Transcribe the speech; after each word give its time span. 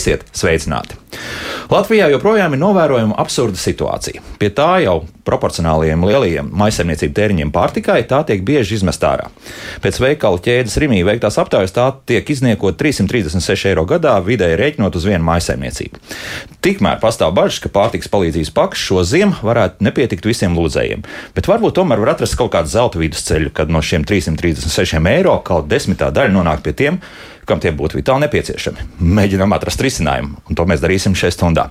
Esiet 0.00 0.22
sveicināti! 0.32 0.96
Latvijā 1.70 2.06
joprojām 2.08 2.54
ir 2.54 2.60
novērojama 2.62 3.18
absurda 3.20 3.58
situācija. 3.60 4.22
Pie 4.40 4.48
tā 4.56 4.78
jau 4.80 5.02
proporcionāliem 5.26 6.02
lielajiem 6.08 6.48
maisaimniecību 6.56 7.14
tēriņiem 7.18 7.50
pārtikai 7.52 7.98
tā 8.08 8.22
tiek 8.26 8.40
bieži 8.46 8.78
izmest 8.78 9.04
ārā. 9.04 9.28
Pēc 9.84 9.98
veikalu 10.00 10.40
ķēdes 10.46 10.78
Rimī 10.80 11.02
veiktās 11.06 11.36
aptaujas 11.42 11.74
tā 11.76 11.84
tiek 12.08 12.32
izniekot 12.32 12.78
336 12.80 13.68
eiro 13.70 13.84
gadā 13.90 14.16
vidēji 14.24 14.58
rēķinot 14.62 14.96
uz 14.96 15.06
vienu 15.10 15.26
maisaimniecību. 15.28 16.00
Tikmēr 16.64 16.96
pastāv 17.02 17.34
bažas, 17.36 17.60
ka 17.60 17.72
pārtiks 17.74 18.08
palīdzības 18.10 18.54
paks 18.56 18.86
šo 18.88 19.04
ziemu 19.06 19.36
varētu 19.44 19.84
nepietikt 19.84 20.30
visiem 20.30 20.56
lūdzējiem, 20.56 21.04
bet 21.36 21.50
varbūt 21.50 21.76
tomēr 21.76 22.00
var 22.02 22.14
atrast 22.16 22.38
kaut 22.40 22.54
kādu 22.56 22.72
zelta 22.72 23.02
vidusceļu, 23.02 23.52
kad 23.54 23.70
no 23.70 23.84
šiem 23.84 24.08
336 24.08 25.12
eiro 25.12 25.36
kaut 25.44 25.68
desmitā 25.70 26.08
daļa 26.14 26.34
nonāk 26.38 26.64
pie 26.64 26.74
tiem, 26.82 27.02
kam 27.48 27.60
tie 27.62 27.72
būtu 27.76 27.98
vitāli 27.98 28.24
nepieciešami. 28.26 28.86
Mēģinām 29.00 29.54
atrast 29.56 29.82
risinājumu, 29.84 30.40
un 30.48 30.58
to 30.58 30.66
mēs 30.68 30.82
darīsim 30.82 31.16
šajā 31.18 31.34
stundā. 31.34 31.68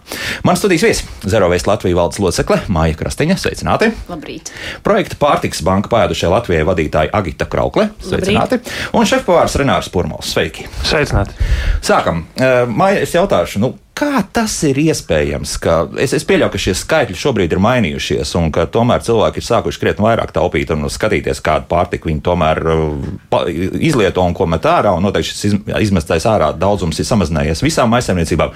Mans 0.48 0.62
studijas 0.62 0.86
viesis- 0.88 1.04
Zerovēs 1.32 1.68
Latvijas 1.68 1.98
valdes 2.00 2.20
locekle 2.20 2.62
Māja 2.68 2.98
Krastiņa. 3.00 3.38
Sveicināti! 3.40 3.92
Labrīt! 4.10 4.52
Projekta 4.84 5.16
pārtiks 5.20 5.64
banka 5.64 5.90
pēdušajai 5.90 6.32
Latvijai 6.34 6.66
vadītāja 6.68 7.14
Agita 7.14 7.46
Kraukle. 7.46 7.90
Sveicināti! 8.02 8.60
Labrīt. 8.60 8.74
Un 8.94 9.06
šefpavārs 9.06 9.58
Renārs 9.60 9.92
Purmals. 9.92 10.34
Sveiki! 10.34 10.68
Sveicināti! 10.84 11.36
Sākam! 11.82 12.26
Māja, 12.70 13.02
es 13.02 13.14
jautāšu, 13.16 13.60
nu, 13.64 13.74
Kā 14.00 14.22
tas 14.32 14.54
ir 14.64 14.78
iespējams? 14.80 15.58
Es, 16.00 16.14
es 16.16 16.24
pieļauju, 16.28 16.54
ka 16.54 16.62
šie 16.64 16.74
skaitļi 16.78 17.18
šobrīd 17.20 17.52
ir 17.52 17.60
mainījušies, 17.60 18.32
un 18.40 18.48
ka 18.56 18.64
tomēr 18.72 19.04
cilvēki 19.04 19.42
ir 19.42 19.48
sākuši 19.48 19.82
krietni 19.82 20.06
vairāk 20.06 20.32
taupīt 20.36 20.72
un 20.72 20.88
skatīties, 20.88 21.42
kādu 21.44 21.68
pārtiku 21.68 22.08
viņi 22.08 22.24
tomēr 22.24 22.62
uh, 22.72 23.50
izlieto 23.76 24.24
un 24.24 24.38
ko 24.38 24.48
met 24.48 24.64
ārā. 24.72 24.94
Noteikti 25.04 25.34
šis 25.34 25.58
izmestais 25.84 26.28
ārā 26.32 26.54
daudzums 26.56 27.02
ir 27.02 27.10
samazinājies 27.10 27.66
visām 27.66 27.98
aizsaimniecībām. 27.98 28.56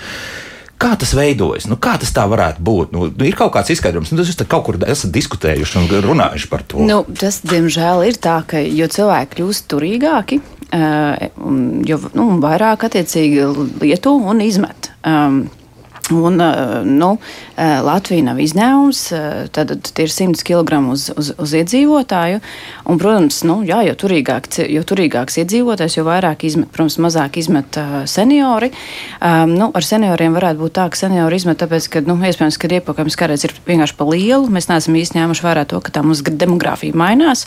Kā 0.80 0.94
tas 0.99 1.11
veidojas? 1.16 1.67
Nu, 1.67 1.75
kā 1.80 1.97
tas 1.99 2.16
tā 2.16 2.23
varētu 2.27 2.64
būt? 2.64 2.95
Nu, 2.95 3.09
ir 3.27 3.36
kaut 3.39 3.52
kāds 3.58 3.71
izskaidrojums, 3.75 4.14
nu, 4.16 4.23
jūs 4.23 4.39
kaut 4.47 4.66
kur 4.67 4.80
esat 4.88 5.11
diskutējuši 5.16 5.80
un 5.81 5.91
runājuši 6.08 6.49
par 6.52 6.64
to. 6.67 6.80
Nu, 6.88 7.02
tas, 7.19 7.41
diemžēl, 7.44 8.05
ir 8.08 8.19
tā, 8.23 8.39
ka 8.47 8.64
jo 8.64 8.88
cilvēki 8.91 9.38
kļūst 9.38 9.67
turīgāki, 9.71 10.39
jo 11.91 11.99
nu, 12.16 12.27
vairāk 12.44 12.88
attiecīgi 12.89 13.45
lieto 13.83 14.16
un 14.17 14.44
izmet. 14.44 14.83
Um, 15.05 15.49
Un, 16.11 16.41
nu, 16.83 17.19
Latvija 17.57 18.25
nav 18.25 18.39
izņēmums. 18.41 19.01
Tad 19.53 19.73
tie 19.85 20.05
ir 20.07 20.11
100 20.13 20.45
kg 20.47 20.79
uz, 20.91 21.09
uz, 21.17 21.31
uz 21.37 21.53
iedzīvotāju. 21.59 22.41
Un, 22.89 22.99
protams, 23.01 23.41
nu, 23.47 23.59
jā, 23.67 23.81
jo, 23.87 23.95
turīgāk, 23.99 24.49
jo 24.71 24.83
turīgāks 24.87 25.37
iedzīvotājs, 25.43 25.97
jo 25.99 26.05
vairāk 26.07 26.45
izmet, 26.47 26.71
protams, 26.73 26.97
mazāk 27.03 27.37
izmet 27.41 27.77
seniori. 28.09 28.71
Um, 29.19 29.53
nu, 29.57 29.69
ar 29.75 29.85
senioriem 29.85 30.35
varētu 30.37 30.63
būt 30.63 30.77
tā, 30.79 30.87
ka 30.93 30.99
seniori 31.03 31.39
izmet 31.39 31.61
tāpēc, 31.61 31.89
ka, 31.93 32.03
nu, 32.07 32.17
iespējams, 32.17 32.59
ka 32.61 32.71
iepakojums 32.79 33.19
karēs 33.19 33.45
ir 33.47 33.55
vienkārši 33.67 33.99
pa 33.99 34.07
lielu. 34.09 34.49
Mēs 34.53 34.69
neesam 34.71 34.97
īsti 34.99 35.19
ņēmuši 35.19 35.45
vērā 35.45 35.67
to, 35.69 35.81
ka 35.83 35.93
tā 35.93 36.05
mums 36.05 36.23
demogrāfija 36.25 36.97
mainās. 36.97 37.45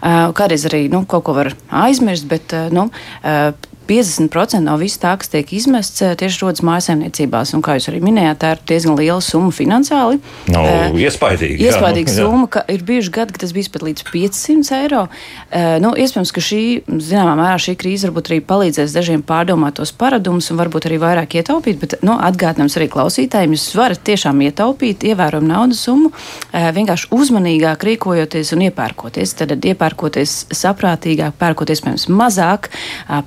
Uh, 0.00 0.30
kādreiz 0.36 0.64
arī 0.70 0.86
nu, 0.92 1.04
kaut 1.08 1.26
ko 1.28 1.36
var 1.36 1.52
aizmirst, 1.84 2.28
bet 2.30 2.56
nu, 2.72 2.88
uh, 3.22 3.70
50% 3.88 4.62
no 4.62 4.76
viss 4.78 5.00
tā, 5.02 5.12
kas 5.18 5.30
tiek 5.32 5.48
izmests, 5.52 6.02
eh, 6.02 6.14
tieši 6.18 6.44
rodas 6.44 6.62
mājsaimniecībās. 6.62 7.54
Un, 7.54 7.62
kā 7.62 7.76
jūs 7.76 7.90
arī 7.90 8.00
minējāt, 8.04 8.38
tā 8.38 8.52
ir 8.54 8.62
diezgan 8.66 8.96
liela 8.96 9.20
summa 9.20 9.41
finansiāli. 9.50 10.20
No, 10.52 10.62
uh, 10.62 10.94
iespaidīgi. 11.00 11.58
Iespaidīga 11.66 12.12
jā, 12.12 12.16
summa, 12.22 12.46
ka 12.52 12.62
ir 12.70 12.84
bijuši 12.86 13.12
gadi, 13.14 13.34
ka 13.34 13.42
tas 13.42 13.54
bija 13.56 13.72
pat 13.74 13.86
līdz 13.88 14.04
500 14.08 14.76
eiro. 14.78 15.02
Uh, 15.08 15.78
nu, 15.82 15.92
iespējams, 15.98 16.32
ka 16.34 16.44
šī, 16.44 16.62
zināmā 17.02 17.34
mērā, 17.40 17.58
šī 17.62 17.74
krīze 17.80 18.10
varbūt 18.10 18.30
arī 18.30 18.40
palīdzēs 18.52 18.94
dažiem 18.96 19.24
pārdomāt 19.26 19.80
tos 19.80 19.94
paradumus 19.96 20.50
un 20.52 20.60
varbūt 20.60 20.86
arī 20.90 21.00
vairāk 21.02 21.38
ietaupīt, 21.40 21.80
bet 21.82 21.98
nu, 22.06 22.14
atgādinājums 22.20 22.78
arī 22.78 22.88
klausītājiem, 22.92 23.56
jūs 23.56 23.66
varat 23.78 24.04
tiešām 24.06 24.44
ietaupīt 24.46 25.06
ievērojumu 25.10 25.50
naudas 25.50 25.82
summu, 25.86 26.12
uh, 26.12 26.70
vienkārši 26.76 27.10
uzmanīgāk 27.16 27.88
rīkojoties 27.90 28.54
un 28.56 28.66
iepērkoties. 28.68 29.36
Tad 29.42 29.56
iepērkoties 29.56 30.36
saprātīgāk, 30.54 31.36
pērkoties, 31.40 31.82
piemēram, 31.84 32.18
mazāk, 32.18 32.68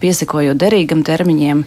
piesakojot 0.01 0.57
derīgam 0.59 1.03
termiņiem 1.05 1.63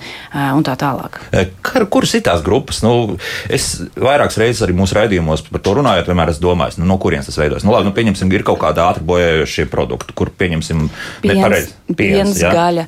un 0.56 0.66
tā 0.66 0.74
tālāk. 0.78 1.20
Kar, 1.64 1.86
kuras 1.92 2.14
ir 2.18 2.24
tās 2.26 2.42
grupas? 2.46 2.80
Nu, 2.84 3.18
es 3.52 3.70
vairākas 3.98 4.37
reizes 4.40 4.62
arī 4.66 4.74
mūsu 4.78 4.96
raidījumos 4.98 5.44
par 5.48 5.62
to 5.64 5.74
runājot, 5.78 6.08
vienmēr 6.10 6.32
esmu 6.32 6.44
domājis, 6.46 6.78
nu, 6.80 6.86
no 6.88 6.98
kurienes 7.02 7.28
tas 7.28 7.38
veidojas. 7.40 7.66
Nu, 7.66 7.72
labi, 7.74 7.88
nu, 7.88 7.94
pieņemsim, 7.96 8.30
ir 8.34 8.44
kaut 8.46 8.60
kāda 8.62 8.88
ātri 8.88 9.06
bojājošie 9.08 9.66
produkti, 9.72 10.14
kur 10.18 10.30
pieņemsim 10.40 10.84
nepareizi. 11.26 11.74
Piens, 11.88 11.98
piens 11.98 12.40
ja? 12.42 12.52
gaļa, 12.54 12.86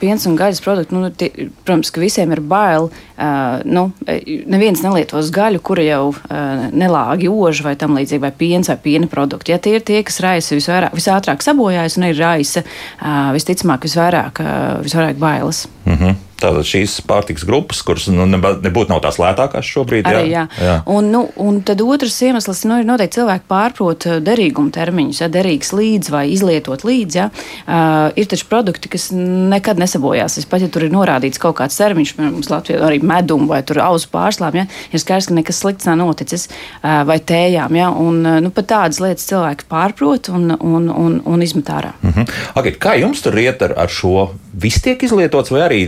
piens 0.00 0.26
un 0.30 0.36
gaļas 0.38 0.62
produkti. 0.64 0.96
Nu, 0.96 1.10
tie, 1.10 1.30
protams, 1.64 1.92
ka 1.94 2.02
visiem 2.02 2.34
ir 2.36 2.42
bail. 2.44 2.90
Nu, 3.66 3.86
neviens 4.06 4.82
nelietos 4.84 5.32
gaļu, 5.34 5.62
kura 5.66 5.86
jau 5.86 6.02
nelāgi 6.76 7.30
ož 7.32 7.64
vai 7.66 7.76
tam 7.80 7.96
līdzīgi, 7.98 8.22
vai 8.22 8.32
piens 8.36 8.70
vai 8.72 8.78
piena 8.82 9.10
produkti. 9.10 9.54
Ja 9.54 9.60
tie 9.62 9.76
ir 9.78 9.86
tie, 9.86 10.02
kas 10.06 10.20
raisa 10.24 10.58
visvairāk, 10.58 10.96
visātrāk 10.96 11.44
sabojājas 11.44 11.98
un 12.00 12.10
ir 12.10 12.20
raisa 12.20 12.64
visticamāk 13.36 13.88
visvairāk, 13.88 14.42
visvairāk 14.86 15.20
bailes. 15.20 15.66
Mm 15.86 15.98
-hmm. 15.98 16.22
Tātad 16.36 16.66
šīs 16.68 16.98
pārtikas 17.08 17.46
grupas, 17.48 17.78
kuras 17.86 18.10
nu, 18.12 18.26
nebūtu 18.28 18.90
nav 18.92 19.00
tās 19.04 19.16
lētākās 19.20 19.64
šobrīd. 19.72 20.04
Arī, 20.08 20.26
jā, 20.28 20.42
jā. 20.60 20.64
jā. 20.66 20.74
Un, 20.92 21.08
nu, 21.12 21.22
un 21.40 21.62
tad 21.64 21.80
otrs 21.80 22.18
iemesls 22.26 22.60
nu, 22.68 22.76
ir 22.82 22.88
noteikti 22.88 23.20
cilvēki 23.20 23.48
pārprot 23.48 24.06
uh, 24.10 24.18
derīguma 24.24 24.72
termiņus, 24.74 25.22
ja 25.24 25.30
derīgs 25.32 25.72
līdz 25.72 26.12
vai 26.12 26.26
izlietot 26.34 26.84
līdz. 26.84 27.16
Ja. 27.16 27.30
Uh, 27.64 28.12
ir 28.20 28.28
taču 28.28 28.48
produkti, 28.50 28.92
kas 28.92 29.08
nekad 29.16 29.80
nesabojās. 29.80 30.36
Es 30.36 30.48
pat, 30.48 30.64
ja 30.66 30.70
tur 30.72 30.84
ir 30.84 30.92
norādīts 30.92 31.40
kaut 31.40 31.56
kāds 31.62 31.80
termiņš, 31.80 32.16
mums 32.20 32.52
Latvijā 32.52 32.84
arī 32.84 33.00
medum 33.00 33.48
vai 33.48 33.62
auzu 33.64 34.12
pārslām, 34.12 34.60
ja, 34.60 34.66
ir 34.92 35.02
skaidrs, 35.02 35.30
ka 35.30 35.38
nekas 35.40 35.62
slikts 35.64 35.88
nav 35.88 36.00
noticis 36.02 36.50
uh, 36.50 37.00
vai 37.08 37.16
tējām. 37.24 37.80
Ja, 37.80 37.88
un, 37.96 38.20
nu, 38.44 38.52
pat 38.52 38.68
tādas 38.74 39.00
lietas 39.00 39.24
cilvēki 39.30 39.70
pārprot 39.72 40.28
un, 40.36 40.52
un, 40.60 40.90
un, 40.92 41.20
un 41.24 41.46
izmet 41.46 41.72
ārā. 41.72 41.96
Mm 42.02 42.12
-hmm. 42.12 42.40
okay, 42.60 42.76
kā 42.76 42.98
jums 43.00 43.24
tur 43.24 43.38
iet 43.40 43.64
ar, 43.64 43.72
ar 43.76 43.88
šo? 43.88 44.28
Viss 44.56 44.82
tiek 44.84 45.02
izlietots 45.04 45.52
vai 45.52 45.62
arī? 45.66 45.80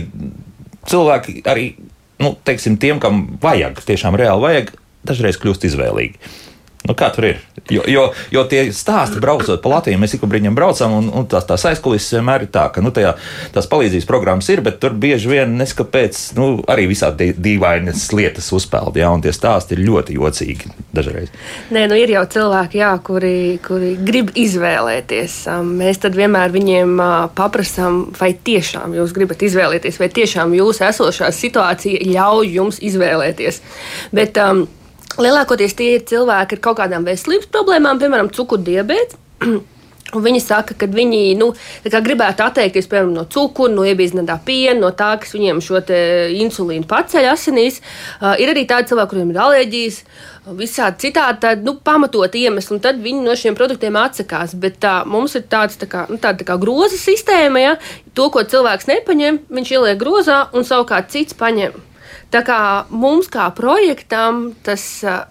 cilvēki 0.89 1.41
arī, 1.49 1.73
nu, 2.21 2.33
teiksim, 2.47 2.77
tiem, 2.81 3.01
kam 3.03 3.25
vajag, 3.41 3.81
tiešām 3.87 4.17
reāli 4.19 4.45
vajag, 4.45 4.71
dažreiz 5.07 5.39
kļūst 5.41 5.67
izvēlīgi. 5.69 6.31
Nu, 6.87 6.95
kā 6.97 7.09
tur 7.11 7.25
ir? 7.27 7.39
Jo, 7.69 7.83
jo, 7.91 8.05
jo 8.31 8.43
tie 8.49 8.61
stāsti, 8.73 9.19
braucot 9.21 9.59
pa 9.61 9.71
Latviju, 9.73 9.99
mēs 9.99 10.15
ik 10.15 10.23
brīdim 10.25 10.55
braucam, 10.55 10.93
un, 10.95 11.09
un 11.13 11.25
tās, 11.29 11.43
tās 11.45 11.65
aizkulisēs 11.69 12.15
vienmēr 12.15 12.45
ir 12.45 12.51
tā, 12.53 12.63
ka 12.73 12.81
nu, 12.81 12.89
tajā, 12.95 13.11
tās 13.53 13.67
palīdzības 13.69 14.07
programmas 14.09 14.47
ir, 14.49 14.63
bet 14.65 14.79
tur 14.81 14.95
bieži 14.97 15.29
vien 15.29 15.57
neskapēc 15.59 16.21
nu, 16.39 16.47
arī 16.71 16.87
visādi 16.89 17.33
dīvainas 17.35 18.07
lietas 18.15 18.47
uzpeld, 18.55 18.97
ja, 18.97 19.11
un 19.11 19.21
tie 19.25 19.33
stāsti 19.35 19.75
ir 19.75 19.83
ļoti 19.89 20.15
jocīgi 20.17 20.71
dažreiz. 20.95 21.35
Nē, 21.75 21.83
nu 21.91 21.99
ir 21.99 22.15
jau 22.15 22.23
cilvēki, 22.37 22.81
jā, 22.81 22.93
kuri, 23.05 23.35
kuri 23.67 23.91
grib 23.99 24.33
izvēlēties. 24.39 25.37
Mēs 25.67 26.01
tad 26.07 26.17
vienmēr 26.17 26.55
viņiem 26.55 26.95
paprasām, 27.37 28.01
vai 28.17 28.31
tiešām 28.33 28.95
jūs 28.97 29.13
gribat 29.19 29.43
izvēlēties, 29.45 29.99
vai 30.01 30.09
tiešām 30.15 30.57
jūsu 30.57 30.87
esošā 30.89 31.29
situācija 31.35 32.07
ļauj 32.07 32.51
jums 32.55 32.81
izvēlēties. 32.89 33.63
Bet, 34.15 34.39
um, 34.41 34.65
Lielākoties 35.19 35.75
tie 35.75 35.97
ir 35.97 36.05
cilvēki 36.07 36.55
ar 36.55 36.63
kaut 36.63 36.79
kādām 36.79 37.07
veselības 37.07 37.49
problēmām, 37.51 37.99
piemēram, 37.99 38.31
cukurdibēts. 38.35 39.19
Un 40.09 40.23
viņi 40.25 40.39
saka, 40.41 40.73
ka 40.73 40.87
viņi 40.89 41.35
nu, 41.37 41.51
gribētu 41.85 42.41
atteikties 42.41 42.87
piemēram, 42.89 43.11
no 43.13 43.27
cukura, 43.29 43.69
no 43.75 43.83
iebīzinātā 43.85 44.39
piena, 44.45 44.79
no 44.81 44.89
tā, 44.97 45.11
kas 45.21 45.35
viņiem 45.35 45.59
šo 45.61 45.83
insulīnu 46.33 46.87
paceļ 46.89 47.27
asinīs. 47.29 47.77
Uh, 48.17 48.33
ir 48.41 48.49
arī 48.49 48.63
tādi 48.69 48.89
cilvēki, 48.89 49.11
kuriem 49.11 49.33
ir 49.33 49.41
alerģijas, 49.43 49.99
visādi 50.57 51.05
citādi 51.05 51.43
tādi, 51.43 51.65
nu, 51.67 51.75
pamatot 51.85 52.33
iemesli, 52.39 52.73
un 52.77 52.81
tad 52.81 53.03
viņi 53.03 53.21
no 53.27 53.35
šiem 53.37 53.57
produktiem 53.59 53.99
atsakās. 54.01 54.55
Bet 54.57 54.79
tā, 54.81 54.95
mums 55.05 55.37
ir 55.37 55.45
tāds, 55.51 55.77
tā 55.77 55.85
kā, 55.91 56.07
nu, 56.09 56.17
tāda 56.17 56.41
tā 56.41 56.49
kā 56.49 56.57
groza 56.57 56.97
sistēma, 56.97 57.61
ja 57.61 57.75
to, 58.17 58.31
ko 58.33 58.41
cilvēks 58.41 58.89
nepaņem, 58.89 59.43
viņš 59.53 59.75
ieliek 59.77 60.01
grozā, 60.01 60.47
un 60.57 60.65
savukārt 60.65 61.13
cits 61.13 61.37
paņem. 61.37 61.77
Tā 62.29 62.43
kā 62.45 62.59
mums, 62.93 63.29
kā 63.31 63.47
projektam, 63.57 64.51
tas, 64.65 64.83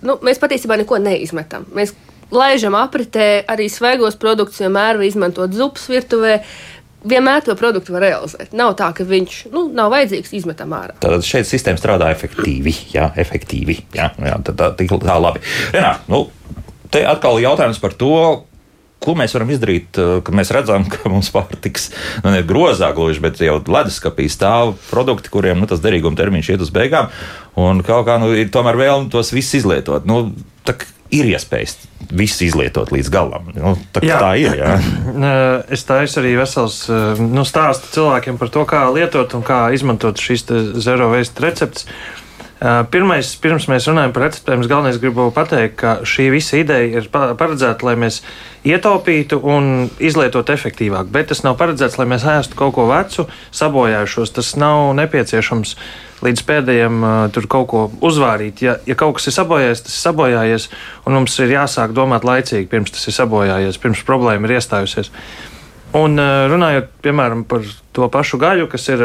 nu, 0.03 0.19
mēs 0.27 0.41
patiesībā 0.43 0.81
neko 0.81 0.99
neizmetam. 1.03 1.69
Mēs 1.77 1.95
laižam 2.35 2.75
apritē 2.79 3.45
arī 3.49 3.69
svaigos 3.71 4.19
produktus, 4.21 4.59
vienmēr 4.65 4.99
izmantot 5.06 5.55
zupas 5.55 5.87
virtuvē. 5.91 6.41
Vienmēr 7.09 7.45
to 7.47 7.55
produktu 7.55 7.95
var 7.95 8.03
realizēt. 8.03 8.50
Nav 8.59 8.73
tā, 8.81 8.89
ka 8.97 9.06
viņš 9.06 9.37
nu, 9.55 9.69
nav 9.71 9.93
vajadzīgs, 9.95 10.33
izmetam 10.35 10.75
ārā. 10.75 10.97
Tad 10.99 11.23
šeit 11.23 11.47
sistēma 11.47 11.79
strādā 11.79 12.09
efektīvi. 12.11 12.75
Jā, 12.91 13.12
efektīvi. 13.23 13.77
Jā, 13.95 14.11
jā 14.19 14.35
tā, 14.49 14.56
tā, 14.59 14.73
tā, 14.75 14.99
tā 15.05 15.19
labi. 15.23 15.45
Renā, 15.71 15.95
nu, 16.11 16.25
te 16.91 17.05
atkal 17.06 17.39
jautājums 17.39 17.79
par 17.79 17.95
to, 18.00 18.11
Ko 18.99 19.15
mēs 19.19 19.35
varam 19.37 19.50
izdarīt, 19.55 19.99
eh, 20.00 20.19
kad 20.27 20.35
mēs 20.35 20.53
redzam, 20.55 20.87
ka 20.93 21.11
mums 21.12 21.31
pārtiks 21.35 21.91
nu, 22.25 22.35
ir 22.35 22.47
grozā 22.49 22.91
gluži, 22.97 23.23
bet 23.25 23.43
jau 23.45 23.61
leduskapī 23.62 24.29
stāv 24.33 24.77
produkti, 24.91 25.33
kuriem 25.33 25.61
nu, 25.62 25.71
tas 25.71 25.83
derīguma 25.85 26.19
termiņš 26.19 26.55
iet 26.55 26.65
uz 26.65 26.75
beigām, 26.75 27.12
un 27.59 27.83
kaut 27.87 28.06
kā 28.09 28.19
nu, 28.23 28.33
ir 28.35 28.53
tomēr 28.55 28.79
vēlme 28.81 29.12
tos 29.12 29.35
visus 29.35 29.62
izlietot. 29.62 30.09
Nu, 30.09 30.33
tak, 30.67 30.87
ir 31.15 31.29
iespējas 31.31 31.79
visu 32.12 32.45
izlietot 32.47 32.91
līdz 32.93 33.11
galam. 33.12 33.49
Nu, 33.56 33.75
tā, 33.95 34.03
jā. 34.05 34.19
tā 34.21 34.33
ir. 34.41 34.59
Jā. 34.59 34.77
Es 35.75 35.85
taisu 35.89 36.21
arī 36.21 36.35
vesels 36.39 36.83
nu, 37.21 37.45
stāstu 37.49 37.91
cilvēkiem 37.97 38.39
par 38.41 38.50
to, 38.53 38.65
kā 38.69 38.87
lietot 38.93 39.35
un 39.37 39.45
kā 39.45 39.67
izmantot 39.77 40.21
šīs 40.21 40.47
zero 40.85 41.11
waste 41.12 41.45
receptes. 41.45 41.89
Pirmais, 42.58 43.28
pirms 43.38 43.69
mēs 43.70 43.84
runājam 43.87 44.10
par 44.14 44.25
receptēm, 44.25 44.64
es 44.64 44.69
galvenais 44.70 44.96
gribu 44.99 45.28
pateikt, 45.31 45.76
ka 45.78 45.93
šī 46.02 46.25
visa 46.34 46.58
ideja 46.58 46.99
ir 46.99 47.06
paredzēta, 47.12 47.87
lai 47.87 47.94
mēs 48.02 48.19
ietaupītu 48.66 49.38
un 49.46 49.87
izlietotu 50.02 50.56
efektīvāk. 50.56 51.06
Bet 51.14 51.31
tas 51.31 51.44
nav 51.46 51.55
paredzēts, 51.60 52.00
lai 52.00 52.08
mēs 52.10 52.26
ēstu 52.26 52.58
kaut 52.58 52.75
ko 52.75 52.88
vecu, 52.90 53.28
sabojājušos. 53.55 54.34
Tas 54.34 54.50
nav 54.58 54.90
nepieciešams 54.99 55.76
līdz 56.26 56.43
pēdējiem 56.49 57.06
tur 57.37 57.46
kaut 57.46 57.69
ko 57.70 57.84
uzvārīt. 58.02 58.64
Ja, 58.66 58.75
ja 58.90 58.99
kaut 58.99 59.20
kas 59.20 59.31
ir 59.31 59.38
sabojājies, 59.38 59.84
tas 59.87 59.94
ir 59.94 60.02
sabojājies, 60.08 60.66
un 61.06 61.14
mums 61.20 61.38
ir 61.38 61.54
jāsāk 61.54 61.94
domāt 61.94 62.26
laicīgi, 62.26 62.66
pirms 62.72 62.90
tas 62.96 63.06
ir 63.06 63.14
sabojājies, 63.20 63.78
pirms 63.78 64.02
problēma 64.08 64.50
ir 64.50 64.58
iestājusies. 64.58 65.12
Un 65.94 66.19
runājot 66.19 66.90
piemēram 67.06 67.46
par 67.49 67.62
to 67.96 68.11
pašu 68.12 68.37
gaļu, 68.43 68.66
kas 68.69 68.90
ir 68.90 69.04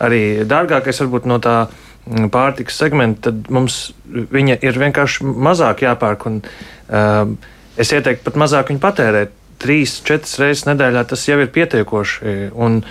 arī 0.00 0.22
dārgākais 0.48 1.02
varbūt 1.02 1.26
no 1.26 1.42
tā 1.42 1.64
pārtikas 2.04 2.76
segmentu, 2.80 3.30
tad 3.30 3.48
mums 3.52 3.78
viņa 4.04 4.58
ir 4.64 4.78
vienkārši 4.80 5.24
mazāk 5.24 5.84
jāpērk. 5.86 6.26
Un, 6.28 6.38
uh, 6.44 7.50
es 7.80 7.92
ieteiktu 7.92 8.26
pat 8.26 8.38
mazāk 8.44 8.72
viņu 8.72 8.82
patērēt. 8.82 9.34
Trīs, 9.64 9.96
četras 10.04 10.36
reizes 10.42 10.66
nedēļā 10.68 11.04
tas 11.08 11.22
jau 11.28 11.38
ir 11.40 11.50
pietiekoši. 11.54 12.34
Un, 12.60 12.82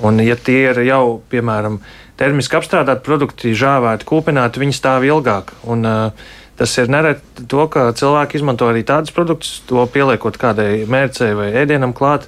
un 0.00 0.20
ja 0.24 0.36
tie 0.40 0.70
ir 0.70 0.80
jau, 0.86 1.18
piemēram, 1.28 1.80
termiski 2.18 2.56
apstrādāti 2.56 3.04
produkti, 3.04 3.56
žāvēti, 3.58 4.06
kūpināti, 4.08 4.62
viņi 4.62 4.78
stāv 4.78 5.08
ilgāk. 5.08 5.56
Un, 5.68 5.88
uh, 5.88 6.36
Tas 6.58 6.72
ir 6.82 6.88
nereti 6.90 7.44
to, 7.46 7.68
ka 7.70 7.84
cilvēki 7.94 8.40
izmanto 8.40 8.66
arī 8.66 8.80
tādus 8.82 9.12
produktus, 9.14 9.60
to 9.70 9.84
pieliekot 9.94 10.34
kādai 10.42 10.88
mērcei 10.90 11.28
vai 11.38 11.52
ēdienam 11.54 11.92
klāt, 11.94 12.24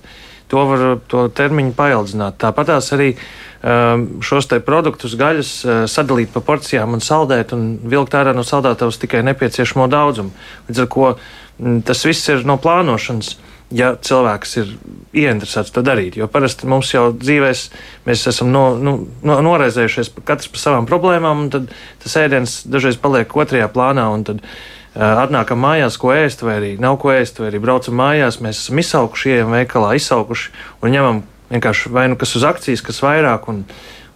to 0.47 0.63
var 0.69 0.85
to 1.11 1.25
termiņu 1.35 1.75
paildzināt. 1.75 2.37
Tāpat 2.39 2.71
arī 2.79 3.09
uh, 3.17 3.25
šos 3.61 4.49
produktus, 4.65 5.19
gaļas 5.21 5.53
uh, 5.65 5.83
sadalīt 5.85 6.33
pa 6.33 6.41
porcijām 6.41 6.97
un 6.97 7.03
saldēt 7.05 7.53
un 7.53 7.77
vilkt 7.85 8.15
ārā 8.17 8.33
no 8.33 8.41
saldētavas 8.41 8.97
tikai 9.03 9.21
nepieciešamo 9.27 9.85
daudzumu. 9.93 10.33
Līdz 10.69 10.81
ar 10.81 10.89
to 10.95 11.09
mm, 11.13 11.83
tas 11.85 12.05
viss 12.09 12.29
ir 12.33 12.47
no 12.49 12.57
plānošanas. 12.57 13.37
Ja 13.71 13.93
cilvēks 13.95 14.57
ir 14.59 14.71
ieinteresēts 15.15 15.71
to 15.71 15.85
darīt, 15.87 16.17
jo 16.19 16.27
parasti 16.27 16.67
mums 16.67 16.89
jau 16.91 17.13
dzīvēs, 17.15 17.61
mēs 18.03 18.25
esam 18.27 18.49
no, 18.51 18.65
nu, 18.75 18.97
no, 19.23 19.37
noraizējušies 19.47 20.11
katrs 20.27 20.51
par 20.51 20.63
savām 20.65 20.89
problēmām, 20.91 21.45
un 21.45 21.69
tas 22.03 22.17
ēdiens 22.19 22.65
dažreiz 22.67 22.99
paliek 22.99 23.31
otrajā 23.31 23.69
plānā, 23.71 24.09
tad 24.27 24.43
uh, 24.43 25.21
atnākam 25.23 25.63
mājās, 25.63 26.01
ko 26.03 26.11
ēst, 26.17 26.43
vai 26.43 26.57
arī 26.59 26.73
nav 26.83 26.99
ko 26.99 27.13
ēst, 27.15 27.39
vai 27.39 27.53
arī 27.53 27.63
braucam 27.63 27.95
mājās, 28.01 28.41
mēs 28.43 28.65
esam 28.65 28.83
izsaukuši, 28.83 29.37
ejam 29.37 29.55
veikalā, 29.55 29.95
izsaukuši 30.01 30.51
un 30.83 30.97
ņemam 30.97 31.23
vienkārši 31.51 31.93
vai 31.95 32.07
nu 32.11 32.19
kas 32.21 32.37
uz 32.39 32.47
akcijas, 32.47 32.85
kas 32.87 33.03
vairāk, 33.05 33.51
un, 33.53 33.65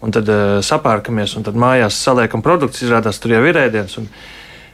un 0.05 0.15
tad 0.15 0.31
uh, 0.31 0.57
sapērkamies, 0.65 1.37
un 1.39 1.47
tad 1.47 1.59
mājās 1.59 1.99
saliekam 2.07 2.45
produktus, 2.45 2.87
izrādās 2.87 3.21
tur 3.23 3.37
jau 3.37 3.45
ir 3.49 3.63
ēdiens. 3.67 3.99
Un, 4.01 4.11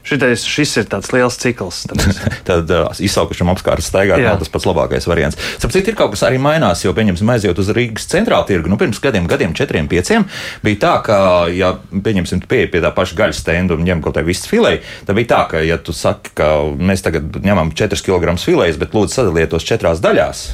Šitais, 0.01 0.47
šis 0.49 0.71
ir 0.81 0.87
tāds 0.89 1.11
liels 1.13 1.37
cikls. 1.37 1.83
Tad 2.49 2.71
uh, 2.73 2.89
izsaukušam 3.05 3.51
apkārt 3.53 3.85
staigāt 3.85 4.23
nav 4.25 4.39
tas 4.41 4.49
pats 4.53 4.65
labākais 4.69 5.07
variants. 5.09 5.37
Sapratu, 5.61 5.83
ir 5.85 5.99
kaut 5.99 6.15
kas 6.15 6.25
arī 6.25 6.39
mainās, 6.41 6.87
jo, 6.87 6.95
pieņemsim, 6.97 7.29
aiziet 7.35 7.61
uz 7.61 7.69
Rīgas 7.77 8.09
centrālu 8.09 8.49
tirgu. 8.49 8.73
Nu, 8.73 8.79
pirms 8.81 9.01
gadiem, 9.05 9.29
gadiem, 9.31 9.53
četriem, 9.57 9.91
pieciem 9.93 10.25
bija 10.65 10.81
tā, 10.87 10.95
ka, 11.05 11.19
ja, 11.53 11.75
pieņemsim, 11.93 12.47
pieeja 12.49 12.73
pie 12.73 12.81
tā 12.85 12.95
paša 12.97 13.19
gaļas 13.21 13.43
stenda 13.45 13.77
un 13.77 13.85
ņem 13.85 14.01
kaut 14.05 14.17
kādu 14.17 14.33
vistu 14.33 14.55
filēju, 14.55 14.81
tad 15.05 15.21
bija 15.21 15.33
tā, 15.35 15.43
ka, 15.53 15.63
ja 15.69 15.77
tu 15.77 15.93
saki, 15.97 16.33
ka 16.41 16.49
mēs 16.81 17.05
tagad 17.05 17.37
ņemam 17.45 17.75
4 17.77 18.01
kg 18.09 18.39
filējas, 18.41 18.81
bet 18.81 18.97
lūdzu 18.97 19.21
sadaliet 19.21 19.53
tos 19.53 19.69
četrās 19.69 20.01
daļās, 20.01 20.47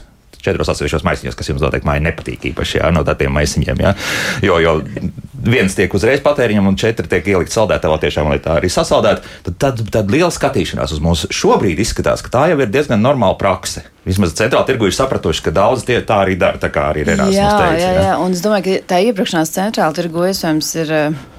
četros 0.46 0.70
atsevišķos 0.72 1.06
maisiņos, 1.06 1.38
kas 1.38 1.52
jums 1.52 1.64
noteikti 1.64 1.88
māja 1.88 2.04
nepatīk 2.06 2.50
īpaši 2.52 2.80
jā, 2.80 2.90
no 2.94 3.02
tādiem 3.06 3.34
maisiņiem. 3.36 3.82
Jā. 3.84 3.94
Jo, 4.46 4.58
jo 4.62 4.76
viens 5.46 5.76
tiek 5.76 5.92
uzreiz 5.94 6.22
patēriņam, 6.24 6.70
un 6.70 6.78
četri 6.80 7.08
tiek 7.10 7.28
ielikt 7.34 7.54
saldētavā, 7.54 7.98
tiešām, 8.02 8.30
lai 8.32 8.40
tā 8.42 8.56
arī 8.60 8.70
sasaldētu. 8.72 9.34
Tad, 9.46 9.58
tad, 9.62 9.84
tad 9.94 10.10
liela 10.12 10.32
skatīšanās 10.34 10.96
uz 10.96 11.02
mums 11.04 11.26
šobrīd 11.34 11.82
izskatās, 11.82 12.24
ka 12.24 12.32
tā 12.32 12.48
jau 12.52 12.58
ir 12.62 12.72
diezgan 12.72 13.02
normāla 13.02 13.38
prakse. 13.40 13.84
Vismaz 14.06 14.36
centrālā 14.38 14.66
tirgu 14.68 14.86
ir 14.86 14.94
sapratuši, 14.94 15.46
ka 15.48 15.54
daudz 15.54 15.86
tie 15.86 15.98
tā 16.06 16.20
arī 16.24 16.36
dara, 16.38 16.60
tā 16.62 16.70
kā 16.74 16.90
arī 16.92 17.06
Renāts 17.08 17.34
jā, 17.34 17.48
teica. 17.58 17.80
Jā, 17.82 17.94
jā, 17.94 18.04
jā, 18.10 18.18
un 18.22 18.36
es 18.36 18.42
domāju, 18.44 18.66
ka 18.68 18.92
tā 18.94 19.00
iepirkšanās 19.08 19.54
centrāla 19.54 19.96
tirgu 19.96 20.28
iespējams 20.30 20.76
ir. 20.84 20.94
Uh 21.06 21.32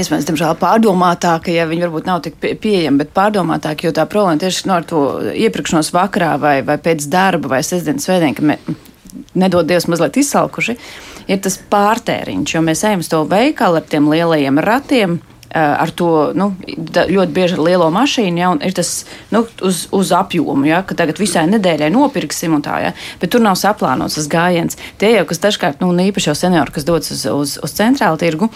iespējams, 0.00 0.28
diemžēl 0.30 0.56
pārdomātāka, 0.60 1.52
ja 1.54 1.66
viņi 1.68 1.86
varbūt 1.86 2.08
nav 2.08 2.22
tik 2.24 2.38
pie, 2.42 2.54
pieejami, 2.60 3.02
bet 3.02 3.14
pārdomātāka, 3.16 3.88
jo 3.88 3.94
tā 3.96 4.06
problēma 4.10 4.42
tieši 4.42 4.68
no 4.70 4.76
ar 4.78 4.88
to 4.88 5.04
iepirkšanos 5.32 5.92
vakarā 5.96 6.34
vai, 6.42 6.56
vai 6.66 6.78
pēc 6.82 7.08
darba 7.12 7.56
vai 7.56 7.62
sestdienas 7.66 8.08
svētdien, 8.08 8.36
ka 8.36 8.46
mēs 8.52 8.82
nedod 9.36 9.68
Dievs 9.68 9.88
mazliet 9.90 10.18
izsalkuši, 10.20 10.76
ir 11.32 11.40
tas 11.44 11.56
pārtēriņš, 11.72 12.56
jo 12.56 12.62
mēs 12.64 12.84
ejam 12.88 13.04
uz 13.04 13.10
to 13.12 13.22
veikalu 13.28 13.80
ar 13.80 13.88
tiem 13.88 14.10
lielajiem 14.12 14.62
ratiem 14.64 15.18
ar 15.56 15.90
to 15.94 16.32
nu, 16.36 16.50
ļoti 16.66 17.32
bieži 17.32 17.56
ar 17.56 17.62
lielo 17.64 17.86
mašīnu, 17.94 18.40
ja, 18.40 18.50
ir 18.66 18.74
tas 18.76 18.90
nu, 19.32 19.44
uz, 19.64 19.86
uz 19.94 20.10
apjomu, 20.12 20.66
ja, 20.68 20.82
ka 20.86 20.96
tagad 20.98 21.20
visai 21.22 21.46
nedēļai 21.50 21.88
nopirksim, 21.94 22.56
un 22.58 22.64
tā, 22.66 22.80
ja, 22.82 22.90
bet 23.22 23.32
tur 23.32 23.44
nav 23.44 23.56
saplānots 23.60 24.18
tas 24.18 24.28
gājiens. 24.32 24.76
Tie 25.00 25.14
jau, 25.14 25.24
kas 25.28 25.40
dažkārt, 25.46 25.80
nu, 25.84 25.94
īpaši 26.10 26.30
jau 26.32 26.36
seniori, 26.36 26.74
kas 26.74 26.88
dodas 26.88 27.14
uz, 27.14 27.24
uz, 27.30 27.56
uz 27.62 27.76
centrālu 27.78 28.20
tirgu, 28.20 28.50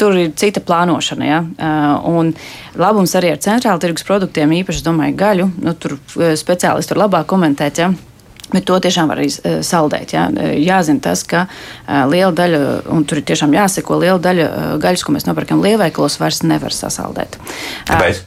tur 0.00 0.16
ir 0.18 0.32
cita 0.38 0.62
plānošana. 0.64 1.28
Ja? 1.28 1.42
Uh, 1.44 2.08
un 2.10 2.32
labums 2.80 3.14
arī 3.18 3.34
ar 3.34 3.42
centrāla 3.44 3.80
tirgus 3.82 4.06
produktiem, 4.06 4.52
īpaši, 4.60 4.84
domāju, 4.86 5.16
gaļu, 5.20 5.46
nu, 5.64 5.76
tur 5.78 5.96
uh, 5.98 6.34
speciālisti 6.38 6.92
tur 6.92 7.02
labāk 7.04 7.28
komentēt. 7.30 7.80
Ja? 7.82 7.92
Bet 8.54 8.66
to 8.68 8.76
tiešām 8.82 9.10
var 9.10 9.22
arī 9.22 9.30
uh, 9.30 9.58
saldēt. 9.66 10.14
Jā. 10.16 10.26
Jāzina 10.60 11.02
tas, 11.08 11.24
ka 11.28 11.46
liela 12.10 12.32
daļa, 12.36 12.60
un 12.94 13.06
tur 13.08 13.22
ir 13.22 13.28
tiešām 13.30 13.56
jāseko, 13.56 13.98
liela 14.02 14.20
daļa 14.22 14.48
gaļas, 14.82 15.04
ko 15.06 15.16
mēs 15.16 15.28
nopērkam 15.28 15.64
lielveikalos, 15.64 16.20
vairs 16.22 16.44
nevar 16.46 16.74
sasaldēt. 16.74 17.40
Kāpēc? 17.90 18.24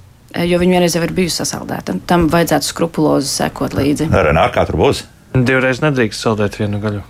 Jo 0.48 0.60
viņa 0.60 0.75
vienreiz 0.75 0.94
jau 0.94 1.02
ir 1.06 1.13
bijusi 1.16 1.40
sasaldēta. 1.40 1.96
Tam 2.06 2.28
vajadzētu 2.30 2.68
skrupulozi 2.68 3.30
sekot 3.31 3.78
līdzi. 3.78 4.10
Renāri, 4.12 4.54
kā 4.54 4.66
tur 4.68 4.78
būs? 4.81 5.06
Divreiz 5.34 5.80
nedrīkst 5.81 6.25
saldēt 6.25 6.58
vienu 6.60 6.82
gaļu. 6.84 7.06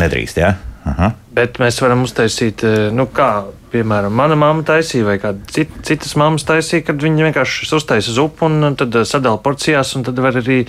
Nedrīkst, 0.00 0.40
jā. 0.40 0.54
Aha. 0.84 1.14
Bet 1.34 1.58
mēs 1.62 1.78
varam 1.80 2.04
uztaisīt, 2.04 2.62
nu, 2.92 3.06
kā 3.08 3.46
piemēram, 3.72 4.12
mana 4.14 4.36
mamma 4.38 4.64
taisīja, 4.68 5.06
vai 5.08 5.16
kāda 5.22 5.40
cit, 5.50 5.72
citas 5.86 6.12
mammas 6.20 6.44
taisīja, 6.46 6.84
kad 6.90 7.00
viņi 7.02 7.28
vienkārši 7.30 7.68
uztaisa 7.74 8.14
zupu 8.14 8.46
un 8.46 8.76
tad 8.78 9.00
sadala 9.08 9.40
porcijās, 9.42 9.94
tad 10.06 10.20
var 10.22 10.38
arī 10.38 10.60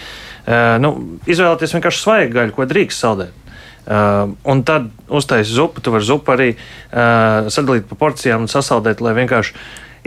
nu, 0.81 0.93
izvēlēties 1.29 1.75
vienkārši 1.77 2.01
svaigu 2.01 2.37
gaļu, 2.39 2.55
ko 2.55 2.69
drīkst 2.71 3.05
saldēt. 3.05 3.41
Uh, 3.85 4.31
un 4.49 4.63
tad 4.65 4.87
uztaisīt 5.13 5.53
zupu, 5.59 5.81
tu 5.85 5.91
vari 5.93 6.07
zupu 6.07 6.31
arī 6.33 6.47
uh, 6.55 7.45
sadalīt 7.53 7.85
pa 7.85 7.99
porcijām 7.99 8.47
un 8.47 8.49
sasaldēt, 8.49 9.03
lai 9.05 9.13
vienkārši 9.19 9.53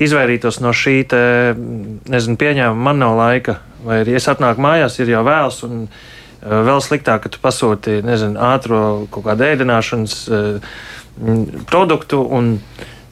izvairītos 0.03 0.59
no 0.65 0.73
šī 0.75 0.97
te, 1.13 1.21
nezinu, 2.11 2.35
pieņēmuma, 2.41 2.87
man 2.89 2.99
nav 2.99 3.15
laika, 3.21 3.61
vai 3.87 4.01
arī 4.03 4.17
es 4.19 4.27
atnāku 4.33 4.65
mājās, 4.67 4.99
ir 4.99 5.13
jau 5.15 5.23
vēls. 5.29 5.63
Un, 5.69 5.85
uh, 5.87 6.03
Eh, 6.09 6.17
vēl 6.43 6.83
sliktāk, 6.85 7.25
ka 7.25 7.33
tu 7.33 7.41
pasūti 7.43 7.99
nezinu, 8.07 8.39
ātrā 8.39 8.83
kaut 9.13 9.27
kādu 9.27 9.47
ēdināšanas 9.49 10.17
eh, 10.29 10.73
produktu 11.71 12.23
un 12.23 12.59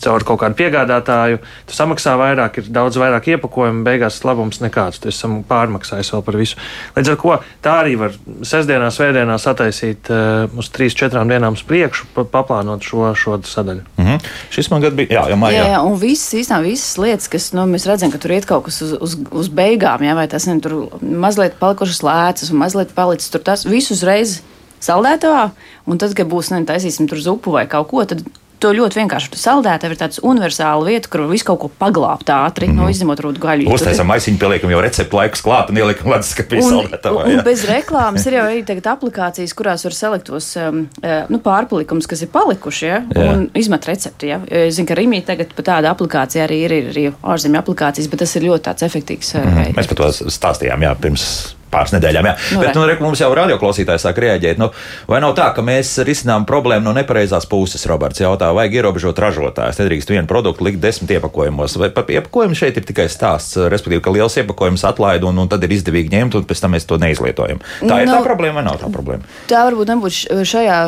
caur 0.06 0.24
kaut 0.26 0.40
kādu 0.42 0.58
piegādātāju. 0.60 1.40
Tu 1.66 1.76
samaksā 1.76 2.14
vairāk, 2.20 2.60
ir 2.60 2.70
daudz 2.72 2.98
vairāk 3.00 3.28
iepakojumu, 3.34 3.84
beigās 3.86 4.20
labums 4.26 4.60
nekāds. 4.62 5.00
Tu 5.02 5.10
esi 5.10 5.30
pārmaksājis 5.48 6.12
vēl 6.14 6.24
par 6.26 6.38
visu. 6.38 6.60
Līdz 6.96 7.12
ar 7.12 7.20
to 7.22 7.36
tā 7.64 7.74
arī 7.82 7.96
var 8.00 8.14
sestdienā, 8.46 8.90
svētdienā 8.94 9.38
sataisīt 9.42 10.10
uh, 10.12 10.58
uz 10.58 10.70
trīs, 10.74 10.96
četrām 10.98 11.30
dienām 11.30 11.58
uz 11.58 11.64
priekšu, 11.66 12.08
pa, 12.14 12.26
paplānot 12.36 12.86
šo, 12.86 13.10
šo 13.18 13.40
sadaļu. 13.46 13.84
Mm 13.96 14.06
-hmm. 14.06 14.30
Šis 14.54 14.70
man 14.70 14.84
gadu 14.84 14.96
bija, 14.96 15.20
jā, 15.20 15.28
jau 15.32 15.38
mājā. 15.42 15.58
Jā, 15.58 15.68
jā, 15.74 15.82
un 15.84 15.98
visas, 16.00 16.34
īstenībā, 16.40 16.62
visas 16.62 16.98
lietas, 16.98 17.28
kas, 17.28 17.52
nu, 17.52 17.66
mēs 17.66 17.88
redzam, 17.88 18.12
ka 18.12 18.18
tur 18.18 18.32
iet 18.36 18.46
kaut 18.46 18.64
kas 18.64 18.82
uz, 18.82 18.92
uz, 19.00 19.16
uz 19.30 19.48
beigām, 19.48 20.02
jā, 20.02 20.14
vai 20.14 20.28
tas, 20.28 20.48
tur 20.62 20.88
mazliet 21.02 21.58
palikušas 21.58 22.02
lēcas 22.02 22.52
un 22.52 22.62
mazliet 22.62 22.94
palicis 22.94 23.30
tur 23.30 23.40
tas, 23.40 23.66
visu 23.66 23.94
uzreiz 23.94 24.40
saldētavā, 24.80 25.50
un 25.86 25.98
tad, 25.98 26.14
kad 26.14 26.28
būs, 26.28 26.52
ne, 26.52 26.64
taisīsim 26.64 27.08
tur 27.08 27.18
zupu 27.18 27.54
vai 27.56 27.66
kaut 27.66 27.88
ko, 27.90 28.04
tad 28.04 28.22
to 28.62 28.72
ļoti 28.76 29.00
vienkārši. 29.00 29.30
Tu 29.32 29.40
saldēta 29.40 29.88
ir 29.90 29.96
tāda 30.00 30.22
universāla 30.26 30.86
vieta, 30.88 31.10
kur 31.12 31.26
visu 31.30 31.46
kaut 31.50 31.60
ko 31.62 31.70
paglābt 31.80 32.30
ātri, 32.32 32.68
mm 32.68 32.72
-hmm. 32.72 32.82
no 32.82 32.90
izņemot 32.92 33.22
rūtu 33.24 33.42
gaļu. 33.42 33.68
Uztaisām 33.72 34.08
maisiņu, 34.10 34.38
pieliekam 34.40 34.70
jau 34.70 34.80
receptu 34.84 35.16
laikus 35.16 35.42
klāt 35.44 35.70
un 35.70 35.80
ieliekam 35.80 36.12
leduskapī 36.12 36.62
saldētavā. 36.62 37.24
Un, 37.24 37.38
un 37.38 37.44
bez 37.44 37.64
reklāmas 37.68 38.26
ir 38.26 38.38
jau 38.38 38.46
arī 38.46 38.64
tagad 38.70 38.86
aplikācijas, 38.94 39.54
kurās 39.54 39.84
var 39.84 39.96
salikt 39.96 40.26
tos 40.30 40.54
um, 40.56 40.86
uh, 41.02 41.24
nu, 41.28 41.38
pārpalikumus, 41.38 42.08
kas 42.08 42.22
ir 42.22 42.32
palikuši, 42.32 42.86
ja, 42.86 43.02
jā. 43.14 43.32
un 43.32 43.50
izmet 43.54 43.86
recepti. 43.86 44.32
Ja. 44.32 44.40
Es 44.48 44.76
zinu, 44.76 44.88
ka 44.88 44.94
Rīmī 44.98 45.22
tagad 45.26 45.52
pat 45.56 45.68
tāda 45.72 45.92
aplikācija 45.92 46.46
arī 46.46 46.62
ir, 46.64 46.72
ir 46.72 46.90
arī 46.94 47.06
ārzemju 47.22 47.60
aplikācijas, 47.60 48.08
bet 48.10 48.24
tas 48.24 48.36
ir 48.36 48.48
ļoti 48.48 48.68
tāds 48.70 48.82
efektīvs. 48.82 49.34
Mm 49.34 49.52
-hmm. 49.52 49.76
Mēs 49.76 49.88
par 49.88 49.96
to 49.96 50.10
stāstījām, 50.12 50.82
jā, 50.82 50.94
pirms 51.00 51.56
pāris 51.76 51.92
nedēļām. 51.96 52.30
Jā. 52.32 52.34
Nu, 52.56 52.60
Bet 52.64 52.74
nu, 52.80 52.86
re, 52.88 52.96
mums 53.04 53.20
jau 53.20 53.28
radioklausītājs 53.36 54.06
sāk 54.08 54.18
rēģēt. 54.24 54.58
Nu, 54.60 54.70
vai 55.10 55.20
nav 55.22 55.36
tā, 55.38 55.50
ka 55.56 55.62
mēs 55.66 55.94
risinām 56.08 56.46
problēmu 56.48 56.88
no 56.88 56.96
nepareizās 56.96 57.46
puses? 57.50 57.84
Roberts 57.86 58.22
jautā, 58.24 58.48
vajag 58.56 58.78
ierobežot 58.80 59.18
ražotājus. 59.22 59.78
Nedrīkst 59.82 60.10
vienu 60.14 60.26
produktu 60.30 60.64
likt 60.66 60.80
desmit 60.82 61.12
iepakojumos. 61.18 61.76
Vai 61.78 61.90
par 61.94 62.08
iepakojumu 62.10 62.56
šeit 62.58 62.80
ir 62.80 62.86
tikai 62.88 63.06
stāsts, 63.12 63.58
respektīvi, 63.70 64.02
ka 64.02 64.14
liels 64.14 64.36
iepakojums 64.40 64.84
atlaid 64.88 65.26
un, 65.28 65.38
un 65.44 65.50
tad 65.52 65.62
ir 65.66 65.74
izdevīgi 65.76 66.12
ņemt, 66.16 66.38
un 66.40 66.46
pēc 66.48 66.62
tam 66.64 66.72
mēs 66.76 66.88
to 66.88 66.98
neizlietojam. 67.02 67.60
Tā 67.84 68.00
ir 68.02 68.08
tā 68.08 68.16
Nu, 68.16 68.22
problēma 68.24 68.62
vai 68.62 68.64
nav 68.70 68.78
tā 68.80 68.88
problēma? 68.92 69.26
Tā 69.50 69.60
varbūt 69.68 69.90
nebūs 69.92 70.22
š- 70.24 70.46
šajā, 70.48 70.78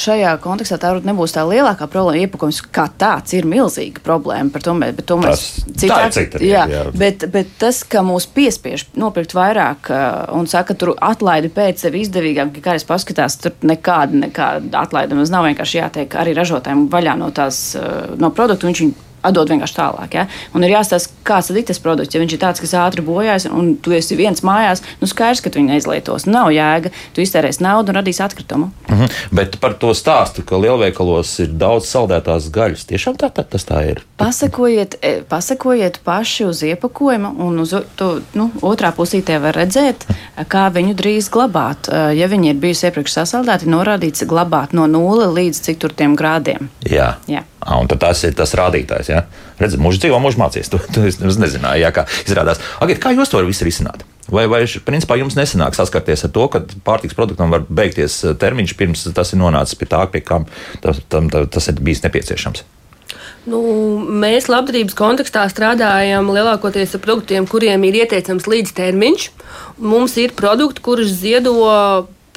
šajā 0.00 0.32
kontekstā, 0.42 0.78
tā 0.80 0.92
varbūt 0.94 1.08
nebūs 1.10 1.34
tā 1.36 1.44
lielākā 1.48 1.88
problēma. 1.90 2.22
Iepakojums 2.24 2.62
kā 2.72 2.86
tāds 2.98 3.34
ir 3.36 3.44
milzīga 3.50 4.00
problēma. 4.06 4.48
Par 4.54 4.64
to, 4.64 4.72
mēs- 4.78 4.96
bet 4.96 5.06
to 5.10 5.18
mēs 5.20 5.42
cita 5.76 5.98
jā, 6.40 6.64
jā. 6.70 6.84
bet, 6.96 7.26
bet 7.34 7.50
tas, 7.60 7.82
ka 7.84 8.00
mūs 8.06 8.26
piespiež 8.34 8.86
nopirkt 8.98 9.34
vairāk 9.36 9.90
uh, 9.92 10.37
un 10.38 10.48
saka, 10.50 10.76
tur 10.78 10.94
atlaidi 11.04 11.50
pēc 11.54 11.84
sevi 11.84 12.04
izdevīgāk, 12.04 12.54
ka 12.56 12.64
kādreiz 12.70 12.86
paskatās, 12.88 13.38
tur 13.42 13.56
nekāda, 13.66 14.22
nekāda 14.26 14.84
atlaida 14.84 15.18
mums 15.18 15.32
nav 15.34 15.48
vienkārši 15.48 15.82
jātiek 15.82 16.16
arī 16.20 16.36
ražotājiem 16.38 16.86
vaļā 16.92 17.18
no 17.20 17.32
tās, 17.34 17.60
uh, 17.78 18.14
no 18.20 18.32
produktu. 18.34 18.70
Viņš 18.70 18.84
viņu 18.84 19.07
atdod 19.22 19.52
vienkārši 19.52 19.76
tālāk. 19.76 20.16
Ja? 20.18 20.26
Un 20.54 20.66
ir 20.66 20.74
jāstāsta, 20.76 21.14
kāds 21.26 21.50
ir 21.52 21.62
tas 21.68 21.80
produkts. 21.82 22.14
Ja 22.14 22.22
viņš 22.22 22.34
ir 22.36 22.42
tāds, 22.42 22.62
kas 22.62 22.74
ātri 22.78 23.04
bojājas, 23.04 23.48
un 23.50 23.74
tu 23.76 23.94
esi 23.96 24.18
viens 24.18 24.42
mājās, 24.46 24.82
nu 25.00 25.08
skaidrs, 25.10 25.42
ka 25.44 25.52
tu 25.52 25.60
viņu 25.60 25.74
neizlietos. 25.74 26.26
Nav 26.28 26.50
jēga. 26.54 26.92
Tu 27.14 27.24
iztērēsi 27.24 27.64
naudu 27.64 27.92
un 27.92 28.00
radīsi 28.00 28.22
atkritumu. 28.24 28.70
Mhm. 28.88 29.14
Bet 29.32 29.58
par 29.60 29.74
to 29.80 29.94
stāstu, 29.96 30.44
ka 30.46 30.60
lielveikalos 30.60 31.34
ir 31.44 31.54
daudz 31.58 31.88
saldētās 31.90 32.50
gaļas. 32.54 32.86
Tiešām 32.88 33.18
tā, 33.20 33.30
tā 33.34 33.44
tas 33.44 33.66
tā 33.68 33.82
ir. 33.90 34.02
Pasakojiet, 34.18 34.98
e, 35.02 35.20
pasakojiet 35.28 36.00
paši 36.04 36.48
uz 36.48 36.62
iepakojuma, 36.66 37.34
un 37.38 37.60
uz 37.62 37.74
to, 37.96 38.20
nu, 38.34 38.50
otrā 38.62 38.90
pusītē 38.96 39.38
var 39.42 39.54
redzēt, 39.58 40.06
kā 40.48 40.68
viņu 40.74 40.96
drīz 40.98 41.30
glabāt. 41.30 41.88
E, 41.88 42.08
Ja 42.18 42.26
viņi 42.30 42.52
ir 42.52 42.60
bijusi 42.62 42.88
iepriekš 42.88 43.18
sasaldēti, 43.20 43.68
norādīts 43.70 44.26
glabāt 44.28 44.74
no 44.76 44.88
0 44.90 45.28
līdz 45.36 45.62
cik 45.68 45.80
tur 45.82 45.94
tiem 45.94 46.16
grādiem. 46.18 46.70
Jā. 46.88 47.14
Jā. 47.30 47.44
Ah, 47.60 47.80
tas 47.90 48.22
ir 48.24 48.36
tas 48.38 48.54
rādītājs. 48.54 49.10
Ja? 49.10 49.24
Redz, 49.58 49.74
mūžs 49.80 49.98
dzīvo, 50.02 50.20
mūžs 50.22 50.38
mācīs. 50.40 50.70
To, 50.74 50.80
to 50.94 51.04
es 51.08 51.18
nezināju, 51.40 51.82
jā, 51.82 51.90
kā 51.94 52.06
izrādās. 52.24 52.62
Agit, 52.84 53.00
kā 53.02 53.12
jūs 53.16 53.32
to 53.32 53.42
visu 53.46 53.66
risināt? 53.66 54.04
Vai, 54.28 54.44
vai 54.50 54.62
principā 54.84 55.16
jums 55.16 55.38
nesanāk 55.38 55.76
saskarties 55.76 56.26
ar 56.26 56.32
to, 56.34 56.44
ka 56.52 56.60
pārtiks 56.84 57.16
produktam 57.16 57.52
var 57.54 57.64
beigties 57.64 58.20
eh, 58.24 58.34
termiņš 58.36 58.74
pirms 58.76 59.06
tas 59.16 59.32
ir 59.32 59.40
nonācis 59.40 59.78
pie 59.80 59.88
tā, 59.88 60.02
pie 60.12 60.20
kā 60.20 60.42
tas, 60.84 61.00
tam, 61.08 61.30
tas 61.32 61.70
ir 61.72 61.80
bijis 61.80 62.04
nepieciešams? 62.04 62.64
Nu, 63.48 63.62
mēs 64.04 64.50
labdarības 64.52 64.96
kontekstā 64.98 65.46
strādājam 65.48 66.28
lielākoties 66.34 66.92
ar 66.98 67.02
produktiem, 67.04 67.46
kuriem 67.48 67.86
ir 67.88 68.02
ieteicams 68.02 68.48
līdztermiņš. 68.50 69.28
Mums 69.80 70.18
ir 70.20 70.36
produkti, 70.36 70.84
kurus 70.84 71.14
ziedo 71.22 71.54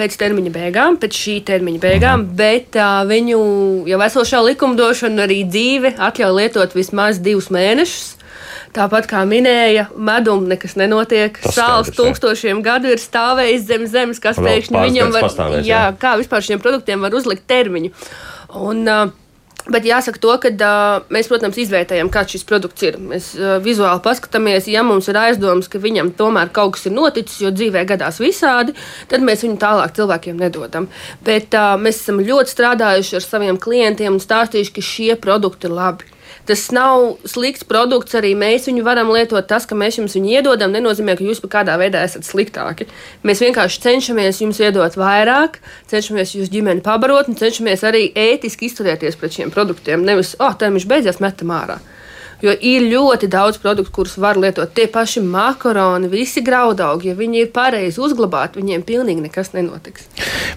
pēc 0.01 0.17
termiņa 0.17 0.53
beigām, 0.55 0.97
pēc 1.01 1.19
šī 1.23 1.35
termiņa 1.47 1.81
beigām, 1.83 2.25
bet 2.37 2.77
uh, 2.79 3.03
viņu 3.09 3.41
jau 3.89 4.01
esošā 4.07 4.41
likumdošana 4.49 5.27
arī 5.27 5.43
dzīve 5.45 5.93
atļauj 6.01 6.35
lietot 6.39 6.75
vismaz 6.77 7.21
divus 7.21 7.51
mēnešus. 7.53 8.17
Tāpat 8.71 9.07
kā 9.11 9.25
minēja, 9.27 9.89
medum 9.99 10.45
nekas 10.47 10.77
nenotiek. 10.79 11.35
Tas 11.43 11.57
Sāls 11.57 11.89
skaidrs, 11.89 11.91
jā. 11.91 11.97
tūkstošiem 11.97 12.61
gadu 12.63 12.93
ir 12.93 13.01
stāvējis 13.03 13.65
zem 13.67 13.87
zemes, 13.91 14.21
kas 14.23 14.39
pēkšņi 14.39 14.83
viņam 14.85 15.11
var. 15.11 15.27
jā, 15.59 15.65
jā. 15.67 15.81
kā 15.99 16.15
vispār 16.21 16.45
šiem 16.45 16.61
produktiem 16.63 17.03
var 17.03 17.17
uzlikt 17.19 17.43
termiņu. 17.51 17.91
Un, 18.61 18.85
uh, 18.87 19.11
Bet 19.69 19.85
jāsaka, 19.85 20.17
to, 20.21 20.31
ka 20.41 20.49
uh, 20.49 21.03
mēs, 21.13 21.27
protams, 21.29 21.59
izvērtējam, 21.61 22.09
kāds 22.13 22.33
šis 22.33 22.45
produkts 22.49 22.85
ir. 22.87 22.97
Mēs 22.97 23.31
uh, 23.37 23.59
vizuāli 23.61 24.01
paskatāmies, 24.01 24.69
ja 24.71 24.81
mums 24.85 25.09
ir 25.11 25.19
aizdomas, 25.21 25.69
ka 25.69 25.81
viņam 25.81 26.13
tomēr 26.17 26.49
kaut 26.55 26.77
kas 26.77 26.87
ir 26.89 26.95
noticis, 26.95 27.37
jo 27.43 27.53
dzīvē 27.53 27.83
gadās 27.89 28.17
visādi, 28.23 28.73
tad 29.11 29.25
mēs 29.25 29.45
viņu 29.45 29.59
tālāk 29.61 29.93
cilvēkiem 29.99 30.41
nedodam. 30.41 30.89
Bet 31.27 31.53
uh, 31.57 31.75
mēs 31.77 32.01
esam 32.01 32.23
ļoti 32.25 32.55
strādājuši 32.55 33.19
ar 33.19 33.27
saviem 33.27 33.61
klientiem 33.61 34.17
un 34.17 34.23
stāstījuši, 34.23 34.75
ka 34.77 34.87
šie 34.89 35.11
produkti 35.21 35.69
ir 35.69 35.77
labi. 35.77 36.10
Tas 36.49 36.63
nav 36.73 37.21
slikts 37.29 37.65
produkts, 37.67 38.15
arī 38.17 38.31
mēs 38.37 38.65
viņu 38.69 38.83
varam 38.85 39.11
lietot. 39.13 39.45
Tas, 39.47 39.67
ka 39.69 39.77
mēs 39.77 39.99
jums 39.99 40.15
viņu 40.17 40.33
iedodam, 40.39 40.73
nenozīmē, 40.73 41.15
ka 41.17 41.25
jūs 41.25 41.43
kādā 41.51 41.77
veidā 41.81 42.01
esat 42.07 42.25
sliktāki. 42.25 42.89
Mēs 43.27 43.43
vienkārši 43.45 43.81
cenšamies 43.85 44.41
jums 44.41 44.61
iedot 44.63 44.97
vairāk, 44.97 45.61
cenšamies 45.91 46.35
jūs 46.39 46.51
ģimeni 46.53 46.83
pabarot 46.85 47.29
un 47.29 47.37
cenšamies 47.39 47.85
arī 47.87 48.07
ētiski 48.17 48.71
izturēties 48.71 49.19
pret 49.21 49.37
šiem 49.37 49.53
produktiem. 49.53 50.05
Nevis, 50.07 50.33
ah, 50.39 50.49
oh, 50.49 50.57
tā 50.57 50.71
viņš 50.73 50.89
beidzās, 50.89 51.21
metam 51.23 51.53
ārā. 51.53 51.77
Jo 52.41 52.53
ir 52.57 52.87
ļoti 52.89 53.29
daudz 53.31 53.59
produktu, 53.61 53.93
kurus 53.93 54.17
var 54.21 54.39
lietot. 54.41 54.71
Tie 54.73 54.87
paši 54.91 55.21
makaroni, 55.21 56.09
visi 56.11 56.41
graudaugi, 56.45 57.11
ja 57.11 57.17
viņi 57.17 57.43
ir 57.45 57.51
pareizi 57.53 58.01
uzglabāti, 58.01 58.61
viņiem 58.61 58.85
pilnīgi 58.87 59.27
nekas 59.27 59.53
nenotiks. 59.53 60.07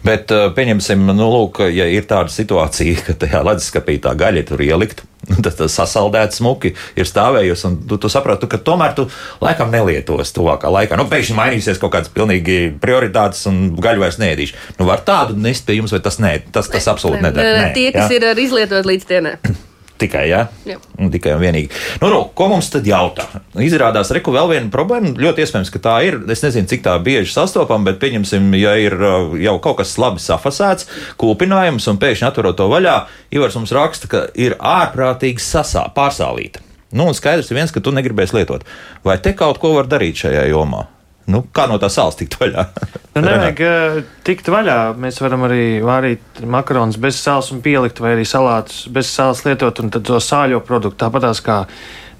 Bet 0.04 0.32
uh, 0.32 0.46
pieņemsim, 0.56 1.04
nu, 1.12 1.28
lūk, 1.32 1.64
ja 1.72 1.88
ir 1.90 2.06
tāda 2.08 2.32
situācija, 2.32 3.04
ka 3.08 3.18
tajā 3.24 3.42
leduskapī 3.44 3.98
tā 4.02 4.14
gaļa 4.16 4.46
tur 4.48 4.64
ielikt, 4.64 5.04
tas 5.44 5.60
sasaldēts 5.72 6.40
smuki 6.40 6.74
ir 6.98 7.08
stāvējusi, 7.08 7.66
un 7.68 7.76
tu, 7.88 7.98
tu 8.00 8.10
saproti, 8.12 8.48
ka 8.50 8.60
tomēr 8.64 8.96
tu 8.96 9.06
laikam 9.44 9.72
nelietos 9.72 10.32
tuvākā 10.36 10.72
laikā. 10.72 10.98
Nu, 11.00 11.08
pēkšņi 11.10 11.36
mainīsies 11.38 11.80
kaut 11.82 11.94
kādas 11.96 12.12
pilnīgi 12.14 12.74
prioritātes, 12.80 13.44
un 13.50 13.74
gaļu 13.76 14.04
vairs 14.04 14.20
nēdīšu. 14.22 14.58
Nu, 14.80 14.88
var 14.88 15.04
tādu 15.06 15.36
nest 15.40 15.68
pie 15.68 15.78
jums, 15.80 15.94
vai 15.94 16.02
tas 16.04 16.20
nē, 16.22 16.36
tas, 16.54 16.72
tas 16.72 16.90
absolūti 16.92 17.24
nedara. 17.24 17.68
Nē, 17.68 17.70
Tie, 17.76 17.88
kas 17.94 18.08
jā? 18.08 18.18
ir 18.18 18.28
ar 18.32 18.40
izlietot 18.40 18.88
līdz 18.88 19.08
dienai. 19.12 19.38
Tikai, 19.94 20.24
jā? 20.26 20.40
Jā. 20.66 20.76
Un 20.98 21.10
Tikai 21.14 21.36
un 21.36 21.42
vienīgi. 21.44 21.68
Nu, 22.02 22.08
nu, 22.10 22.18
ko 22.34 22.48
mums 22.50 22.66
tad 22.72 22.86
jautā? 22.88 23.28
Izrādās, 23.62 24.10
reku 24.14 24.34
vēl 24.34 24.50
viena 24.50 24.72
problēma. 24.72 25.12
Ļoti 25.22 25.44
iespējams, 25.44 25.70
ka 25.70 25.80
tā 25.84 25.94
ir. 26.08 26.18
Es 26.34 26.42
nezinu, 26.42 26.66
cik 26.70 26.82
tā 26.82 26.96
bieži 27.04 27.30
sastopama, 27.30 27.92
bet 27.92 28.00
pieņemsim, 28.02 28.48
ja 28.58 28.74
ir 28.82 28.98
uh, 28.98 29.36
jau 29.38 29.54
kaut 29.62 29.78
kas 29.82 29.94
labi 30.02 30.22
safasēts, 30.22 30.88
kūpinājums, 31.20 31.86
un 31.92 32.00
pēkšņi 32.02 32.26
atverot 32.26 32.58
to 32.58 32.66
vaļā, 32.72 32.96
Ivars 33.38 33.58
mums 33.60 33.74
raksta, 33.74 34.10
ka 34.10 34.24
ir 34.34 34.58
ārprātīgi 34.58 35.42
sasā, 35.42 35.86
pārsālīta. 35.94 36.64
Nu, 36.94 37.06
un 37.10 37.14
skaidrs 37.14 37.50
ir 37.50 37.58
viens, 37.58 37.74
ka 37.74 37.82
tu 37.82 37.94
negribēsi 37.94 38.36
lietot. 38.40 38.66
Vai 39.06 39.20
te 39.22 39.34
kaut 39.38 39.62
ko 39.62 39.76
var 39.78 39.86
darīt 39.90 40.26
šajā 40.26 40.48
jomā? 40.50 40.88
Nu, 41.30 41.40
kā 41.56 41.64
no 41.70 41.78
tā 41.80 41.88
sāls 41.92 42.18
tikt 42.20 42.36
vaļā? 42.36 42.66
Nu, 43.14 43.22
nevajag 43.24 43.60
uh, 43.64 43.98
tikt 44.26 44.48
vaļā. 44.52 44.78
Mēs 45.00 45.20
varam 45.24 45.46
arī 45.46 45.80
vārīt 45.84 46.42
makaronus 46.44 46.98
bez 47.00 47.16
sāls 47.16 47.48
un 47.54 47.62
pielikt, 47.64 48.02
vai 48.04 48.12
arī 48.16 48.26
salātus 48.28 48.84
bez 48.92 49.08
sāls 49.08 49.44
lietot, 49.46 49.80
un 49.80 49.92
tad 49.94 50.04
to 50.04 50.20
sāļo 50.20 50.60
produktu. 50.66 51.00
Tāpatās 51.00 51.40
kā 51.44 51.62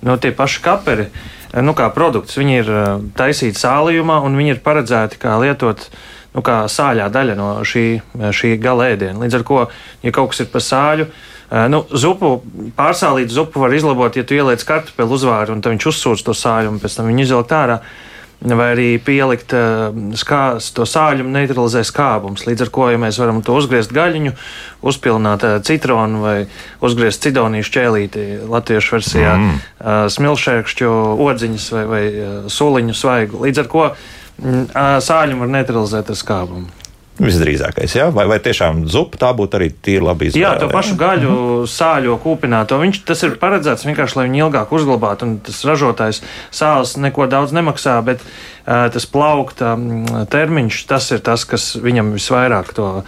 no 0.05 0.17
tie 0.21 0.33
paši 0.37 0.63
kaperi, 0.65 1.09
eh, 1.11 1.61
nu, 1.61 1.77
kā 1.77 1.91
produkts, 1.93 2.39
viņi 2.41 2.57
ir 2.63 2.73
uh, 2.73 2.89
taisīti 3.19 3.61
sālījumā, 3.61 4.23
un 4.25 4.41
viņi 4.41 4.57
ir 4.57 4.65
paredzēti 4.65 5.21
kā 5.21 5.37
lietot. 5.43 5.89
Nu, 6.35 6.43
kā 6.43 6.65
sāļā 6.67 7.05
daļa 7.15 7.37
no 7.39 7.49
šī, 7.63 7.85
šī 8.35 8.57
gala 8.59 8.89
ēdiena. 8.91 9.21
Līdz 9.23 9.37
ar 9.39 9.45
to, 9.47 9.61
ja 10.03 10.13
kaut 10.17 10.33
kas 10.33 10.43
ir 10.43 10.49
par 10.51 10.65
sāļu, 10.67 11.05
eh, 11.07 11.69
nu, 11.71 11.85
zupu, 11.93 12.39
pārsālītu 12.75 13.37
zupu 13.37 13.63
var 13.63 13.77
izlabot, 13.77 14.17
ja 14.17 14.25
tu 14.27 14.35
ieliec 14.35 14.65
kartupeli 14.67 15.15
uzvāri 15.15 15.55
un 15.55 15.63
viņš 15.63 15.93
uzsūc 15.93 16.25
to 16.27 16.35
sāļu 16.35 16.73
un 16.73 16.83
pēc 16.83 16.97
tam 16.97 17.13
viņu 17.13 17.29
izvilkt 17.29 17.55
ārā. 17.55 17.79
Vai 18.45 18.67
arī 18.75 18.89
pielikt 19.01 19.55
uh, 19.57 19.95
skās, 20.21 20.67
to 20.77 20.85
sāļumu, 20.85 21.33
neutralizē 21.33 21.81
skābums. 21.89 22.45
Līdz 22.45 22.67
ar 22.67 22.73
to, 22.77 22.89
ja 22.93 23.01
mēs 23.01 23.17
varam 23.23 23.41
to 23.45 23.57
uzgriezt 23.57 23.95
gaļiņu, 23.97 24.35
uzpilnāt 24.85 25.47
uh, 25.49 25.57
citronu 25.65 26.21
vai 26.21 26.37
uzgriezt 26.85 27.25
cidonīšu 27.25 27.73
ķēlīti 27.79 28.27
latviešu 28.53 28.99
versijā, 28.99 29.33
mm. 29.41 29.65
uh, 29.81 30.05
smilšēkšķu 30.13 30.93
odziņas 31.25 31.71
vai, 31.73 31.85
vai 31.89 32.05
suliņu 32.53 33.01
svaigu. 33.01 33.41
Līdz 33.47 33.65
ar 33.65 33.73
to 33.73 33.89
mm, 33.89 34.65
sāļumu 35.09 35.47
var 35.47 35.55
neutralizēt 35.57 36.13
ar 36.13 36.21
skābumu. 36.21 36.84
Visdrīzākais, 37.15 37.93
jā? 37.95 38.09
Vai, 38.11 38.25
vai 38.27 38.41
tiešām 38.43 38.81
zupa 38.91 39.21
tā 39.23 39.29
būtu 39.39 39.55
arī 39.61 39.69
tīri 39.71 40.03
labi 40.03 40.33
izvēle? 40.33 40.43
Jā, 40.43 40.55
to 40.59 40.67
pašu 40.73 40.97
gaļu, 40.99 41.35
sāļo 41.71 42.17
kūpināto. 42.25 42.81
Viņš 42.81 43.05
tas 43.07 43.23
ir 43.23 43.37
paredzēts 43.39 43.87
vienkārši, 43.87 44.19
lai 44.19 44.25
viņi 44.27 44.43
ilgāk 44.43 44.73
uzglabātu. 44.75 45.29
Un 45.29 45.37
tas 45.47 45.61
ražotājs 45.69 46.25
sāls 46.51 46.97
neko 46.99 47.29
daudz 47.31 47.55
nemaksā, 47.55 47.95
bet 48.03 48.25
uh, 48.27 48.89
tas 48.91 49.07
plaukta 49.07 49.77
termiņš, 50.33 50.81
tas 50.91 51.07
ir 51.15 51.23
tas, 51.23 51.45
kas 51.47 51.69
viņam 51.79 52.11
visvairāk 52.17 52.73
to 52.75 52.89
uh, 52.99 53.05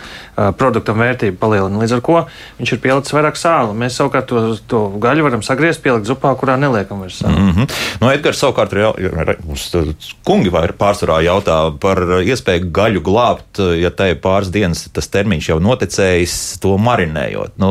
produktam 0.54 1.02
vērtību 1.02 1.40
palielina. 1.42 1.82
Līdz 1.82 1.96
ar 1.98 2.04
to 2.06 2.22
viņš 2.60 2.74
ir 2.76 2.82
pielicis 2.86 3.16
vairāk 3.16 3.42
sāla. 3.42 3.74
Mēs 3.74 3.98
savukārt 3.98 4.30
to, 4.30 4.44
to 4.70 4.84
gaļu 5.02 5.26
varam 5.26 5.42
sagriezt, 5.42 5.82
pielikt 5.82 6.06
zupā, 6.06 6.30
kurā 6.38 6.54
neliekam 6.54 7.02
vairs 7.02 7.18
sāli. 7.24 7.42
Mm 7.42 7.50
-hmm. 7.58 7.74
no, 8.04 8.12
Edgars 8.14 8.38
savukārt 8.38 8.72
ir 8.72 8.84
jau- 8.86 10.06
kungi 10.22 10.54
vai 10.54 10.68
pārsvarā 10.68 11.18
jautā 11.26 11.58
par 11.80 11.98
iespēju 12.22 12.70
gaļu 12.70 13.02
glābt, 13.02 13.58
ja 13.82 13.90
tai 13.98 14.10
pāris 14.20 14.50
dienas 14.54 14.84
tas 14.94 15.08
termiņš 15.12 15.50
jau 15.50 15.58
noticējis, 15.62 16.36
to 16.62 16.74
marinējot. 16.80 17.56
Nu, 17.62 17.70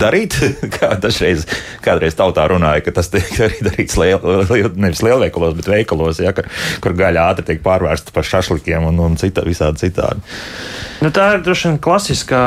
darīt, 0.00 0.36
kā 0.76 0.92
dažreiz 1.00 1.46
kādreiz 1.84 2.16
tautā 2.18 2.46
runāja, 2.50 2.84
ka 2.86 2.94
tas 3.00 3.10
tiek 3.12 3.28
arī 3.46 3.60
darīts 3.66 3.98
liel, 4.00 4.20
liel, 4.50 4.70
nevis 4.76 5.04
lielveikalos, 5.06 5.56
bet 5.58 5.70
veikalos, 5.72 6.22
ja, 6.24 6.34
kur, 6.36 6.48
kur 6.84 6.96
gaļa 6.98 7.28
ātri 7.32 7.50
tiek 7.52 7.64
pārvērsta 7.64 8.14
par 8.16 8.28
šašlikiem 8.28 8.90
un, 8.90 9.00
un 9.08 9.20
cita, 9.20 9.44
visādi 9.46 9.86
citādi. 9.86 10.24
Nu, 11.00 11.08
tā 11.14 11.30
ir 11.36 11.44
droši 11.44 11.70
vien 11.70 11.78
klasiskā, 11.80 12.42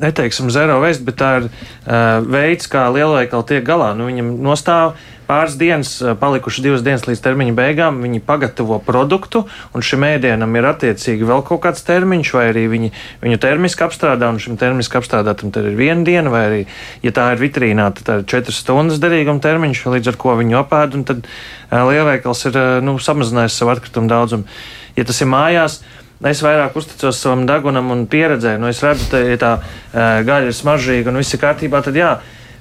neteiksim, 0.00 0.48
zero 0.52 0.78
waste, 0.80 1.04
bet 1.04 1.18
tā 1.20 1.32
ir 1.40 1.50
uh, 1.50 2.24
veids, 2.24 2.68
kā 2.72 2.86
lielveikali 2.92 3.48
tiek 3.50 3.66
galā. 3.66 3.92
Nu, 3.96 4.08
viņam 4.08 4.32
nostāv 4.44 4.96
pāris 5.26 5.56
dienas, 5.58 5.92
palikušas 6.20 6.64
divas 6.64 6.84
dienas 6.86 7.06
līdz 7.08 7.22
termiņa 7.24 7.54
beigām, 7.56 7.98
viņi 8.04 8.22
pagatavo 8.26 8.78
produktu, 8.86 9.44
un 9.74 9.84
šim 9.84 10.06
ēdienam 10.06 10.54
ir 10.58 10.68
attiecīgi 10.70 11.26
vēl 11.28 11.44
kaut 11.46 11.64
kāds 11.66 11.84
termiņš, 11.86 12.32
vai 12.36 12.46
arī 12.52 12.64
viņi 12.72 12.92
viņu 13.24 13.40
termiski 13.42 13.86
apstrādā, 13.86 14.30
un 14.30 14.40
šim 14.42 14.58
termiski 14.60 15.00
apstrādātam 15.00 15.52
tad 15.54 15.68
ir 15.70 15.76
viena 15.78 16.06
diena, 16.06 16.32
vai 16.32 16.44
arī, 16.46 16.62
ja 17.04 17.12
tā 17.16 17.28
ir 17.34 17.42
vitrīnā, 17.42 17.90
tad 17.98 18.08
tā 18.08 18.18
ir 18.20 18.26
četras 18.30 18.62
stundas 18.62 19.02
derīguma 19.02 19.42
termiņš, 19.44 19.84
līdz 19.96 20.14
ar 20.14 20.20
ko 20.22 20.38
viņu 20.38 20.60
apēd, 20.62 20.98
un 20.98 21.06
tad 21.10 21.28
lielveikals 21.70 22.48
ir 22.50 22.58
nu, 22.86 22.98
samazinājis 23.02 23.60
savu 23.60 23.74
atkritumu 23.74 24.10
daudzumu. 24.12 24.58
Ja 24.96 25.04
tas 25.04 25.22
ir 25.22 25.32
mājās, 25.32 25.80
Es 26.24 26.40
vairāk 26.40 26.72
uzticos 26.80 27.18
savam 27.20 27.42
degunam 27.44 27.90
un 27.92 28.06
pieredzē. 28.08 28.54
Nu, 28.56 28.70
es 28.72 28.80
redzu, 28.80 29.04
ka 29.12 29.18
ja 29.20 29.36
tā 29.36 29.50
uh, 29.60 30.22
gaļa 30.24 30.48
ir 30.48 30.56
smaržīga 30.56 31.12
un 31.12 31.20
viss 31.20 31.36
ir 31.36 31.42
kārtībā. 31.42 31.82
Tad 31.84 31.98
jā, 31.98 32.14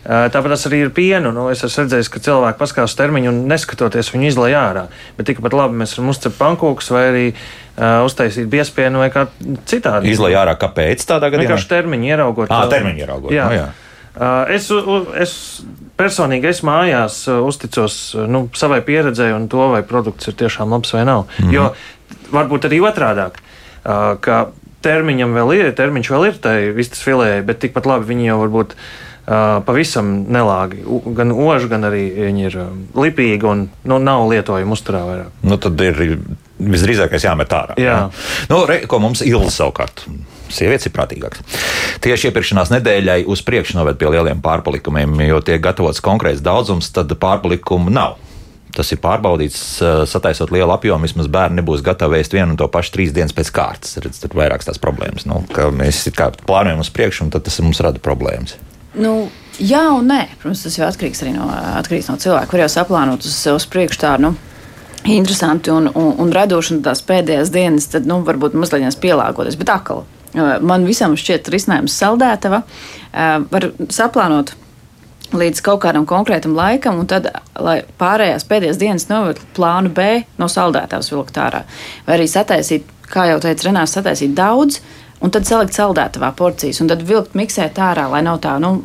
Tāpat 0.05 0.51
tas 0.53 0.67
arī 0.69 0.83
ir 0.85 0.91
pienu. 0.93 1.31
Nu, 1.33 1.47
es 1.49 1.63
esmu 1.65 1.85
redzējis, 1.85 2.09
ka 2.13 2.21
cilvēki 2.21 2.59
paskatās 2.59 2.93
termiņu 2.99 3.31
un 3.31 3.39
neskatoties 3.49 4.11
viņu 4.13 4.27
izlai 4.29 4.51
ārā. 4.53 4.85
Bet 5.17 5.31
tikpat 5.31 5.55
labi 5.57 5.79
mēs 5.79 5.95
varam 5.97 6.11
uzcept 6.13 6.37
pankūkus 6.37 6.91
vai 6.93 7.01
arī 7.09 7.23
uh, 7.31 8.03
uztaisīt 8.05 8.45
biespienu 8.51 9.01
vai 9.01 9.07
kā 9.13 9.25
citādi. 9.65 10.11
Izlai 10.13 10.35
ārā, 10.37 10.53
kāpēc 10.61 11.01
tādā 11.09 11.31
gadījumā? 11.33 11.47
Vienkārši 11.47 11.71
termiņu 11.71 12.11
ieraugot. 12.11 12.53
Ah, 12.53 12.67
termiņu 12.69 13.01
ieraugot. 13.01 13.33
Jā. 13.33 13.47
No, 13.49 13.57
jā. 13.57 13.71
Uh, 14.15 14.53
es, 14.53 14.69
es 15.19 15.33
personīgi 15.97 16.51
es 16.53 16.61
mājās 16.63 17.23
uzticos 17.33 17.97
nu, 18.29 18.45
savai 18.55 18.79
pieredzēji 18.85 19.35
un 19.35 19.49
to, 19.51 19.71
vai 19.73 19.81
produkts 19.87 20.29
ir 20.29 20.37
tiešām 20.37 20.71
labs 20.71 20.93
vai 20.93 21.01
nav. 21.09 21.25
Mm 21.39 21.49
-hmm. 21.49 21.55
Jo 21.57 21.73
varbūt 22.31 22.69
arī 22.69 22.79
otrādāk, 22.85 23.41
uh, 23.41 24.13
ka 24.21 24.51
termiņam 24.85 25.33
vēl 25.33 25.55
ir, 25.57 25.71
termiņš 25.75 26.11
vēl 26.13 26.27
ir 26.29 26.37
tai 26.41 26.57
vistas 26.77 27.01
filējai, 27.01 27.41
bet 27.45 27.59
tikpat 27.59 27.89
labi 27.89 28.05
viņi 28.13 28.29
jau 28.29 28.39
varbūt 28.43 28.77
pavisam 29.25 30.11
nelāgi. 30.29 30.83
Gan 31.17 31.33
oži, 31.33 31.69
gan 31.71 31.87
arī 31.87 32.03
viņi 32.13 32.47
ir 32.49 32.57
lipīgi 32.93 33.49
un 33.49 33.67
nu, 33.89 33.99
nav 34.01 34.27
lietojami 34.29 34.75
uzturā 34.75 35.01
vairāk. 35.07 35.39
Nu, 35.45 35.57
tad 35.61 35.81
ir 35.81 36.19
visdrīzākais 36.61 37.25
jāmet 37.27 37.55
ārā. 37.55 37.77
Jā. 37.81 37.95
Jā. 38.05 38.47
Nu, 38.51 38.63
re, 38.69 38.83
ko 38.89 39.01
mums 39.03 39.23
ilgi 39.25 39.51
savukārt. 39.53 40.05
Sievietes 40.55 40.85
ir 40.87 40.93
prātīgākas. 40.93 41.41
Tieši 42.05 42.29
iepirkšanās 42.29 42.69
nedēļai 42.75 43.23
uz 43.31 43.41
priekšu 43.43 43.79
noved 43.79 43.97
pie 43.99 44.11
lieliem 44.13 44.43
pārpalikumiem, 44.45 45.17
jo 45.25 45.41
tiek 45.43 45.63
gatavots 45.63 46.03
konkrēts 46.05 46.45
daudzums, 46.45 46.91
tad 46.93 47.09
pārpalikumu 47.19 47.89
nav. 47.93 48.21
Tas 48.75 48.91
ir 48.91 48.99
pārbaudīts, 48.99 49.57
sataisot 50.11 50.51
lielu 50.51 50.69
apjomu. 50.75 51.07
Vismaz 51.07 51.29
bērni 51.31 51.61
nebūs 51.61 51.81
gatavi 51.83 52.19
ēst 52.19 52.35
vienu 52.35 52.53
un 52.53 52.59
to 52.59 52.67
pašu 52.71 52.91
trīs 52.97 53.15
dienas 53.15 53.33
pēc 53.35 53.49
kārtas. 53.55 53.95
Redz, 54.03 54.19
tur 54.21 54.35
ir 54.35 54.41
vairākas 54.43 54.67
tās 54.67 54.81
problēmas. 54.83 55.25
Nu, 55.29 55.41
mēs 55.79 56.03
plānojam 56.45 56.83
uz 56.83 56.91
priekšu, 56.93 57.25
un 57.25 57.35
tas 57.35 57.61
mums 57.63 57.79
rada 57.83 58.03
problēmas. 58.03 58.57
Nu, 58.95 59.13
jā, 59.59 59.83
un 59.95 60.09
nē. 60.11 60.21
Protams, 60.39 60.63
tas 60.65 60.77
jau 60.79 60.87
atkarīgs 60.87 61.23
arī 61.23 61.35
no, 61.35 61.47
atkarīgs 61.81 62.09
no 62.11 62.17
cilvēka, 62.21 62.49
kur 62.51 62.63
jau 62.63 62.71
saplānot 62.71 63.25
uz, 63.27 63.37
uz 63.51 63.69
priekšu 63.71 64.03
tādu. 64.05 64.29
Nu, 64.29 64.35
Interesanti 65.05 65.69
un, 65.69 65.85
un, 65.93 66.15
un 66.17 66.31
radoši, 66.33 66.73
un 66.73 66.85
tās 66.85 67.03
pēdējās 67.05 67.51
dienas, 67.53 67.85
tad 67.93 68.07
nu, 68.09 68.23
varbūt 68.25 68.55
mazliet 68.57 68.97
pielāgoties. 69.03 69.57
Bet 69.59 69.69
atkal, 69.69 70.01
man 70.65 70.87
visam 70.87 71.13
šķiet, 71.19 71.51
risinājums 71.53 71.93
saldētava. 71.93 72.63
Var 73.51 73.67
saplānot 73.93 74.55
līdz 75.35 75.61
kaut 75.65 75.83
kādam 75.85 76.07
konkrētam 76.09 76.55
laikam, 76.57 76.99
un 77.01 77.09
tad, 77.09 77.29
lai 77.61 77.79
pārējās 77.99 78.47
pēdējās 78.49 78.81
dienas 78.81 79.07
novērtu 79.11 79.45
plānu 79.57 79.93
B 79.93 80.09
no 80.41 80.49
saldētavas 80.51 81.11
vilkt 81.13 81.37
ārā. 81.41 81.63
Vai 82.07 82.17
arī 82.17 82.27
sataisīt, 82.29 82.89
kā 83.11 83.27
jau 83.29 83.39
teica 83.43 83.69
Renārs, 83.69 83.95
sataisīt 83.97 84.35
daudz, 84.37 84.81
un 85.25 85.33
tad 85.33 85.47
salikt 85.47 85.75
saldētavā 85.75 86.31
porcijas, 86.37 86.81
un 86.83 86.91
tad 86.91 87.03
vilkt 87.05 87.35
miksēt 87.37 87.79
ārā, 87.81 88.05
lai 88.11 88.21
nav 88.25 88.41
tā, 88.43 88.55
nu, 88.61 88.75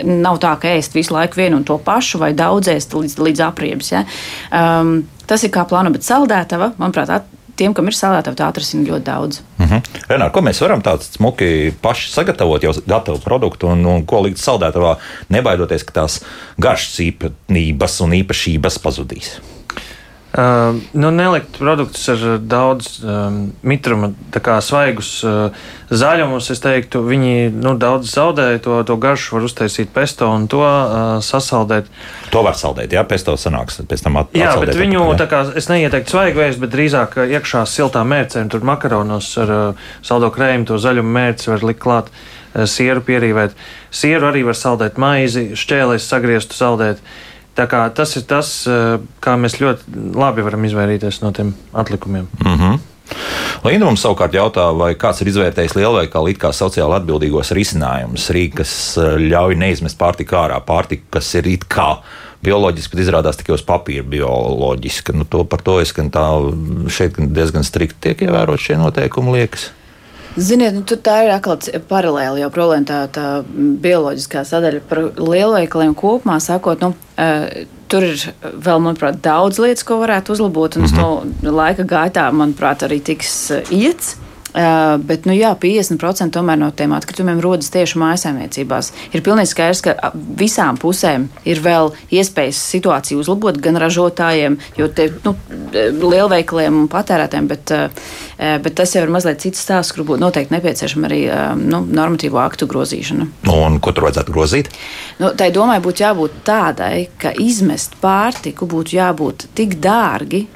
nav 0.00 0.40
tā 0.42 0.54
ka 0.60 0.72
ēst 0.78 0.96
visu 0.96 1.14
laiku 1.16 1.42
vienu 1.42 1.60
un 1.60 1.66
to 1.68 1.76
pašu, 1.84 2.20
vai 2.22 2.32
daudz 2.36 2.72
ēst 2.72 2.96
līdz, 2.96 3.18
līdz 3.20 3.44
apriebis. 3.50 3.92
Ja? 3.92 4.06
Um, 4.48 5.02
tas 5.28 5.44
ir 5.44 5.52
kā 5.54 5.66
plāno, 5.68 5.92
bet 5.94 6.06
saldētava, 6.06 6.72
manuprāt, 6.80 7.12
at, 7.20 7.28
tiem, 7.60 7.74
kam 7.76 7.90
ir 7.90 7.96
saldētava, 7.96 8.38
tā 8.38 8.48
atrasina 8.48 8.86
ļoti 8.88 9.06
daudz. 9.06 9.42
Mhm. 9.58 9.68
-huh. 9.68 10.02
Renāri, 10.08 10.32
ko 10.32 10.40
mēs 10.46 10.62
varam 10.64 10.82
tādu 10.82 11.04
smuki 11.04 11.74
paši 11.82 12.10
sagatavot, 12.14 12.62
jau 12.62 12.72
gatavu 12.86 13.20
produktu, 13.20 13.68
un, 13.68 13.84
un 13.86 14.06
ko 14.06 14.22
likt 14.24 14.40
saldētavā, 14.40 14.96
nebaidoties, 15.28 15.84
ka 15.84 16.00
tās 16.00 16.20
garšas 16.58 17.00
īpatnības 17.10 18.00
un 18.00 18.16
īpašības 18.22 18.78
pazudīs? 18.78 19.40
Uh, 20.30 20.76
nu, 20.92 21.10
nelikt 21.10 21.56
produktus 21.58 22.04
ar 22.08 22.20
daudz 22.38 23.00
um, 23.02 23.38
mitruma, 23.66 24.12
kā 24.30 24.60
svaigus 24.62 25.08
uh, 25.26 25.56
zaļumus. 25.90 26.52
Es 26.54 26.62
teiktu, 26.62 27.00
viņi 27.02 27.48
nu, 27.50 27.72
daudz 27.74 28.12
zaudēja 28.14 28.60
to, 28.62 28.76
to 28.86 28.94
garšu, 29.02 29.34
var 29.34 29.48
uztaisīt 29.48 29.90
pesto 29.90 30.28
un 30.30 30.46
to 30.46 30.62
uh, 30.62 31.18
sasaldēt. 31.18 31.90
To 32.30 32.44
var 32.46 32.54
saldēt, 32.54 32.94
jā, 32.94 33.02
pesto 33.10 33.34
sanāks 33.34 33.82
pēc 33.90 34.04
tam 34.06 34.20
atpakaļ. 34.22 34.44
Jā, 34.44 34.52
bet 34.62 34.78
viņu, 34.78 35.02
tā 35.18 35.26
kā 35.32 35.40
es 35.58 35.66
neieteiktu 35.66 36.14
svaigu 36.14 36.44
vēst, 36.44 36.62
bet 36.62 36.76
drīzāk 36.76 37.18
iekšā 37.24 37.64
siltā 37.66 38.04
mērcēm, 38.06 38.52
tur 38.54 38.62
makaronos 38.70 39.32
ar 39.42 39.50
uh, 39.56 39.88
saldo 40.06 40.30
krējumu, 40.30 40.68
to 40.70 40.78
zaļumu 40.78 41.10
mērci 41.16 41.50
var 41.50 41.66
likt 41.66 41.82
klāt. 41.82 42.14
Uh, 42.50 42.68
sieru 42.70 43.02
pierīvēt. 43.06 43.58
Sieru 43.94 44.30
arī 44.30 44.40
var 44.46 44.56
saldēt 44.58 44.96
maizi, 44.98 45.52
šķēlēs 45.58 46.06
sagrieztu 46.06 46.54
saldēt. 46.58 47.02
Uh, 47.02 47.29
Tas 47.66 48.16
ir 48.16 48.26
tas, 48.28 48.52
eh, 48.66 48.98
kā 49.20 49.36
mēs 49.40 49.58
ļoti 49.60 50.14
labi 50.16 50.44
varam 50.46 50.64
izvairīties 50.64 51.22
no 51.22 51.32
tiem 51.32 51.54
atlikumiem. 51.72 52.28
Mm 52.44 52.56
-hmm. 52.56 52.78
Linda 53.64 53.86
mums 53.86 54.00
savukārt 54.00 54.32
jautā, 54.32 54.70
vai 54.76 54.94
kāds 54.94 55.20
ir 55.20 55.28
izvērtējis 55.28 55.74
lielveikalu 55.74 56.28
it 56.28 56.38
kā 56.38 56.52
sociāli 56.54 56.96
atbildīgos 56.96 57.50
risinājumus, 57.50 58.30
rīki, 58.30 58.56
kas 58.62 58.98
eh, 58.98 59.02
ļauj 59.02 59.56
neizmest 59.56 59.98
pārtiku 59.98 60.36
ārā, 60.36 60.60
pārtiku, 60.60 61.02
kas 61.10 61.34
ir 61.34 61.46
it 61.46 61.64
kā 61.68 61.98
bioloģiski, 62.42 62.96
bet 62.96 63.04
izrādās 63.04 63.36
tikai 63.36 63.54
uz 63.54 63.62
papīra 63.62 64.02
bioloģiski. 64.02 65.12
Nu, 65.12 65.24
to, 65.24 65.44
par 65.44 65.60
to 65.60 65.80
es 65.80 65.92
gan 65.92 66.10
tā 66.10 66.24
šeit 66.88 67.18
diezgan 67.18 67.64
strikti 67.64 68.00
tiek 68.00 68.22
ievērot 68.22 68.60
šie 68.60 68.76
noteikumi, 68.80 69.32
liekas. 69.32 69.70
Ziniet, 70.36 70.76
nu, 70.76 70.84
tā 70.86 71.16
ir 71.24 71.32
atkal 71.34 71.58
paralēli 71.90 72.44
jau 72.44 72.50
problēma, 72.54 72.86
tā, 72.86 73.00
tā 73.10 73.26
bioloģiskā 73.82 74.44
sadaļa 74.46 74.80
par 74.88 75.02
lielveikaliem 75.18 75.94
kopumā. 75.98 76.38
Sakot, 76.42 76.84
nu, 76.84 76.94
uh, 77.18 77.46
tur 77.90 78.06
ir 78.06 78.24
vēl, 78.42 78.78
manuprāt, 78.78 79.18
daudz 79.24 79.58
lietas, 79.58 79.84
ko 79.86 79.98
varētu 80.04 80.36
uzlabot, 80.36 80.76
un 80.76 80.82
mm 80.82 80.86
-hmm. 80.86 81.30
uz 81.42 81.42
to 81.42 81.50
laika 81.50 81.82
gaitā, 81.82 82.30
manuprāt, 82.30 82.86
arī 82.86 83.02
tiks 83.02 83.50
uh, 83.50 83.72
iets. 83.74 84.14
Uh, 84.14 84.29
bet, 84.52 85.26
nu, 85.28 85.34
jā, 85.36 85.52
50% 85.58 86.40
no 86.60 86.70
tiem 86.76 86.94
atkritumiem 86.96 87.40
rodas 87.42 87.70
tieši 87.74 88.00
mājsaimniecībās. 88.02 88.92
Ir 89.14 89.24
pilnīgi 89.26 89.52
skaidrs, 89.52 89.82
ka 89.84 90.12
visām 90.14 90.78
pusēm 90.80 91.28
ir 91.48 91.62
vēl 91.62 91.92
iespējas 92.14 92.60
situāciju 92.74 93.22
uzlabot, 93.22 93.60
gan 93.62 93.78
ražotājiem, 93.80 94.58
jo 94.78 94.88
te 94.92 95.10
nu, 95.24 95.34
lielveikaliem 95.74 96.82
un 96.82 96.90
patērētājiem, 96.90 97.50
bet, 97.50 97.74
uh, 97.76 98.10
bet 98.64 98.76
tas 98.80 98.94
jau 98.96 99.04
ir 99.06 99.14
mazliet 99.14 99.42
cits 99.44 99.62
stāsts, 99.62 99.94
kur 99.94 100.06
būtu 100.08 100.24
noteikti 100.24 100.56
nepieciešama 100.56 101.10
arī 101.10 101.22
uh, 101.28 101.42
nu, 101.58 101.82
normatīvo 101.86 102.40
aktu 102.42 102.68
grozīšana. 102.70 103.28
Un 103.54 103.80
ko 103.82 103.94
tur 103.94 104.08
vajadzētu 104.08 104.34
grozīt? 104.34 104.72
Nu, 105.22 105.34
tai 105.38 105.50
domai 105.54 105.78
būtu 105.84 106.04
jābūt 106.04 106.40
tādai, 106.46 107.08
ka 107.20 107.34
izmest 107.38 107.98
pārtiku 108.02 108.68
būtu 108.70 108.96
jābūt 108.98 109.50
tik 109.58 109.78
dārgi, 109.82 110.46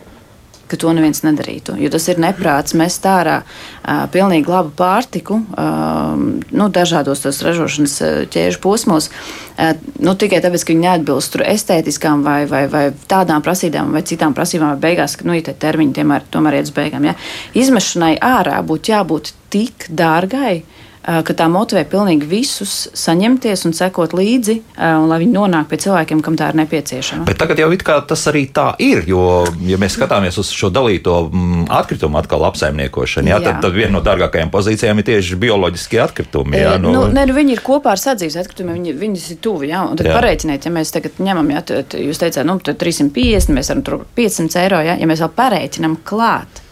ka 0.70 0.78
to 0.80 0.92
neviens 0.96 1.22
nedarītu. 1.24 1.76
Jo 1.80 1.90
tas 1.92 2.06
ir 2.10 2.20
neprāts 2.22 2.76
mest 2.78 3.06
ārā 3.08 3.40
uh, 3.42 4.04
pilnīgi 4.12 4.50
labu 4.50 4.72
pārtiku 4.78 5.40
uh, 5.40 6.14
nu, 6.16 6.68
dažādos 6.74 7.24
tos 7.24 7.42
ražošanas 7.46 7.96
ķēžu 8.34 8.62
posmos. 8.64 9.10
Uh, 9.54 9.74
nu, 10.02 10.16
tikai 10.18 10.42
tāpēc, 10.44 10.64
ka 10.64 10.74
viņi 10.74 10.86
neatbilst 10.86 11.38
estētiskām 11.44 12.24
vai, 12.26 12.42
vai, 12.50 12.64
vai 12.72 12.86
tādām 13.10 13.44
prasībām 13.44 13.92
vai 13.94 14.04
citām 14.06 14.36
prasībām, 14.36 14.74
vai 14.74 14.90
beigās, 14.90 15.18
ka 15.18 15.28
nu, 15.28 15.36
ja 15.38 15.54
termiņi 15.66 15.98
tomēr, 16.00 16.30
tomēr 16.34 16.60
iet 16.60 16.70
uz 16.70 16.76
beigām. 16.76 17.10
Ja? 17.10 17.18
Izmešanai 17.58 18.16
ārā 18.22 18.60
būtu 18.66 18.94
jābūt 18.94 19.34
tik 19.54 19.88
dārgai, 19.94 20.62
uh, 20.62 20.83
ka 21.04 21.34
tā 21.36 21.46
motivē 21.52 21.82
pilnīgi 21.88 22.26
visus 22.28 22.74
saņemties 22.96 23.66
un 23.68 23.74
sekot 23.76 24.14
līdzi, 24.16 24.54
eh, 24.72 24.94
un 24.96 25.10
lai 25.10 25.18
viņi 25.20 25.34
nonāk 25.36 25.68
pie 25.68 25.78
cilvēkiem, 25.84 26.22
kam 26.24 26.38
tā 26.40 26.48
ir 26.48 26.58
nepieciešama. 26.62 27.26
Bet 27.28 27.38
tagad 27.38 27.60
jau 27.60 27.68
tas 28.08 28.24
arī 28.30 28.46
tā 28.52 28.74
ir, 28.78 29.04
jo, 29.06 29.44
ja 29.60 29.76
mēs 29.76 29.98
skatāmies 29.98 30.38
uz 30.40 30.48
šo 30.48 30.70
dalīto 30.72 31.28
mm, 31.28 31.66
atkritumu 31.68 32.18
atkal 32.18 32.46
apsaimniekošanu, 32.48 33.28
jā, 33.28 33.36
jā. 33.36 33.44
Tad, 33.44 33.60
tad 33.66 33.76
viena 33.76 33.98
no 33.98 34.00
dārgākajām 34.00 34.50
pozīcijām 34.50 34.98
ir 34.98 35.08
tieši 35.10 35.36
bioloģiskie 35.36 36.00
atkritumi. 36.00 36.56
Jā, 36.56 36.74
eh, 36.78 36.80
no... 36.80 36.94
nu, 36.96 37.06
ne, 37.12 37.26
nu, 37.28 37.36
viņi 37.36 37.58
ir 37.58 37.64
kopā 37.64 37.92
ar 37.92 38.00
sadzīves 38.00 38.40
atkritumiem, 38.40 38.80
viņi, 38.80 38.96
viņas 39.04 39.30
ir 39.36 39.40
tuvi. 39.44 39.70
Jā, 39.74 39.84
un 39.84 40.00
tad 40.00 40.08
jā. 40.08 40.16
pareiķiniet, 40.16 40.64
ja 40.64 40.72
mēs 40.72 40.94
tagad 40.94 41.20
ņemam, 41.20 41.52
jā, 41.52 41.64
tad 41.68 41.98
jūs 42.00 42.22
teicāt, 42.22 42.48
nu, 42.48 42.56
350, 42.64 43.52
mēs 43.52 43.72
varam 43.74 43.84
tur 43.84 44.04
500 44.16 44.62
eiro, 44.64 44.80
jā, 44.88 44.96
ja 45.00 45.10
mēs 45.10 45.20
vēl 45.20 45.34
pareiķinam 45.36 46.00
klāt 46.08 46.63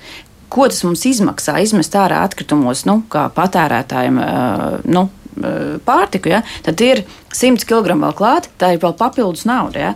ko 0.53 0.69
tas 0.69 0.83
mums 0.85 1.07
izmaksā 1.09 1.57
izmest 1.65 1.97
ārā 1.99 2.23
atkritumus, 2.27 2.85
nu, 2.89 3.01
kā 3.13 3.27
patērētājiem. 3.35 4.23
Nu, 4.93 5.09
pārtiku, 5.87 6.29
ja, 6.29 6.43
tad 6.61 6.81
ir 6.85 7.07
100 7.33 7.65
kg 7.65 7.95
vēl 7.97 8.13
klāt, 8.17 8.51
tā 8.61 8.75
ir 8.75 8.83
vēl 8.83 8.93
papildus 8.99 9.47
nauda. 9.49 9.81
Ja. 9.81 9.93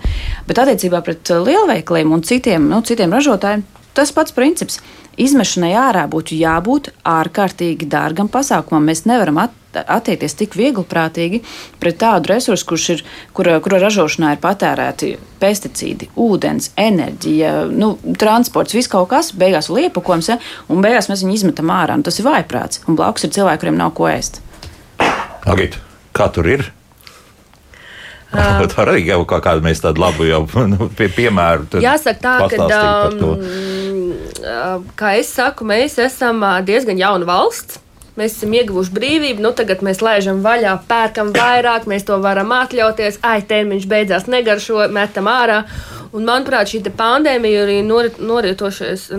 Bet 0.48 0.62
attiecībā 0.62 1.02
pret 1.04 1.28
lielveikaliem 1.28 2.14
un 2.16 2.24
citiem, 2.24 2.70
nu, 2.72 2.80
citiem 2.88 3.12
ražotājiem 3.12 3.66
tas 3.96 4.12
pats 4.16 4.34
princips. 4.36 4.80
Izmešanai 5.16 5.72
ārā 5.80 6.02
būtu 6.12 6.36
jābūt 6.36 6.90
ārkārtīgi 7.08 7.88
dārgam 7.88 8.28
pasākumam. 8.28 8.84
Mēs 8.90 9.06
nevaram 9.08 9.38
at, 9.46 9.54
attiekties 9.72 10.36
tik 10.36 10.56
viegliprātīgi 10.58 11.40
pret 11.80 11.96
tādu 12.02 12.34
resursu, 12.34 12.66
kurš 12.68 12.88
ir, 12.92 13.02
kura, 13.36 13.56
kura 13.64 13.80
ražošanā 13.80 14.34
ir 14.34 14.42
patērēti 14.44 15.14
pesticīdi, 15.40 16.10
ūdens, 16.20 16.70
enerģija, 16.76 17.54
nu, 17.72 17.94
transports, 18.20 18.76
viss 18.76 18.92
kaut 18.92 19.08
kas, 19.14 19.32
beigās 19.32 19.72
liepakojums, 19.72 20.32
ja, 20.34 20.38
un 20.68 20.84
beigās 20.84 21.08
mēs 21.12 21.24
viņu 21.24 21.40
izmetam 21.40 21.72
ārā. 21.72 21.96
Tas 22.04 22.20
ir 22.20 22.28
vājprāts, 22.28 22.84
un 22.84 23.00
blakus 23.00 23.24
ir 23.24 23.32
cilvēki, 23.38 23.64
kuriem 23.64 23.80
nav 23.80 23.96
ko 23.96 24.10
ēst. 24.12 24.42
Agit, 25.48 25.80
kā 26.16 26.28
tur 26.34 26.48
ir? 26.50 26.68
Tā 28.36 28.82
arī 28.84 29.04
jau 29.06 29.20
kā 29.28 29.38
kādu 29.44 29.64
mēs 29.64 29.80
tādu 29.84 30.02
labu 30.02 30.26
jau, 30.28 30.42
nu, 30.72 30.90
pie, 30.96 31.08
piemēru. 31.12 31.80
Jāsaka 31.82 32.20
tā, 32.20 32.34
ka, 32.52 32.66
um, 32.66 33.46
kā 34.98 35.16
es 35.20 35.32
saku, 35.34 35.66
mēs 35.66 35.98
esam 36.02 36.44
diezgan 36.66 37.00
jauna 37.00 37.28
valsts. 37.28 37.80
Mēs 38.16 38.38
esam 38.38 38.54
ieguvuši 38.56 38.94
brīvību, 38.96 39.42
nu 39.44 39.50
tagad 39.52 39.82
mēs 39.84 40.00
laižam 40.00 40.38
vaļā, 40.44 40.78
pērkam 40.88 41.34
vairāk, 41.36 41.84
mēs 41.90 42.06
to 42.08 42.16
varam 42.24 42.54
atļauties. 42.56 43.20
Ai, 43.26 43.42
termiņš 43.44 43.84
beidzās, 43.90 44.30
negaršo, 44.32 44.86
metam 44.88 45.28
ārā. 45.28 45.66
Un, 46.16 46.24
manuprāt, 46.24 46.70
šī 46.70 46.80
pandēmija, 46.96 47.64
arī 47.66 47.76
norit, 47.84 48.16
norisošais 48.22 49.10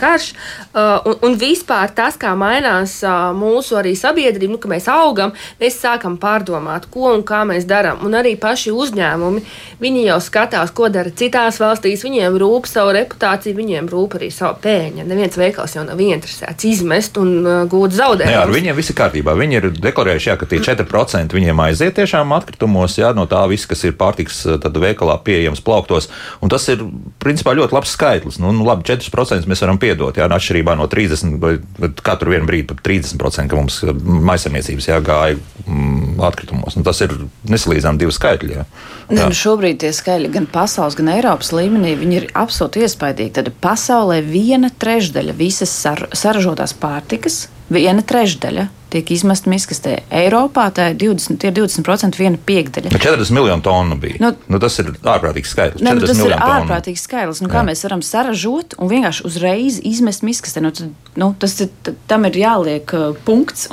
karš 0.00 0.32
uh, 0.32 1.04
un, 1.06 1.14
un 1.28 1.36
vispār 1.38 1.92
tas, 1.94 2.16
kā 2.18 2.32
mainās 2.38 2.96
uh, 3.06 3.30
mūsu 3.36 3.78
sabiedrība, 3.98 4.56
nu, 4.56 4.58
ka 4.58 4.70
mēs 4.72 4.88
augam, 4.90 5.34
mēs 5.60 5.78
sākam 5.78 6.16
pārdomāt, 6.18 6.88
ko 6.90 7.12
un 7.12 7.22
kā 7.26 7.44
mēs 7.46 7.68
darām. 7.68 8.02
Un 8.06 8.16
arī 8.18 8.34
paši 8.40 8.72
uzņēmumi, 8.74 9.44
viņi 9.82 10.06
jau 10.08 10.18
skatās, 10.24 10.72
ko 10.74 10.88
dara 10.90 11.12
citās 11.14 11.60
valstīs, 11.62 12.02
viņiem 12.02 12.40
rūp 12.42 12.66
savu 12.70 12.96
reputāciju, 12.98 13.58
viņiem 13.60 13.92
rūp 13.92 14.18
arī 14.18 14.32
savu 14.34 14.58
pēļņu. 14.64 15.06
Neviens 15.06 15.38
veikals 15.38 15.76
jau 15.76 15.86
nav 15.86 16.02
interesēts 16.02 16.66
izmest 16.66 17.22
un 17.22 17.34
uh, 17.44 17.62
gūt 17.70 17.94
zaudējumus. 18.00 18.31
Jā, 18.32 18.42
ar 18.46 18.52
viņiem 18.52 18.76
viss 18.76 18.92
ir 18.92 18.96
kārtībā. 18.98 19.34
Viņi 19.38 19.58
ir 19.58 19.68
deklarējuši, 19.76 20.30
jā, 20.30 20.36
ka 20.40 20.48
tie 20.48 20.60
4% 20.64 21.36
viņiem 21.36 21.62
aiziet 21.66 21.96
tiešām 21.98 22.32
atkritumos, 22.36 22.96
jā, 23.00 23.12
no 23.16 23.26
tā 23.30 23.42
viss, 23.50 23.68
kas 23.70 23.84
ir 23.86 23.96
pārtiks 23.98 24.42
veikalā 24.62 25.18
pieejams 25.24 25.62
plauktos. 25.64 26.08
Un 26.42 26.52
tas 26.52 26.66
ir 26.72 26.82
principā 27.22 27.54
ļoti 27.58 27.76
labs 27.76 27.94
skaitlis. 27.96 28.40
Nu, 28.42 28.54
nu, 28.56 28.66
labi, 28.66 28.86
4% 28.88 29.48
mēs 29.50 29.64
varam 29.64 29.80
piedot, 29.82 30.16
jā, 30.16 30.28
atšķirībā 30.32 30.76
no 30.78 30.88
30, 30.90 31.38
vai 31.42 31.54
katru 32.02 32.32
brīdi 32.48 32.68
pat 32.70 32.82
30%, 32.86 33.50
ka 33.50 33.58
mums 33.58 33.80
eh, 33.84 33.92
maisaimniecības 34.30 34.90
gāja 35.04 35.38
mm, 35.66 36.20
atkritumos. 36.26 36.76
Nu, 36.78 36.86
tas 36.86 37.02
ir 37.04 37.14
nesalīdzināms 37.48 38.00
divi 38.00 38.16
skaitļi. 38.16 38.56
Jā. 38.56 38.66
Jā. 39.12 39.26
Nu, 39.28 39.36
šobrīd 39.36 39.82
tie 39.82 39.92
skaitļi 39.94 40.30
gan 40.32 40.46
pasaules, 40.50 40.96
gan 40.98 41.10
Eiropas 41.12 41.52
līmenī 41.54 41.96
ir 42.16 42.28
absolūti 42.38 42.84
iespaidīgi. 42.86 43.34
Tad 43.38 43.50
pasaulē 43.62 44.22
viena 44.24 44.70
trešdaļa 44.72 45.34
visas 45.36 45.72
sar 45.74 46.06
saražotās 46.16 46.74
pārtikas, 46.78 47.46
viena 47.70 48.02
trešdaļa 48.02 48.68
tiek 48.92 49.10
izmesta 49.14 49.50
miskastē. 49.50 49.94
Eiropā 50.12 50.66
tā 50.74 50.90
ir 50.92 50.98
20, 51.00 51.38
tie 51.40 51.52
20% 51.54 52.18
viena 52.20 52.40
piekdaļa. 52.48 52.92
40 52.92 53.32
nu, 53.32 53.38
miljonu 53.40 53.64
tonu 53.64 53.98
bija. 54.00 54.20
Nu, 54.20 54.32
nu, 54.52 54.60
tas 54.62 54.76
ir 54.82 54.92
ārprātīgs 55.00 55.54
skaitlis. 55.54 55.84
Ne, 55.84 55.94
nu, 55.96 56.04
tas 56.04 56.20
ir 56.20 56.34
ārprātīgs 56.36 57.06
skaitlis. 57.08 57.42
Nu, 57.44 57.50
kā 57.52 57.62
Jā. 57.62 57.66
mēs 57.70 57.84
varam 57.86 58.04
saražot 58.04 58.76
un 58.76 58.92
vienkārši 58.92 59.26
uzreiz 59.28 59.80
izmest 59.88 60.24
miskastē? 60.26 60.64
Nu, 60.64 60.74
tad, 60.76 60.92
nu, 61.16 61.32
tas 61.40 61.56
ir, 61.64 61.72
tam 62.10 62.28
ir 62.28 62.40
jāliek 62.42 62.96
uh, 62.98 63.12
punkts. 63.26 63.68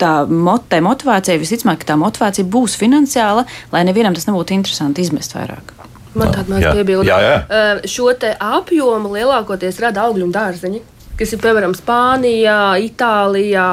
Tā, 0.00 0.14
mot, 0.24 0.62
tā 0.64 0.78
motivācija, 0.80 1.36
visticamāk, 1.36 1.82
tā 1.84 1.92
motivācija 2.00 2.48
būs 2.48 2.72
finansiāla, 2.80 3.44
lai 3.68 3.82
nevienam 3.84 4.14
tas 4.16 4.24
nebūtu 4.30 4.56
interesanti 4.56 5.04
izmest 5.04 5.36
vairāk. 5.36 5.74
Man 6.16 6.32
tāda 6.32 6.50
maza 6.50 6.72
piebilde. 6.74 7.12
Uh, 7.12 7.82
šo 7.86 8.08
apjomu 8.32 9.12
lielākoties 9.12 9.78
rada 9.84 10.08
augļu 10.08 10.26
un 10.26 10.32
dārzeņi 10.34 10.80
kas 11.20 11.34
ir 11.36 11.42
piemēram 11.42 11.74
Spānijā, 11.76 12.60
Itālijā, 12.80 13.66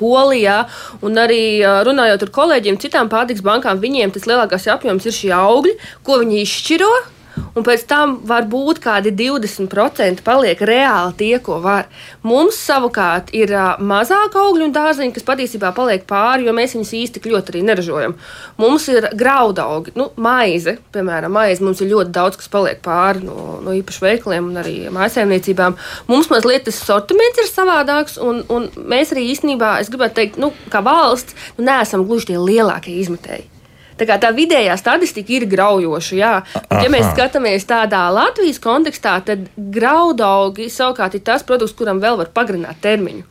Polijā. 0.00 0.58
Un 1.06 1.16
arī 1.20 1.60
runājot 1.88 2.26
ar 2.26 2.34
kolēģiem, 2.36 2.80
citām 2.82 3.08
pārtiks 3.12 3.44
bankām, 3.46 3.80
viņiem 3.80 4.12
tas 4.14 4.28
lielākais 4.28 4.68
apjoms 4.74 5.08
ir 5.08 5.16
šie 5.16 5.32
augļi, 5.36 5.78
ko 6.04 6.20
viņi 6.20 6.44
izšķiro 6.44 6.92
un 7.54 7.66
pēc 7.66 7.84
tam 7.90 8.16
var 8.28 8.46
būt 8.50 8.80
kādi 8.82 9.12
20% 9.16 10.24
paliek 10.26 10.60
reāli 10.60 11.16
tie, 11.18 11.32
ko 11.42 11.58
var. 11.62 11.88
Mums 12.26 12.58
savukārt 12.60 13.32
ir 13.36 13.52
mazāk 13.78 14.36
augļu 14.38 14.68
un 14.68 14.74
dārziņu, 14.74 15.14
kas 15.16 15.26
patiesībā 15.26 15.72
paliek 15.76 16.06
pāri, 16.08 16.46
jo 16.48 16.54
mēs 16.56 16.76
viņus 16.76 16.94
īsti 17.00 17.24
ļoti 17.30 17.54
arī 17.54 17.64
neražojam. 17.66 18.16
Mums 18.60 18.88
ir 18.92 19.08
graudaugi, 19.18 19.94
nu, 19.98 20.10
maize, 20.20 20.76
piemēram, 20.94 21.32
maize 21.34 21.64
mums 21.64 21.82
ir 21.82 21.92
ļoti 21.92 22.14
daudz, 22.16 22.40
kas 22.40 22.50
paliek 22.52 22.82
pāri 22.84 23.24
no, 23.26 23.60
no 23.64 23.74
īpaši 23.76 24.04
veikaliem 24.06 24.50
un 24.50 24.60
arī 24.62 24.76
mājsaimniecībām. 24.94 25.78
Mums 26.10 26.30
mazliet 26.32 26.66
tas 26.68 26.82
sortiments 26.84 27.40
ir 27.40 27.48
savādāks, 27.50 28.18
un, 28.22 28.42
un 28.52 28.68
mēs 28.90 29.14
arī 29.14 29.28
īstenībā, 29.34 29.78
es 29.82 29.92
gribētu 29.92 30.20
teikt, 30.20 30.42
nu, 30.42 30.52
kā 30.72 30.82
valsts, 30.84 31.36
nu, 31.58 31.66
neesam 31.70 32.06
gluži 32.08 32.32
tie 32.32 32.40
lielākie 32.40 32.98
izmetēji. 33.00 33.59
Tā, 34.00 34.06
kā 34.08 34.16
tā 34.16 34.30
vidējā 34.32 34.76
statistika 34.80 35.34
ir 35.36 35.44
graujoša. 35.50 36.14
Jā. 36.16 36.32
Ja 36.72 36.88
mēs 36.92 37.10
skatāmies 37.12 37.66
tādā 37.68 38.06
Latvijas 38.14 38.60
kontekstā, 38.62 39.18
tad 39.26 39.50
graudaugi 39.56 40.70
savukārt 40.72 41.18
ir 41.18 41.24
tas 41.26 41.44
produkts, 41.44 41.76
kuram 41.76 42.00
vēl 42.00 42.16
var 42.22 42.32
pagarināt 42.32 42.80
termiņu. 42.80 43.26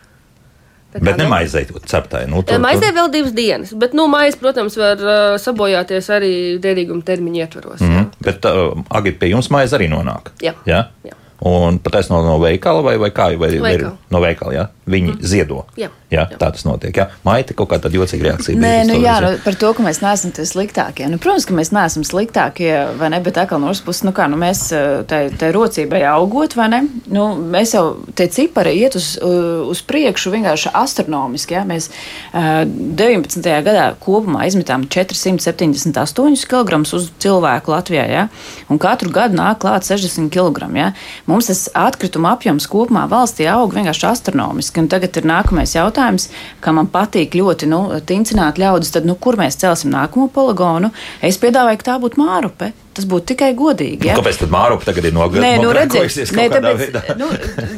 Tā 0.90 1.02
bet 1.06 1.20
ne 1.22 1.28
maizei 1.30 1.68
ceptai. 1.70 2.24
Nu, 2.30 2.42
tur, 2.42 2.58
maizei 2.62 2.90
vēl 2.94 3.12
divas 3.14 3.34
dienas, 3.38 3.76
bet 3.78 3.94
nu, 3.98 4.08
maize, 4.10 4.40
protams, 4.42 4.78
var 4.78 5.02
uh, 5.04 5.18
sabojāties 5.42 6.10
arī 6.16 6.32
derīguma 6.62 7.06
termiņa 7.06 7.44
ietvaros. 7.44 7.82
Mm 7.82 7.96
-hmm. 7.96 8.08
Bet 8.26 8.46
uh, 8.50 8.78
agri 8.90 9.14
pie 9.14 9.30
jums 9.30 9.52
maize 9.54 9.78
arī 9.78 9.90
nonāk. 9.90 10.34
Jā. 10.42 10.54
jā? 10.66 10.84
jā. 11.06 11.18
Un 11.46 11.80
patiesībā 11.80 12.18
no, 12.18 12.24
no 12.24 12.40
veikala 12.40 12.82
vai, 12.82 12.98
vai 12.98 13.10
kā? 13.10 13.30
Vai, 13.40 13.60
vai 13.60 13.78
no 14.10 14.22
veikala, 14.22 14.54
jā? 14.54 14.66
Viņi 14.88 15.14
mm. 15.14 15.20
ziedo. 15.22 15.66
Jā. 15.78 15.90
Jā, 16.10 16.24
jā. 16.26 16.38
Tā 16.42 16.48
tas 16.56 16.66
notiek. 16.66 16.96
Jā. 16.98 17.06
Maita 17.22 17.54
kaut 17.54 17.70
kāda 17.70 17.90
jocīga 17.94 18.32
reakcija. 18.32 18.58
Nē, 18.58 18.72
nu, 18.90 18.96
jā, 18.98 19.20
nu, 19.22 19.30
par 19.44 19.54
to, 19.62 19.70
ka 19.78 19.84
mēs 19.86 20.00
neesam 20.02 20.32
tie 20.34 20.46
sliktākie. 20.50 21.06
Nu, 21.12 21.20
protams, 21.22 21.46
ka 21.46 21.54
mēs 21.54 21.70
neesam 21.76 22.06
sliktākie, 22.08 22.72
vai 22.98 23.12
ne? 23.14 23.20
Bet 23.22 23.38
atkal 23.38 23.62
no 23.62 23.70
otras 23.70 23.84
puses, 23.86 24.02
nu 24.08 24.14
kā, 24.18 24.26
nu 24.32 24.40
mēs 24.42 24.64
tai, 25.10 25.20
tai 25.38 25.52
rocībai 25.54 26.02
augot, 26.10 26.56
vai 26.58 26.66
ne? 26.74 26.80
Nu, 27.14 27.28
mēs 27.38 27.76
jau 27.78 27.84
tie 28.18 28.26
cipari 28.34 28.74
iet 28.80 28.98
uz, 28.98 29.12
uz 29.22 29.84
priekšu 29.86 30.34
vienkārši 30.34 30.72
astronomiski. 30.82 31.60
Jā. 31.60 31.62
Mēs 31.70 31.92
uh, 31.94 32.66
19. 32.66 33.46
gadā 33.70 33.86
kopumā 34.02 34.48
izmetām 34.50 34.88
478 34.90 36.50
kg 36.50 36.82
uz 36.98 37.12
cilvēku 37.22 37.76
Latvijā, 37.76 38.08
jā. 38.10 38.26
Un 38.74 38.82
katru 38.82 39.14
gadu 39.14 39.38
nāk 39.38 39.62
klāt 39.62 39.86
60 39.86 40.34
kg. 40.34 40.74
Jā. 40.74 40.90
Mums 41.30 41.54
tas 41.54 41.68
atkrituma 41.78 42.34
apjoms 42.34 42.66
kopumā 42.72 43.06
valstī 43.14 43.46
aug 43.54 43.78
vienkārši 43.78 44.10
astronomiski. 44.10 44.82
Un 44.82 44.90
tagad 44.90 45.22
ir 45.22 45.30
nākamais 45.30 45.78
jautājums 45.78 45.99
jautājums, 46.00 46.30
ka 46.64 46.74
man 46.76 46.90
patīk 46.92 47.36
ļoti 47.36 47.70
nu, 47.70 47.82
tincināt 48.06 48.60
ļaudis, 48.60 48.94
tad 48.96 49.08
nu, 49.08 49.16
kur 49.20 49.38
mēs 49.40 49.60
celsim 49.60 49.92
nākamo 49.94 50.30
poligonu? 50.34 50.92
Es 51.22 51.40
piedāvāju, 51.42 51.80
ka 51.82 51.92
tā 51.94 51.98
būtu 52.00 52.22
Mārupe. 52.22 52.74
Tas 53.00 53.06
būtu 53.08 53.30
tikai 53.32 53.54
godīgi. 53.56 54.10
Ja? 54.10 54.18
Nu, 54.18 54.24
kāpēc 54.24 54.42
tad 54.42 54.52
Mārupe 54.52 54.84
tagad 54.84 55.06
ir 55.08 55.14
nogādājusi? 55.16 55.46
Nē, 55.46 55.62
nu, 55.62 55.70
redziet, 55.72 56.34
nē, 56.36 56.48
tāpēc, 56.52 57.14
nu, 57.20 57.30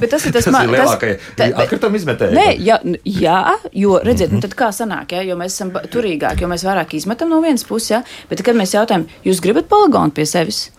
bet 0.01 0.09
tas 0.09 0.25
ir 0.25 0.33
tas, 0.33 0.47
tas 0.49 1.45
ir 1.45 1.59
atkrituma 1.61 1.99
izmetējums. 1.99 2.37
Nē, 2.39 2.47
jā, 2.65 2.79
jā, 3.05 3.37
jo, 3.69 3.99
redziet, 4.01 4.31
mm 4.31 4.39
-hmm. 4.39 4.41
nu, 4.41 4.47
tad 4.47 4.57
kā 4.57 4.71
sanāk, 4.73 5.13
ja? 5.13 5.21
jo 5.27 5.37
mēs 5.37 5.59
esam 5.59 5.75
turīgāki, 5.93 6.41
jo 6.41 6.49
mēs 6.49 6.65
vairāk 6.65 6.95
izmetam 6.97 7.29
no 7.29 7.41
vienas 7.43 7.67
puses, 7.67 7.91
ja? 7.91 8.01
bet 8.29 8.41
kad 8.41 8.57
mēs 8.57 8.73
jautājam, 8.73 9.05
jūs 9.25 9.43
gribat 9.43 9.69
poligonu 9.69 10.15
pie 10.15 10.25
sevis? 10.25 10.71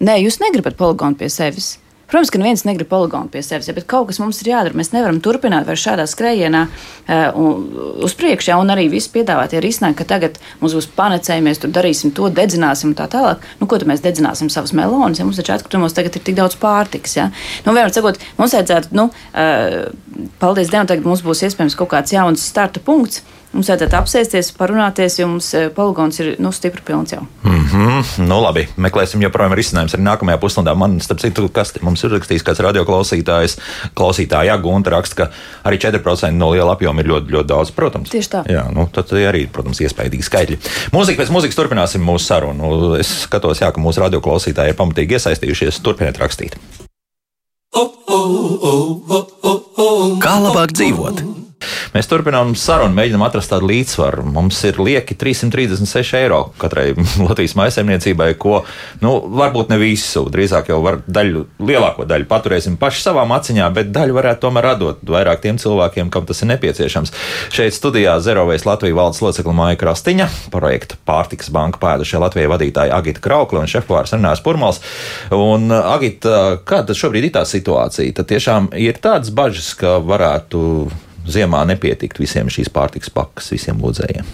Nē, 0.00 0.20
jūs 0.22 0.38
negribat 0.44 0.76
poligonu 0.76 1.18
pie 1.18 1.28
sevis. 1.28 1.79
Protams, 2.10 2.30
ka 2.32 2.40
neviens 2.40 2.64
negrib 2.66 2.88
poligonu 2.90 3.30
pie 3.30 3.42
sevis, 3.46 3.68
ja, 3.70 3.74
bet 3.76 3.86
kaut 3.90 4.08
kas 4.08 4.18
mums 4.18 4.40
ir 4.42 4.50
jādara. 4.50 4.74
Mēs 4.74 4.90
nevaram 4.90 5.20
turpināt 5.22 5.68
vairs 5.68 5.84
šādā 5.84 6.06
skrējienā 6.10 6.64
uh, 6.66 7.38
uz 8.02 8.16
priekšu, 8.18 8.50
ja, 8.50 8.58
un 8.58 8.72
arī 8.74 8.88
visi 8.90 9.12
piedāvātie 9.14 9.62
risinājumi, 9.62 9.98
ka 10.00 10.08
tagad 10.10 10.40
mums 10.62 10.74
būs 10.74 10.90
panacēji, 10.96 11.44
mēs 11.46 11.62
tur 11.62 11.70
darīsim 11.74 12.10
to, 12.16 12.26
dedzināsim 12.34 12.90
un 12.90 12.98
tā 12.98 13.06
tālāk. 13.12 13.46
Nu, 13.62 13.70
ko 13.70 13.78
tad 13.78 13.90
mēs 13.90 14.02
dedzināsim 14.02 14.50
savus 14.50 14.74
melonas, 14.74 15.22
ja 15.22 15.28
mums 15.28 15.38
taču 15.38 15.54
atkritumos 15.54 15.94
tagad 15.94 16.18
ir 16.18 16.26
tik 16.26 16.38
daudz 16.40 16.58
pārtikas. 16.58 17.14
Ja? 17.20 17.28
Nu, 17.62 17.70
vienmēr 17.70 17.94
sakot, 17.94 18.18
mums 18.40 18.58
vajadzētu, 18.58 18.90
nu, 18.98 19.06
uh, 19.30 20.26
paldies 20.42 20.74
Dievam, 20.74 20.90
tagad 20.90 21.06
mums 21.06 21.22
būs 21.26 21.46
iespējams 21.46 21.78
kaut 21.78 21.94
kāds 21.94 22.16
jauns 22.16 22.50
starta 22.50 22.82
punkts. 22.82 23.22
Mums 23.50 23.66
vajadzētu 23.66 23.96
apsēsties, 23.98 24.52
parunāties, 24.54 25.16
jo 25.18 25.26
mums 25.26 25.48
eh, 25.58 25.64
poligons 25.74 26.20
ir 26.22 26.36
nu, 26.38 26.52
stipri 26.54 26.84
pilns 26.86 27.10
jau. 27.16 27.24
Mm 27.42 27.64
-hmm. 27.66 28.28
Nu, 28.28 28.36
labi, 28.42 28.68
meklēsim 28.78 29.22
joprojām 29.24 29.56
risinājumus 29.58 29.96
arī 29.96 30.04
nākamajā 30.06 30.38
pusstundā. 30.38 30.74
Man, 30.74 31.00
starp 31.00 31.20
citu, 31.20 31.48
kas 31.48 31.74
mums 31.82 32.04
ir 32.04 32.10
rakstījis 32.14 32.44
kāds 32.46 32.62
radioklausītājs, 32.62 33.56
klausītāja 33.94 34.56
Gunta 34.62 34.90
raksta, 34.90 35.14
ka 35.14 35.30
arī 35.64 35.78
4% 35.78 36.30
no 36.30 36.50
liela 36.50 36.72
apjoma 36.72 37.00
ir 37.00 37.06
ļoti, 37.06 37.30
ļoti 37.30 37.46
daudz. 37.46 37.70
Protams, 37.70 38.10
tieši 38.10 38.30
tā. 38.30 38.44
Jā, 38.46 38.70
nu, 38.72 38.88
tad 38.92 39.10
arī, 39.12 39.48
protams, 39.52 39.80
iespaidīgi 39.80 40.22
skaitļi. 40.22 40.58
Mūzika 40.92 41.22
pēc 41.22 41.30
mūzikas 41.34 41.58
turpināsim 41.58 42.06
mūsu 42.06 42.24
sarunu. 42.24 42.94
Es 42.94 43.22
skatos, 43.22 43.60
jā, 43.60 43.72
ka 43.72 43.80
mūsu 43.80 44.00
radioklausītāji 44.00 44.68
ir 44.68 44.78
pamatīgi 44.78 45.18
iesaistījušies. 45.18 45.82
Turpiniet 45.82 46.18
rakstīt. 46.18 46.54
Kā 50.20 50.38
labāk 50.38 50.72
dzīvot? 50.72 51.39
Mēs 51.94 52.06
turpinām 52.10 52.52
sarunu, 52.58 52.94
mēģinām 52.96 53.24
atrast 53.26 53.50
tādu 53.52 53.68
līdzsvaru. 53.70 54.24
Mums 54.30 54.60
ir 54.68 54.78
lieki 54.80 55.16
336 55.18 56.16
eiro 56.20 56.40
katrai 56.60 56.92
Latvijas 57.26 57.56
maisaimniecībai, 57.58 58.30
ko, 58.40 58.62
nu, 59.02 59.16
varbūt 59.40 59.72
ne 59.72 59.80
visu, 59.80 60.22
drīzāk 60.32 60.70
jau 60.72 60.80
var 60.84 61.00
daļu, 61.06 61.44
lielāko 61.66 62.06
daļu 62.08 62.28
paturēsim 62.30 62.78
paši 62.80 63.04
savā 63.08 63.26
maciņā, 63.30 63.66
bet 63.76 63.90
daļu 63.94 64.16
varētu 64.16 64.44
tomēr 64.46 64.70
atdot 64.72 65.02
vairāk 65.10 65.42
tiem 65.44 65.58
cilvēkiem, 65.60 66.12
kam 66.14 66.28
tas 66.28 66.44
ir 66.44 66.50
nepieciešams. 66.52 67.14
Šeit 67.54 67.76
studijā 67.76 68.16
Zerovēs 68.22 68.66
Latvijas 68.68 68.96
valdes 68.96 69.22
locekla 69.24 69.56
Māja 69.56 69.80
Krastiņa, 69.82 70.30
projekta 70.54 71.00
pārtikas 71.08 71.50
banka 71.54 71.82
pēdušie 71.82 72.22
Latvijas 72.22 72.54
vadītāji 72.54 72.94
Agita 72.94 73.24
Kraukla 73.24 73.64
un 73.64 73.70
šefpavārs 73.70 74.14
Renārs 74.16 74.44
Purmals. 74.46 74.80
Un, 75.34 75.68
Agita, 75.74 76.60
kāda 76.66 76.96
šobrīd 76.96 77.28
ir 77.28 77.36
tā 77.36 77.44
situācija? 77.48 78.16
Tad 78.16 78.30
tiešām 78.30 78.72
ir 78.78 79.02
tādas 79.02 79.34
bažas, 79.34 79.74
ka 79.78 79.98
varētu 79.98 80.62
ziemā 81.32 81.64
nepietikt 81.70 82.20
visiem 82.20 82.50
šīs 82.52 82.70
pārtikas 82.74 83.12
pakas, 83.14 83.50
visiem 83.54 83.80
lūdzējiem. 83.82 84.28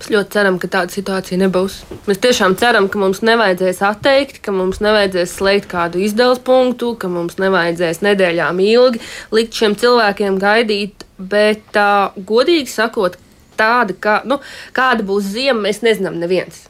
Mēs 0.00 0.08
ļoti 0.14 0.32
ceram, 0.32 0.56
ka 0.60 0.68
tāda 0.72 0.94
situācija 0.94 1.36
nebūs. 1.42 1.74
Mēs 2.08 2.20
tiešām 2.24 2.54
ceram, 2.60 2.86
ka 2.88 3.00
mums 3.00 3.20
nevajadzēs 3.26 3.82
atteikt, 3.84 4.38
ka 4.44 4.54
mums 4.56 4.80
nevajadzēs 4.80 5.34
slēgt 5.36 5.68
kādu 5.68 6.00
izdevuma 6.00 6.40
punktu, 6.46 6.94
ka 7.00 7.10
mums 7.12 7.36
nevajadzēs 7.40 8.00
nedēļām 8.06 8.62
ilgi 8.64 9.02
likt 9.36 9.60
šiem 9.60 9.76
cilvēkiem 9.80 10.40
gaidīt. 10.40 11.04
Bet, 11.20 11.66
uh, 11.76 12.16
godīgi 12.16 12.72
sakot, 12.72 13.18
tāda, 13.60 13.92
kā, 13.92 14.16
nu, 14.24 14.40
kāda 14.76 15.04
būs 15.04 15.28
ziema, 15.34 15.66
mēs 15.68 15.84
nezinām 15.84 16.16
neviens. 16.20 16.66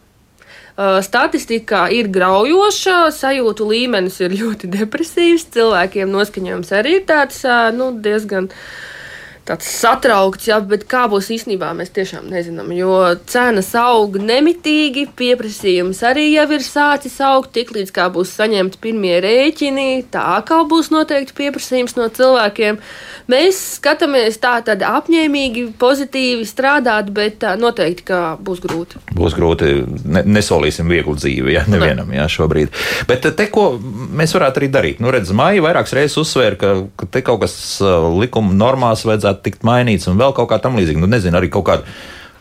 Statistika 1.04 1.84
ir 1.92 2.06
graujoša, 2.08 3.10
sajūtu 3.12 3.66
līmenis 3.68 4.16
ir 4.24 4.32
ļoti 4.38 4.70
depresīvs, 4.78 5.50
cilvēkiem 5.52 6.08
noskaņojums 6.08 6.70
arī 6.78 6.94
ir 6.98 7.04
tāds 7.10 7.42
nu, 7.76 7.90
diezgan. 8.00 8.48
Uh, 8.48 8.99
tāds 9.50 9.70
satraukts, 9.80 10.46
jā, 10.50 10.58
bet 10.62 10.84
kā 10.90 11.06
būs 11.10 11.30
īstenībā, 11.34 11.72
mēs 11.76 11.92
tiešām 11.96 12.28
nezinām. 12.30 12.70
Jo 12.74 12.94
cenas 13.30 13.72
aug 13.78 14.18
nemitīgi, 14.22 15.08
pieprasījums 15.18 16.02
arī 16.06 16.28
jau 16.36 16.46
ir 16.54 16.64
sācis 16.64 17.18
augt, 17.26 17.52
tiklīdz 17.56 17.92
kā 17.94 18.06
būs 18.14 18.36
saņemti 18.38 18.80
pirmie 18.82 19.16
rēķini, 19.24 20.06
tā 20.12 20.40
kā 20.46 20.62
būs 20.70 20.92
noteikti 20.94 21.36
pieprasījums 21.40 21.96
no 21.98 22.06
cilvēkiem. 22.14 22.78
Mēs 23.30 23.58
skatāmies 23.78 24.38
tā 24.42 24.56
tad 24.66 24.82
apņēmīgi, 24.86 25.66
pozitīvi 25.80 26.46
strādāt, 26.48 27.10
bet 27.14 27.44
noteikti, 27.60 28.06
ka 28.10 28.20
būs 28.42 28.62
grūti. 28.64 29.02
Būs 29.14 29.36
grūti, 29.38 29.72
ne, 30.04 30.24
nesolīsim 30.38 30.90
vieglu 30.90 31.16
dzīvi, 31.18 31.54
ja 31.54 31.64
nevienam, 31.70 32.10
jā, 32.14 32.26
šobrīd. 32.30 32.74
Bet 33.10 33.26
te, 33.38 33.46
ko 33.52 33.72
mēs 33.80 34.34
varētu 34.34 34.62
arī 34.62 34.70
darīt? 34.72 35.02
Nu, 35.02 35.12
redz, 35.14 35.30
Maija 35.36 35.62
vairākas 35.66 35.94
reizes 35.96 36.18
uzsvēra, 36.22 36.58
ka, 36.58 36.72
ka 36.98 37.10
te 37.10 37.22
kaut 37.26 37.42
kas 37.44 37.54
likuma 38.18 38.54
normās 38.56 39.06
vajadzētu 39.06 39.39
vajadzētu 39.40 39.44
tikt 39.44 39.64
mainīts 39.64 40.09
un 40.09 40.18
vēl 40.18 40.35
kaut 40.35 40.50
kā 40.50 40.61
tam 40.61 40.76
līdzīga. 40.76 41.00
Nu, 41.00 41.09
nezinu, 41.09 41.37
arī 41.37 41.50
kaut 41.50 41.66
kāda. 41.66 41.85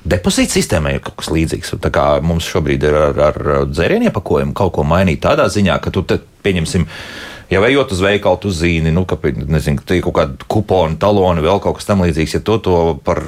Depozīta 0.03 0.55
sistēmai 0.55 0.95
ir 0.95 1.01
kaut 1.03 1.17
kas 1.19 1.29
līdzīgs. 1.29 1.79
Tā 1.81 1.89
kā 1.91 2.21
mums 2.21 2.47
šobrīd 2.47 2.83
ir 2.83 2.95
ar, 2.95 3.19
ar 3.19 3.65
dzērienu 3.67 4.09
iepakojumu 4.09 4.53
kaut 4.53 4.73
ko 4.73 4.83
mainīt 4.83 5.21
tādā 5.21 5.49
ziņā, 5.49 5.79
ka 5.81 5.91
tu 5.91 6.03
te 6.03 6.19
pieņemsim. 6.43 6.87
Ja 7.49 7.59
ejot 7.65 7.91
uz 7.91 7.99
veikalu, 7.99 8.37
tu 8.37 8.51
zini, 8.53 8.91
nu, 8.93 9.05
ka 9.09 9.17
nezinu, 9.25 9.81
ir 9.81 10.03
kaut 10.05 10.15
kāda 10.15 10.47
kupona, 10.47 10.95
talona, 11.01 11.41
vēl 11.41 11.59
kaut 11.59 11.79
kas 11.79 11.89
tam 11.89 12.03
līdzīgs. 12.05 12.37
Ja 12.37 12.41
to, 12.45 12.59
to 12.61 12.75
par 13.03 13.23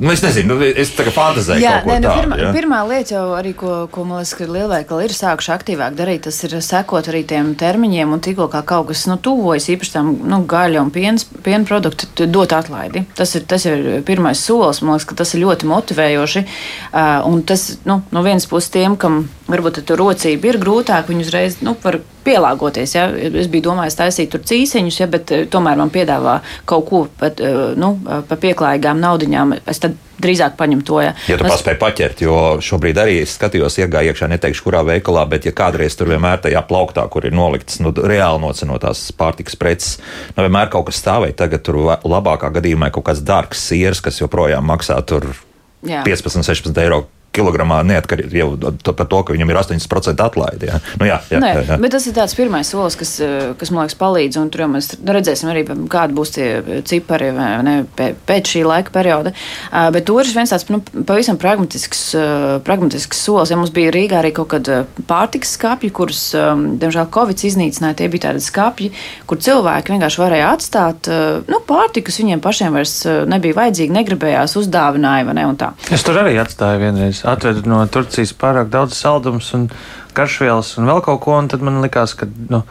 Nu, 0.00 0.10
es 0.12 0.22
nezinu, 0.24 0.54
nu, 0.56 0.64
es 0.64 0.94
tagad 0.96 1.12
fantāzēju. 1.12 1.60
Jā, 1.60 1.74
nē, 1.84 1.98
nu, 2.00 2.08
tādu, 2.08 2.22
pirmā, 2.22 2.36
ja? 2.40 2.50
pirmā 2.56 2.78
lieta 2.88 3.12
jau 3.18 3.24
arī, 3.36 3.50
ko, 3.58 3.72
ko 3.92 4.04
man 4.08 4.22
liekas, 4.22 4.32
ka 4.38 4.46
lielveikali 4.48 5.04
ir 5.04 5.12
sākuši 5.12 5.50
aktīvāk 5.52 5.98
darīt, 5.98 6.22
tas 6.24 6.38
ir 6.48 6.54
sekot 6.64 7.10
arī 7.12 7.20
tiem 7.28 7.50
termiņiem 7.60 8.14
un 8.16 8.22
tikko 8.24 8.46
kā 8.48 8.62
kaut 8.64 8.88
kas 8.88 9.04
nu, 9.10 9.18
tuvojas, 9.20 9.68
īpaši 9.74 9.92
tam 9.98 10.14
nu, 10.32 10.38
gaļa 10.48 10.86
un 10.86 10.92
piens, 10.94 11.26
piena 11.44 11.68
produktu, 11.68 12.24
dot 12.32 12.54
atlaidi. 12.56 13.04
Tas 13.18 13.36
ir, 13.36 13.44
tas 13.50 13.68
ir 13.68 14.00
pirmais 14.08 14.40
solis, 14.40 14.80
man 14.80 14.96
liekas, 14.96 15.10
ka 15.10 15.18
tas 15.20 15.34
ir 15.36 15.44
ļoti 15.44 15.68
motivējoši. 15.68 16.44
Uh, 16.94 17.20
un 17.28 17.44
tas 17.44 17.66
nu, 17.84 18.00
no 18.08 18.24
vienas 18.24 18.48
puses 18.48 18.72
tiem, 18.72 18.96
kam 18.96 19.26
varbūt 19.52 19.82
tur 19.84 20.00
rocība 20.00 20.48
ir 20.48 20.62
grūtāk, 20.64 21.12
viņi 21.12 21.28
uzreiz 21.28 21.60
nu, 21.60 21.76
var 21.84 22.00
pielāgoties. 22.24 22.94
Ja? 22.96 23.08
Es 23.10 23.48
biju 23.50 23.70
domājis 23.70 23.98
taisīt 23.98 24.30
tur 24.32 24.44
cīsiņus, 24.46 25.00
ja, 25.02 25.08
bet 25.10 25.32
eh, 25.34 25.46
tomēr 25.50 25.80
man 25.80 25.92
piedāvā 25.94 26.40
kaut 26.68 26.86
ko 26.90 27.02
pat, 27.20 27.40
eh, 27.40 27.74
nu, 27.80 27.96
par 28.04 28.40
pieklājīgām 28.42 29.02
naudiņām. 29.02 29.58
Es 29.70 29.82
tad 29.82 29.98
drīzāk 30.20 30.56
paņem 30.58 30.82
to. 30.86 31.00
Ja, 31.00 31.12
ja 31.28 31.38
tu 31.40 31.46
es... 31.46 31.52
paspēji 31.54 31.80
paķert, 31.80 32.24
jo 32.26 32.36
šobrīd 32.64 33.00
arī 33.00 33.20
es 33.24 33.34
skatījos, 33.38 33.78
iegāju 33.80 34.12
iekšā, 34.12 34.28
neteikšu, 34.34 34.66
kurā 34.66 34.82
veikalā, 34.86 35.24
bet 35.30 35.48
ja 35.48 35.54
kādreiz 35.56 35.96
tur 35.96 36.10
vienmēr 36.12 36.42
tajā 36.44 36.62
plauktā, 36.68 37.06
kur 37.12 37.26
ir 37.28 37.36
nolikts 37.36 37.80
nu, 37.84 37.92
reāli 37.94 38.42
nocenotās 38.44 39.06
pārtikas 39.16 39.56
preces, 39.60 39.96
nu, 40.34 40.44
vienmēr 40.44 40.72
kaut 40.72 40.90
kas 40.90 41.00
stāvēja. 41.00 41.38
Tagad 41.44 41.64
tur 41.66 41.80
labākā 41.88 42.52
gadījumā 42.58 42.92
kaut 42.94 43.08
kāds 43.08 43.24
dārgs 43.24 43.64
siers, 43.70 44.02
kas 44.04 44.20
joprojām 44.20 44.66
maksā 44.68 45.00
tur 45.08 45.30
Jā. 45.86 46.04
15, 46.04 46.44
16 46.44 46.84
eiro 46.84 47.06
kilogramā 47.34 47.80
neatkarīgi 47.86 48.42
par 48.82 49.06
to, 49.06 49.20
ka 49.22 49.34
viņam 49.34 49.52
ir 49.52 49.58
80% 49.60 50.24
atlaide. 50.24 50.70
Ja? 50.70 50.80
Nu, 50.98 51.06
jā, 51.06 51.20
jā, 51.30 51.40
Nē, 51.42 51.50
jā, 51.54 51.62
jā. 51.68 51.78
Bet 51.82 51.94
tas 51.94 52.06
ir 52.10 52.16
tāds 52.16 52.34
pirmais 52.38 52.70
solis, 52.70 52.96
kas, 52.98 53.12
kas 53.60 53.70
man 53.70 53.84
liekas 53.84 53.98
palīdz, 54.00 54.38
un 54.40 54.50
tur 54.50 54.64
mēs 54.70 54.92
redzēsim 55.06 55.50
arī, 55.52 55.64
kādi 55.92 56.16
būs 56.16 56.34
tie 56.34 56.48
cipari 56.90 57.30
ne, 57.36 57.76
pēc 58.26 58.54
šī 58.54 58.64
laika 58.66 58.94
perioda. 58.94 59.34
Bet 59.94 60.10
otrs 60.10 60.34
viens 60.34 60.50
tāds 60.52 60.66
nu, 60.72 60.80
pavisam 61.06 61.38
pragmatisks, 61.40 62.02
pragmatisks 62.66 63.22
solis, 63.26 63.52
ja 63.54 63.58
mums 63.60 63.72
bija 63.74 63.94
Rīgā 63.94 64.20
arī 64.20 64.34
kaut 64.34 64.50
kāda 64.56 64.82
pārtiks 65.10 65.54
skāpji, 65.58 65.92
kurus, 65.94 66.24
diemžēl, 66.34 67.08
Covid 67.14 67.46
iznīcināja, 67.46 68.00
tie 68.02 68.10
bija 68.10 68.28
tādi 68.28 68.42
skāpji, 68.42 68.90
kur 69.30 69.38
cilvēki 69.42 69.94
vienkārši 69.94 70.22
varēja 70.22 70.50
atstāt 70.56 71.10
nu, 71.46 71.62
pārtikas, 71.66 72.18
viņiem 72.22 72.42
pašiem 72.42 72.74
vairs 72.74 72.96
nebija 73.30 73.58
vajadzīgi, 73.62 73.94
negribējās, 73.94 74.58
uzdāvināja, 74.60 75.30
vai 75.30 75.38
ne, 75.38 75.46
un 75.52 75.58
tā. 75.60 75.72
Es 75.94 76.04
tur 76.06 76.18
arī 76.22 76.36
atstāju 76.42 76.82
vienreiz 76.82 77.19
atvedu 77.28 77.64
no 77.68 77.80
Turcijas 77.90 78.32
pārāk 78.36 78.70
daudz 78.72 78.96
saldumus 78.98 79.50
un 79.56 79.68
garšvielas 80.16 80.76
un 80.80 80.88
vēl 80.90 81.02
kaut 81.06 81.20
ko, 81.24 81.36
un 81.38 81.50
tad 81.50 81.64
man 81.66 81.80
likās, 81.84 82.14
ka 82.18 82.28
nu, 82.50 82.62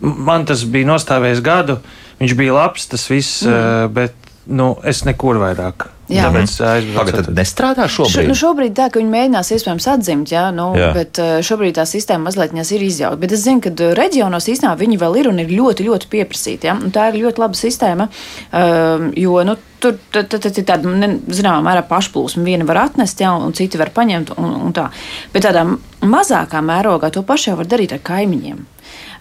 man 0.00 0.46
tas 0.48 0.64
bija 0.68 0.90
nostāvējis 0.92 1.42
gadu, 1.44 1.78
viņš 2.20 2.36
bija 2.38 2.56
labs, 2.56 2.88
tas 2.90 3.08
viss, 3.10 3.42
mm. 3.46 3.92
bet 3.96 4.32
nu, 4.46 4.74
es 4.88 5.04
nekur 5.08 5.40
vairāk. 5.42 5.88
Jā, 6.12 6.28
tāpēc 6.28 6.54
aizbraucu. 6.68 7.12
Tagad 7.12 7.30
nestrādā 7.38 7.88
šobrīd. 7.90 8.14
Šo, 8.14 8.26
nu 8.28 8.36
šobrīd 8.38 8.76
tā, 8.78 8.88
ka 8.92 9.00
viņi 9.00 9.12
mēģinās 9.12 9.52
iespējams 9.56 9.88
atzimt, 9.94 10.32
jā, 10.34 10.44
nu, 10.54 10.68
jā. 10.78 10.92
bet 10.96 11.20
šobrīd 11.46 11.78
tā 11.78 11.86
sistēma 11.88 12.28
mazliet 12.28 12.54
ir 12.62 12.86
izjauta. 12.86 13.20
Bet 13.22 13.34
es 13.36 13.44
zinu, 13.46 13.62
ka 13.64 13.92
reģionos 13.98 14.48
īstenībā 14.52 14.76
viņi 14.80 15.00
vēl 15.00 15.20
ir 15.22 15.30
un 15.32 15.42
ir 15.42 15.52
ļoti, 15.52 15.88
ļoti 15.88 16.10
pieprasīti. 16.12 16.70
Ja? 16.70 16.76
Un 16.78 16.94
tā 16.94 17.10
ir 17.10 17.22
ļoti 17.24 17.42
laba 17.42 17.58
sistēma, 17.58 18.08
um, 18.08 19.08
jo, 19.18 19.38
nu, 19.48 19.56
tur 19.82 19.96
ir 19.98 20.66
tāda, 20.68 20.92
zināmā 21.34 21.62
mērā, 21.66 21.84
pašplūsma. 21.88 22.44
Viena 22.46 22.66
var 22.68 22.84
atnest, 22.86 23.22
ja, 23.22 23.32
un 23.34 23.54
citi 23.56 23.80
var 23.80 23.92
paņemt, 23.94 24.34
un, 24.38 24.52
un 24.68 24.76
tā. 24.76 24.88
Bet 25.34 25.46
tādā 25.48 25.64
mazākā 26.02 26.62
mērogā 26.64 27.12
to 27.14 27.24
pašu 27.26 27.52
jau 27.52 27.58
var 27.60 27.70
darīt 27.70 27.96
ar 27.96 28.04
kaimiņiem. 28.06 28.62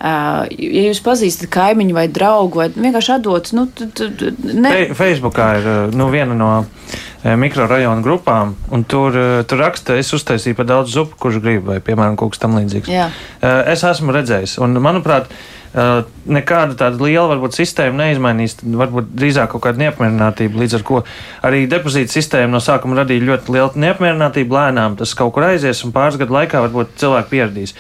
Ja 0.02 0.48
jūs 0.50 1.02
pazīstat 1.06 1.52
kaimiņu 1.54 1.94
vai 1.94 2.08
draugu, 2.10 2.64
vai 2.64 2.68
vienkārši 2.74 3.14
atdot, 3.20 3.52
nu, 3.54 3.68
tad. 3.70 4.02
Ne... 4.42 4.74
Facebookā 4.98 5.48
ir 5.60 5.70
nu, 5.94 6.10
viena 6.14 6.38
no 6.38 6.52
mikrorajonu 7.22 8.02
grupām, 8.02 8.56
un 8.74 8.82
tur, 8.90 9.14
tur 9.46 9.62
raksta, 9.62 10.00
es 10.02 10.10
uztaisīju 10.18 10.58
par 10.58 10.70
daudz 10.72 10.96
zupu, 10.96 11.20
kurš 11.22 11.38
grib, 11.44 11.68
vai, 11.70 11.78
piemēram, 11.86 12.18
kaut 12.18 12.34
kas 12.34 12.42
tam 12.42 12.58
līdzīgs. 12.58 12.90
Jā. 12.90 13.12
Es 13.70 13.86
esmu 13.86 14.16
redzējis, 14.16 14.58
un, 14.66 14.74
manuprāt, 14.82 15.30
nekāda 15.72 16.76
tāda 16.80 16.98
liela 17.00 17.30
varbūt, 17.32 17.56
sistēma 17.56 18.08
neizmainīs. 18.08 18.58
Varbūt 18.60 19.14
drīzāk 19.16 19.54
kaut 19.54 19.64
kāda 19.68 19.86
neapmierinātība, 19.86 20.60
līdz 20.64 20.80
ar 20.80 20.88
to 20.88 21.04
arī 21.48 21.62
depozīta 21.72 22.12
sistēma 22.18 22.52
no 22.52 22.60
sākuma 22.64 22.98
radīja 23.04 23.28
ļoti 23.30 23.56
lielu 23.56 23.86
neapmierinātību. 23.86 24.58
Lēnām 24.58 24.98
tas 25.00 25.14
kaut 25.16 25.32
kur 25.38 25.48
aizies, 25.48 25.86
un 25.86 25.94
pāris 25.96 26.20
gadu 26.20 26.36
laikā 26.36 26.66
varbūt 26.66 26.98
cilvēki 27.00 27.32
pieradīs. 27.32 27.78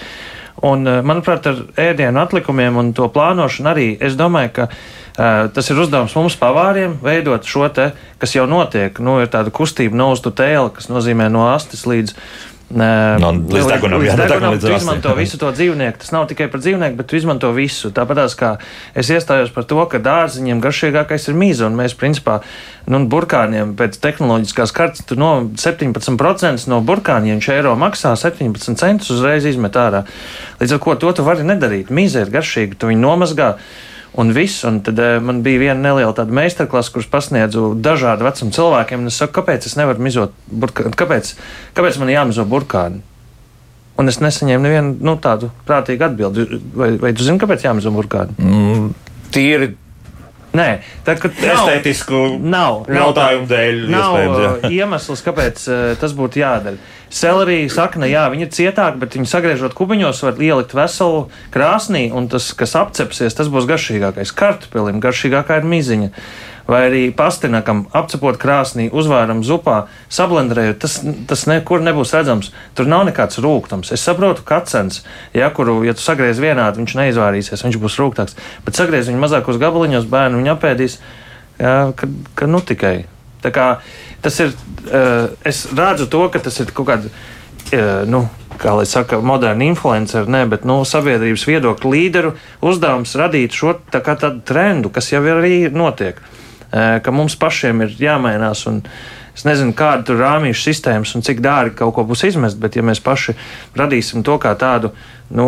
Un, 0.61 0.85
eh, 0.85 1.01
manuprāt, 1.01 1.47
ar 1.49 1.61
ēdienu 1.89 2.21
atlikumiem 2.21 2.75
un 2.77 2.91
to 2.93 3.07
plānošanu 3.09 3.71
arī 3.71 3.87
es 3.97 4.13
domāju, 4.17 4.51
ka 4.59 4.67
uh, 4.69 5.49
tas 5.53 5.69
ir 5.73 5.79
uzdevums 5.81 6.13
mums, 6.15 6.37
pavāriem, 6.37 6.99
veidot 7.01 7.47
šo 7.49 7.65
te, 7.73 7.91
kas 8.21 8.35
jau 8.35 8.45
notiek. 8.49 8.99
Nu, 9.01 9.17
ir 9.23 9.31
tāda 9.33 9.49
kustība 9.49 9.97
no 9.97 10.11
uz 10.13 10.21
tu 10.21 10.29
tēla, 10.29 10.69
kas 10.75 10.91
nozīmē 10.93 11.31
no 11.33 11.47
astes 11.49 11.87
līdz 11.89 12.13
No, 12.71 13.31
līdz 13.35 13.67
degunam, 13.67 14.01
līdz 14.01 14.11
jā, 14.11 14.15
degunam, 14.19 14.55
līdz 14.55 14.65
tu 14.65 14.73
izmanto 14.75 15.13
visu 15.17 15.39
to 15.41 15.49
dzīvnieku. 15.55 15.99
Tas 16.01 16.13
nav 16.15 16.27
tikai 16.29 16.47
par 16.51 16.61
dzīvnieku, 16.63 16.97
bet 16.99 17.09
tu 17.11 17.17
izmanto 17.19 17.51
visu. 17.55 17.91
Tāpat 17.95 18.21
kā 18.39 18.51
es 18.97 19.11
iestājos 19.11 19.51
par 19.55 19.67
to, 19.67 19.79
ka 19.91 20.01
dārziņiem 20.03 20.61
garšīgākais 20.63 21.27
ir 21.31 21.37
mīza. 21.41 21.67
Un 21.67 21.77
mēs, 21.79 21.95
principā, 21.99 22.39
nu, 22.91 23.03
burkāniem 23.11 23.75
pēc 23.79 23.99
tehnoloģiskās 24.03 24.75
kartes, 24.75 25.05
no 25.19 25.33
17% 25.59 26.71
no 26.71 26.81
burkāniem 26.85 27.43
eiro 27.51 27.75
maksā, 27.79 28.15
17 28.19 28.79
centus 28.79 29.11
uzreiz 29.13 29.47
izmet 29.49 29.77
ārā. 29.79 30.05
Līdz 30.61 30.77
ar 30.77 30.99
to 31.03 31.15
tu 31.17 31.27
vari 31.27 31.47
nedarīt. 31.47 31.91
Mīza 31.91 32.25
ir 32.25 32.33
garšīga, 32.33 32.79
tu 32.79 32.91
viņu 32.91 33.03
nomazgā 33.03 33.55
un 34.19 34.33
viss. 34.35 34.63
Un 34.67 34.81
tad 34.85 34.99
uh, 34.99 35.19
man 35.23 35.41
bija 35.45 35.61
viena 35.61 35.79
neliela 35.89 36.15
tāda 36.17 36.33
meistarklase, 36.35 36.93
kuras 36.93 37.09
pasniedzu 37.11 37.71
dažādu 37.83 38.27
vecumu 38.27 38.55
cilvēkiem. 38.55 39.07
Es 39.11 39.21
saku, 39.21 39.35
kāpēc 39.39 39.69
es 39.69 39.77
nevaru 39.79 40.03
mizot 40.03 40.35
burkānu? 40.51 40.95
Kāpēc, 40.97 41.35
kāpēc 41.77 42.01
man 42.01 42.13
jāmizo 42.13 42.47
burkānu? 42.49 43.03
Un 43.99 44.09
es 44.09 44.17
nesaņēmu 44.23 44.65
nevienu 44.65 44.95
nu, 45.03 45.15
tādu 45.21 45.51
prātīgu 45.67 46.07
atbildi. 46.07 46.47
Vai, 46.77 46.93
vai 47.01 47.11
tu 47.13 47.27
zini, 47.27 47.41
kāpēc 47.41 47.67
jāmizo 47.67 47.91
burkānu? 47.93 48.37
Mm, 48.39 48.91
tīri 49.35 49.73
Nē, 50.57 50.81
tā 51.07 51.15
kā 51.15 51.29
estētisku 51.31 52.35
nav 52.43 52.89
jautājumu 52.91 53.47
dēļ. 53.47 53.77
Nav 53.91 54.15
iespējams, 54.17 54.41
jā. 54.41 54.49
uh, 54.51 54.73
iemesls, 54.75 55.23
kāpēc 55.23 55.63
uh, 55.69 55.83
tas 56.01 56.15
būtu 56.17 56.41
jādara. 56.41 56.81
Selerija 57.11 57.67
sakna, 57.71 58.07
jā, 58.07 58.25
viņi 58.31 58.45
ir 58.47 58.51
cietāki, 58.55 58.99
bet 58.99 59.15
viņi 59.17 59.27
sagriežot 59.31 59.75
kubiņos, 59.75 60.21
var 60.23 60.37
ielikt 60.43 60.75
veselu 60.75 61.25
krāsnī, 61.51 62.05
un 62.15 62.27
tas, 62.31 62.51
kas 62.55 62.75
apcepsies, 62.79 63.35
tas 63.35 63.51
būs 63.51 63.67
garšīgākais. 63.67 64.31
Kartupelim 64.35 64.99
garšīgākā 65.03 65.59
ir 65.59 65.67
miziņa. 65.71 66.11
Vai 66.71 66.85
arī 66.87 67.01
pastinakam 67.11 67.81
apcepot 67.97 68.37
krāsnī, 68.39 68.85
uzvāram 68.95 69.41
zupā, 69.43 69.89
sablendrējot, 70.13 70.77
tas, 70.79 70.93
tas 71.27 71.43
nekur 71.49 71.83
nebūs 71.83 72.13
redzams. 72.15 72.53
Tur 72.77 72.87
nav 72.87 73.03
nekāds 73.09 73.41
rūkums. 73.43 73.91
Es 73.91 74.05
saprotu, 74.07 74.45
ka 74.47 74.61
akcents, 74.61 75.01
ja 75.35 75.49
kuru, 75.51 75.81
ja 75.83 75.95
tu 75.97 76.03
sagriez 76.03 76.39
vienādi, 76.39 76.79
viņš 76.79 76.95
neizvairīsies, 77.01 77.65
viņš 77.67 77.79
būs 77.81 77.99
rūktāks. 77.99 78.39
Bet 78.63 78.79
sagriez 78.79 79.11
viņu 79.11 79.19
mazākos 79.19 79.59
gabaliņos, 79.59 80.07
bērnu 80.11 80.39
viņu 80.39 80.53
apēdīs, 80.55 80.99
jā, 81.59 81.75
ka, 81.97 82.11
ka 82.39 82.47
nu 82.47 82.63
tikai. 82.63 82.95
Tā 83.43 83.51
kā 83.51 83.67
tas 84.23 84.39
ir, 84.39 84.55
uh, 84.87 85.31
es 85.43 85.65
redzu 85.75 86.07
to, 86.13 86.23
ka 86.31 86.39
tas 86.39 86.63
ir 86.63 86.71
kaut 86.77 86.87
kāda, 86.87 87.11
uh, 87.11 88.03
nu, 88.07 88.29
kā 88.61 88.75
lai 88.77 88.85
saka, 88.87 89.19
moderna 89.25 89.65
influencer, 89.67 90.27
ne, 90.29 90.45
bet 90.49 90.63
nu, 90.69 90.81
sabiedrības 90.87 91.47
viedokļu 91.49 91.93
līderu 91.95 92.35
uzdevums 92.63 93.17
radīt 93.19 93.57
šo 93.57 93.75
tā 93.91 94.03
tādu 94.05 94.39
trendu, 94.45 94.93
kas 94.93 95.11
jau 95.11 95.23
arī 95.35 95.65
notiek. 95.73 96.21
Ka 96.71 97.11
mums 97.11 97.35
pašiem 97.35 97.83
ir 97.87 97.97
jāmainās. 97.99 98.67
Un, 98.71 98.85
Es 99.31 99.45
nezinu, 99.47 99.71
kāda 99.71 100.03
tur 100.03 100.17
ir 100.17 100.25
rāmīšu 100.25 100.65
sistēmas 100.65 101.13
un 101.15 101.23
cik 101.23 101.39
dārgi 101.39 101.77
kaut 101.79 101.93
ko 101.95 102.03
būs 102.03 102.25
izmest, 102.27 102.57
bet 102.59 102.75
ja 102.75 102.83
mēs 102.83 102.99
paši 102.99 103.31
radīsim 103.79 104.25
to 104.27 104.35
kā 104.43 104.51
tādu 104.59 104.91
nu, 105.31 105.45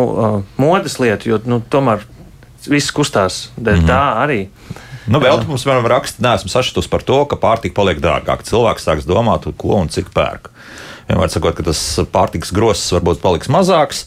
modes 0.56 0.96
lietu, 1.02 1.28
jo 1.28 1.38
nu, 1.44 1.60
tomēr 1.60 2.00
viss 2.64 2.94
kustās 2.96 3.50
dēļ 3.58 3.76
mm 3.76 3.84
-hmm. 3.84 3.90
tā 3.90 4.00
arī. 4.24 4.40
Nu, 5.04 5.20
vēl 5.20 5.44
mums 5.44 5.66
vienmēr 5.68 5.90
raksta, 5.98 6.22
neesmu 6.24 6.48
sašutus 6.48 6.88
par 6.88 7.02
to, 7.04 7.18
ka 7.28 7.36
pārtika 7.36 7.76
paliek 7.76 8.00
dārgāka. 8.00 8.46
Cilvēks 8.48 8.86
sāks 8.88 9.08
domāt, 9.08 9.44
ko 9.56 9.76
un 9.76 9.88
cik 9.92 10.08
pērk. 10.14 10.48
Vienmēr 11.08 11.28
sakot, 11.28 11.54
ka 11.54 11.62
tas 11.62 12.00
pārtikas 12.12 12.54
grosis 12.56 12.92
varbūt 12.96 13.20
paliks 13.20 13.52
mazāks, 13.52 14.06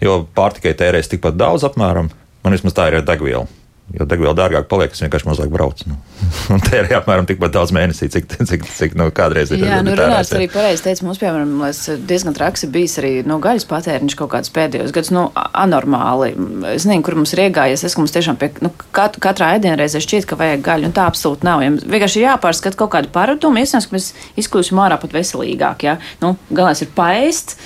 jo 0.00 0.22
pārtikai 0.34 0.72
tērēs 0.72 1.12
tikpat 1.12 1.36
daudz 1.36 1.68
apmēram. 1.68 2.08
Man 2.44 2.56
vismaz 2.56 2.72
tā 2.72 2.88
ir 2.88 3.02
ar 3.02 3.04
degvielu. 3.04 3.46
Jo 3.92 4.06
degviela 4.08 4.32
dārgāk 4.32 4.68
paliek, 4.70 4.92
es 4.94 5.02
vienkārši 5.02 5.26
mazāk 5.26 5.50
braucu. 5.52 5.90
Nu. 5.90 5.96
Un 6.54 6.62
tērē 6.64 6.94
apmēram 6.96 7.26
tikpat 7.28 7.52
daudz 7.52 7.74
mēnesī, 7.76 8.06
cik, 8.14 8.28
cik, 8.48 8.64
cik 8.78 8.94
nu, 8.96 9.08
kādreiz 9.12 9.50
ir. 9.52 9.64
Jā, 9.66 9.80
nu, 9.84 9.92
jā. 9.98 10.20
arī 10.22 10.46
pareizi 10.52 10.84
teica, 10.86 11.04
mums, 11.04 11.18
piemēram, 11.20 11.50
diezgan 12.08 12.36
traks 12.36 12.64
ir 12.64 12.70
bijis 12.72 12.94
arī 13.02 13.10
nu, 13.28 13.36
gaļas 13.42 13.66
patēriņš 13.68 14.16
kaut 14.16 14.30
kādus 14.32 14.54
pēdējos 14.54 14.94
gadus, 14.96 15.12
nu, 15.12 15.26
anormāli. 15.34 16.30
Es 16.70 16.86
nezinu, 16.88 17.04
kur 17.04 17.18
mums 17.18 17.34
ir 17.34 17.44
iegājies, 17.48 17.84
es, 17.84 17.96
ka 17.96 18.00
mums 18.00 18.16
tiešām 18.16 18.38
pie, 18.40 18.52
nu, 18.64 18.72
kat, 18.96 19.18
katrā 19.22 19.50
ēdienreizē 19.58 20.00
šķiet, 20.06 20.30
ka 20.30 20.40
vajag 20.40 20.64
gaļu, 20.70 20.88
un 20.88 20.96
tā 20.96 21.04
absolūti 21.10 21.48
nav. 21.50 21.66
Ja 21.66 21.74
vienkārši 21.76 22.22
ir 22.22 22.26
jāpārskata 22.30 22.80
kaut 22.80 22.94
kādu 22.96 23.12
paradumu, 23.12 23.60
iespējams, 23.60 23.90
ka 23.90 23.98
mēs 23.98 24.08
izkļūsim 24.40 24.80
ārā 24.86 24.96
pat 25.02 25.12
veselīgāk, 25.18 25.84
jā. 25.90 25.98
Nu, 26.24 26.36
galvenais 26.48 26.80
ir 26.86 26.94
paēst, 26.96 27.58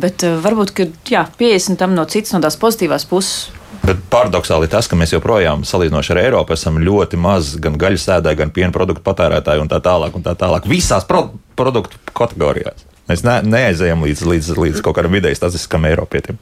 bet 0.00 0.24
varbūt, 0.48 0.74
ka, 0.78 0.88
jā, 1.12 1.28
pieesim 1.36 1.76
tam 1.76 1.98
no 1.98 2.08
citas, 2.08 2.32
no 2.32 2.44
tās 2.46 2.56
pozitīvās 2.62 3.08
puses. 3.10 3.57
Bet 3.84 4.00
paradoxāli 4.12 4.66
ir 4.66 4.72
tas, 4.72 4.88
ka 4.90 4.96
mēs 4.98 5.12
joprojām, 5.14 5.62
salīdzinot 5.68 6.10
ar 6.12 6.18
Eiropu, 6.22 6.52
esam 6.56 6.76
ļoti 6.82 7.16
maz 7.20 7.54
gan 7.62 7.76
gaļas 7.80 8.04
ēdēji, 8.18 8.38
gan 8.40 8.50
piena 8.52 8.72
produktu 8.74 9.04
patērētāji 9.06 9.62
un 9.62 9.68
tā 9.70 9.78
tālāk. 9.84 10.16
Un 10.18 10.24
tā 10.26 10.34
tālāk. 10.40 10.66
Visās 10.68 11.06
pro 11.08 11.26
produktu 11.56 11.96
kategorijās. 12.16 12.84
Mēs 13.08 13.22
ne, 13.24 13.38
neaizējām 13.48 14.02
līdz, 14.04 14.24
līdz, 14.28 14.50
līdz 14.60 14.82
kaut 14.84 14.98
kādam 14.98 15.14
vidēji 15.16 15.38
statistiskam 15.38 15.86
Eiropietim. 15.88 16.36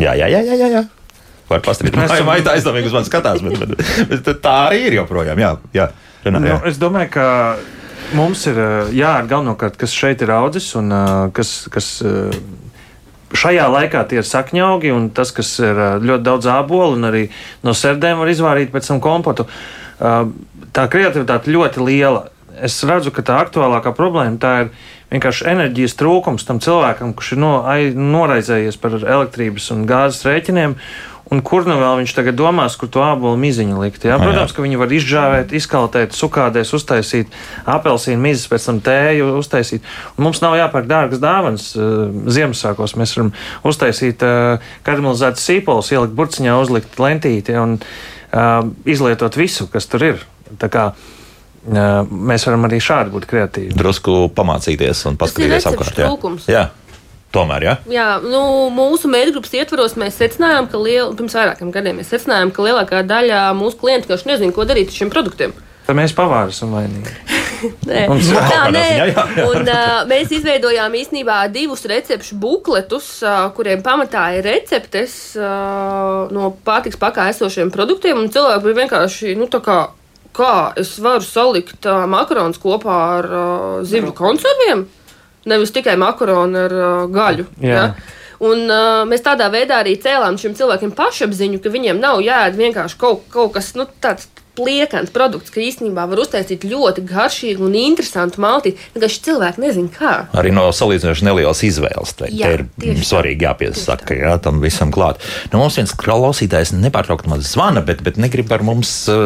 Jā, 0.00 0.14
jā, 0.16 0.28
jā, 0.32 0.40
jā. 0.48 0.56
jā, 0.62 0.68
jā. 0.78 0.82
Var 1.50 1.60
pastrādāt, 1.66 1.98
Mēs 1.98 2.08
kā 2.08 2.16
esam- 2.20 2.30
jau 2.32 2.44
tā 2.46 2.54
aizdomīgi 2.56 2.88
uz 2.88 2.94
mani 2.96 3.10
skatās, 3.10 3.42
bet, 3.44 3.58
bet, 4.08 4.22
bet 4.24 4.40
tā 4.40 4.54
arī 4.70 4.78
ir 4.88 4.96
joprojām. 5.02 5.36
Jā, 5.42 5.50
jā. 5.76 5.90
Renā, 6.24 6.40
Nu, 6.40 6.48
jā. 6.48 6.60
es 6.70 6.78
domāju, 6.80 7.10
ka 7.12 7.26
mums 8.16 8.46
ir 8.48 8.56
galvenokārt, 9.28 9.76
kas 9.76 9.92
šeit 9.92 10.22
ir 10.24 10.30
audzis 10.32 10.70
un 10.80 10.88
kas. 11.36 11.66
kas 11.74 11.90
Šajā 13.32 13.64
laikā 13.72 14.04
tie 14.10 14.20
ir 14.20 14.28
sakņaugi, 14.28 14.92
un 14.92 15.10
tas, 15.16 15.32
kas 15.32 15.54
ir 15.62 15.78
uh, 15.78 15.94
ļoti 16.02 16.26
daudz 16.26 16.48
ābolu, 16.52 16.98
un 16.98 17.08
arī 17.08 17.26
no 17.64 17.72
sērdēm 17.76 18.20
var 18.20 18.32
izvārīt 18.32 18.72
pēc 18.74 18.90
tam 18.92 19.00
kompotu. 19.04 19.48
Uh, 20.02 20.32
Tā 20.72 20.86
kreativitāte 20.88 21.52
ļoti 21.52 21.84
liela. 21.84 22.26
Es 22.64 22.78
redzu, 22.88 23.12
ka 23.12 23.24
tā 23.24 23.38
aktuālākā 23.44 23.92
problēma 23.96 24.40
tā 24.40 24.52
ir 24.62 24.70
vienkārši 25.12 25.48
enerģijas 25.52 25.96
trūkums 26.00 26.46
tam 26.48 26.60
cilvēkam, 26.62 27.14
kurš 27.16 27.34
ir 27.36 27.42
no, 27.42 27.54
ai, 27.68 27.92
noraizējies 27.92 28.78
par 28.80 28.96
elektrības 29.00 29.70
un 29.74 29.86
gāzes 29.88 30.24
rēķiniem. 30.28 30.76
Un 31.32 31.40
kur 31.40 31.64
nu 31.64 31.78
vēl 31.80 32.02
viņš 32.02 32.12
tagad 32.12 32.36
domās, 32.36 32.74
kur 32.76 32.90
to 32.92 33.00
ābolu 33.00 33.38
miziņu 33.40 33.78
likt? 33.80 34.02
Jā? 34.04 34.18
jā. 34.18 34.20
Protams, 34.20 34.52
ka 34.52 34.64
viņi 34.64 34.76
var 34.76 34.90
izžāvēt, 34.92 35.54
izkaltēt, 35.56 36.12
sukādēs, 36.12 36.74
uztaisīt 36.76 37.32
apelsīnu 37.72 38.20
mizas, 38.20 38.50
pēc 38.52 38.66
tam 38.68 38.80
tēju 38.84 39.30
uztaisīt. 39.38 39.86
Un 40.18 40.26
mums 40.26 40.42
nav 40.44 40.58
jāpērk 40.58 40.90
dārgas 40.90 41.22
dāvanas 41.22 41.70
uh, 41.78 42.10
Ziemassvētkos. 42.36 42.98
Mēs 43.00 43.16
varam 43.16 43.32
uztaisīt 43.70 44.26
uh, 44.28 44.74
karamelizētas 44.84 45.46
sīpolus, 45.48 45.94
ielikt 45.94 46.18
burciņā, 46.18 46.58
uzlikt 46.66 47.00
lentīti 47.00 47.56
un 47.56 47.78
uh, 47.78 48.68
izlietot 48.84 49.40
visu, 49.40 49.70
kas 49.72 49.88
tur 49.88 50.04
ir. 50.10 50.26
Tā 50.60 50.68
kā 50.68 50.90
mēs 51.66 52.46
varam 52.48 52.66
arī 52.68 52.78
šādi 52.82 53.12
būt 53.14 53.26
kreatīvi. 53.30 53.74
Drusku 53.78 54.28
pamācīties 54.34 55.04
un 55.10 55.18
paskatīties 55.20 55.68
apkārt. 55.70 55.98
jā. 55.98 56.06
trūkums. 56.08 56.48
Jā, 56.50 56.64
tomēr, 57.34 57.66
jā. 57.68 57.74
Jā, 57.92 58.06
nu, 58.24 58.42
mūsu 58.74 59.10
mērķgrupas 59.12 59.54
ietvaros 59.60 59.94
mēs 60.00 60.18
secinājām, 60.18 60.66
ka 60.72 60.80
liel, 60.82 61.12
pirms 61.18 61.36
vairākiem 61.38 61.70
gadiem 61.74 62.00
mēs 62.02 62.10
secinājām, 62.14 62.50
ka 62.54 62.66
lielākā 62.66 63.04
daļa 63.06 63.44
mūsu 63.58 63.78
klientu 63.84 64.10
vienkārši 64.10 64.32
nezina, 64.32 64.56
ko 64.56 64.66
darīt 64.68 64.90
ar 64.90 64.98
šiem 65.02 65.12
produktiem. 65.14 65.54
Tad 65.86 65.96
mēs 65.98 66.12
pavāri 66.14 66.54
esam 66.54 66.74
vainīgi. 66.76 67.14
Nē, 67.86 68.04
Un 68.10 68.18
tā, 68.18 68.40
kādā 68.42 68.70
nē. 68.74 68.82
ziņā, 68.88 69.04
jā, 69.06 69.24
jā. 69.38 69.44
Un, 69.46 69.68
uh, 69.70 70.00
mēs 70.10 70.32
izveidojām 70.34 70.94
īstenībā 70.98 71.36
divus 71.54 71.84
recepšu 71.86 72.34
bukletus, 72.42 73.06
uh, 73.22 73.44
kuriem 73.54 73.82
pamatā 73.86 74.24
ir 74.34 74.46
receptes 74.50 75.36
uh, 75.38 76.26
no 76.34 76.50
pārtiks 76.66 76.98
pakā 76.98 77.28
esošiem 77.30 77.70
produktiem. 77.74 78.18
un 78.18 78.30
Cilvēki 78.34 78.66
bija 78.66 78.80
vienkārši 78.82 79.36
nu, 79.38 79.46
tā 79.50 79.62
kā. 79.62 79.76
Kā 80.32 80.72
es 80.80 80.94
varu 81.02 81.24
salikt 81.26 81.86
uh, 81.88 82.06
makaronus 82.08 82.60
kopā 82.62 82.98
ar 83.18 83.28
uh, 83.28 83.78
zivju 83.84 84.14
konserviem? 84.16 84.86
Nevis 85.48 85.74
tikai 85.74 85.98
makaronu 86.00 86.60
ar 86.66 86.74
uh, 86.76 86.90
gaļu. 87.12 87.48
Jā. 87.60 87.78
Ja? 87.78 88.20
Un, 88.42 88.64
uh, 88.66 89.02
mēs 89.06 89.22
tādā 89.22 89.46
veidā 89.52 89.82
arī 89.82 89.94
cēlām 90.02 90.38
šiem 90.40 90.56
cilvēkiem 90.58 90.94
pašapziņu, 90.98 91.60
ka 91.62 91.70
viņiem 91.70 92.00
nav 92.02 92.22
jāēd 92.24 92.56
vienkārši 92.58 92.98
kaut, 92.98 93.26
kaut 93.30 93.52
kas 93.54 93.74
nu, 93.78 93.86
tāds 94.02 94.26
pliekans 94.58 95.12
produkts, 95.14 95.52
ka 95.52 95.62
īstenībā 95.62 96.04
var 96.10 96.22
uztaisīt 96.22 96.66
ļoti 96.68 97.04
garšīgu 97.08 97.64
un 97.66 97.76
interesantu 97.78 98.42
maltīti. 98.44 98.80
Vienkārši 98.94 99.22
cilvēki 99.26 99.62
nezina, 99.64 99.92
kā. 99.94 100.14
Arī 100.38 100.52
no 100.54 100.66
salīdzinoši 100.74 101.28
nelielas 101.28 101.62
izvēles. 101.66 102.14
Te, 102.18 102.30
Jā, 102.32 102.52
te 102.58 102.92
ir 102.92 103.04
svarīgi 103.06 103.46
jāpiesaka, 103.48 104.16
jā, 104.18 104.34
tam 104.44 104.60
visam 104.64 104.92
klāt. 104.94 105.22
Nu, 105.52 105.62
mums 105.62 105.78
viens 105.80 105.94
klausītājs 105.96 106.74
nepārtraukti 106.76 107.32
man 107.32 107.44
zvana, 107.44 107.84
bet, 107.86 108.04
bet 108.04 108.20
negrib 108.20 108.52
ar 108.52 108.64
mums 108.66 108.92
uh, 109.12 109.24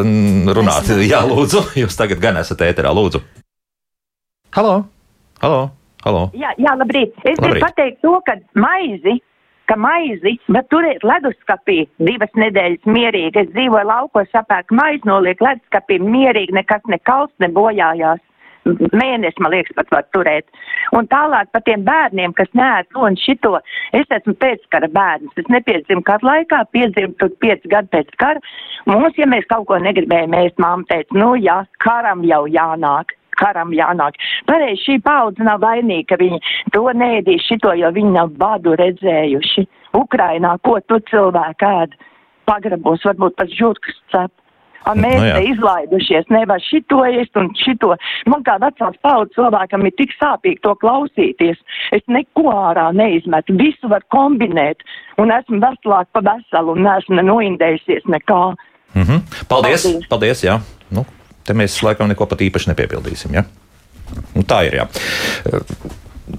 runāt. 0.57 0.93
Jā, 1.07 1.23
lūdzu, 1.27 1.65
jūs 1.83 1.99
tagad 1.99 2.23
gan 2.23 2.39
esat 2.43 2.63
ēterā, 2.69 2.93
lūdzu. 2.95 3.23
Halo! 4.55 4.79
Halo! 5.43 5.67
Halo. 6.05 6.27
Jā, 6.37 6.53
jā, 6.61 6.71
labrīt. 6.79 7.15
Es 7.27 7.39
gribu 7.41 7.59
pateikt 7.59 7.99
to, 8.05 8.13
ka 8.23 8.37
maizi, 8.55 9.17
ka 9.69 9.77
maizi, 9.79 10.37
bet 10.53 10.69
turēt 10.73 11.03
leduskapī 11.07 11.81
divas 12.09 12.31
nedēļas 12.39 12.87
mierīgi. 12.87 13.43
Es 13.43 13.51
dzīvoju 13.55 13.89
laukos, 13.89 14.31
sapērku 14.33 14.77
maizi, 14.77 15.03
noliek 15.09 15.43
leduskapī 15.43 15.99
mierīgi, 16.03 16.55
nekas 16.57 16.87
nekals, 16.91 17.33
nebojājās. 17.43 18.23
Mēnesi, 18.67 19.39
man 19.39 19.53
liekas, 19.53 19.71
pat 19.77 19.91
var 19.93 20.07
turēt. 20.11 20.49
Un 20.97 21.07
tālāk 21.07 21.47
par 21.55 21.63
tiem 21.63 21.85
bērniem, 21.87 22.33
kas 22.35 22.49
nēd 22.57 22.89
to 22.91 23.05
un 23.07 23.15
šito. 23.15 23.53
Es 23.95 24.11
esmu 24.11 24.35
pēckara 24.41 24.89
bērns. 24.91 25.37
Es 25.39 25.47
nepiedzimu 25.53 26.03
kara 26.07 26.33
laikā, 26.33 26.65
piedzimu 26.75 27.15
tur 27.21 27.31
pieci 27.39 27.71
gadi 27.71 27.93
pēc 27.95 28.11
kara. 28.19 28.43
Mums, 28.89 29.15
ja 29.15 29.29
mēs 29.29 29.47
kaut 29.47 29.69
ko 29.71 29.79
negribējām 29.83 30.35
ēst, 30.41 30.59
māma 30.59 30.83
teica, 30.91 31.15
nu 31.15 31.37
jā, 31.39 31.61
karam 31.83 32.27
jau 32.27 32.43
jānāk 32.51 33.16
karam 33.39 33.73
jānāk. 33.75 34.17
Pareizi 34.49 34.83
šī 34.83 34.97
paudze 35.05 35.45
nav 35.47 35.61
vainīga, 35.63 36.13
ka 36.13 36.21
viņi 36.21 36.41
to 36.75 36.83
nēdīs 37.01 37.45
šito, 37.47 37.73
jo 37.77 37.91
viņi 37.95 38.15
nav 38.17 38.33
badu 38.39 38.75
redzējuši. 38.79 39.67
Ukrainā, 39.97 40.57
ko 40.65 40.79
tu 40.87 40.99
cilvēki 41.11 41.71
ēd? 41.83 41.95
Pagrabos, 42.47 43.03
varbūt 43.03 43.35
pat 43.39 43.51
žurkas 43.51 43.97
cep. 44.13 44.31
Un 44.87 45.01
mēs 45.03 45.19
jā. 45.19 45.33
te 45.35 45.49
izlaidušies, 45.51 46.29
nevar 46.31 46.61
šito 46.63 47.01
ēst 47.07 47.35
un 47.39 47.49
šito. 47.59 47.91
Man 48.31 48.45
kā 48.47 48.55
vecās 48.61 48.95
paudzes 49.03 49.35
cilvēkam 49.35 49.83
ir 49.87 49.95
tik 49.99 50.13
sāpīgi 50.15 50.61
to 50.63 50.75
klausīties. 50.79 51.59
Es 51.95 52.05
neko 52.07 52.47
ārā 52.53 52.87
neizmetu, 52.95 53.57
visu 53.59 53.91
var 53.91 54.05
kombinēt. 54.13 54.85
Un 55.19 55.33
esmu 55.35 55.59
veselāk 55.63 56.07
pa 56.15 56.23
veselu 56.29 56.77
un 56.77 56.87
neesmu 56.87 57.19
noindējusies 57.19 58.07
nekā. 58.15 58.41
Mhm. 58.95 59.23
Paldies! 59.51 59.83
Paldies. 59.83 60.09
Paldies! 60.13 60.45
Jā. 60.47 60.59
Nu, 60.93 61.03
te 61.47 61.55
mēs 61.57 61.79
laikam 61.85 62.09
neko 62.11 62.27
pat 62.29 62.43
īpaši 62.43 62.73
nepiepildīsim. 62.73 63.37
Ja? 63.37 63.45
Nu, 64.35 64.43
tā 64.47 64.63
ir. 64.67 64.79
Jā. 64.81 64.87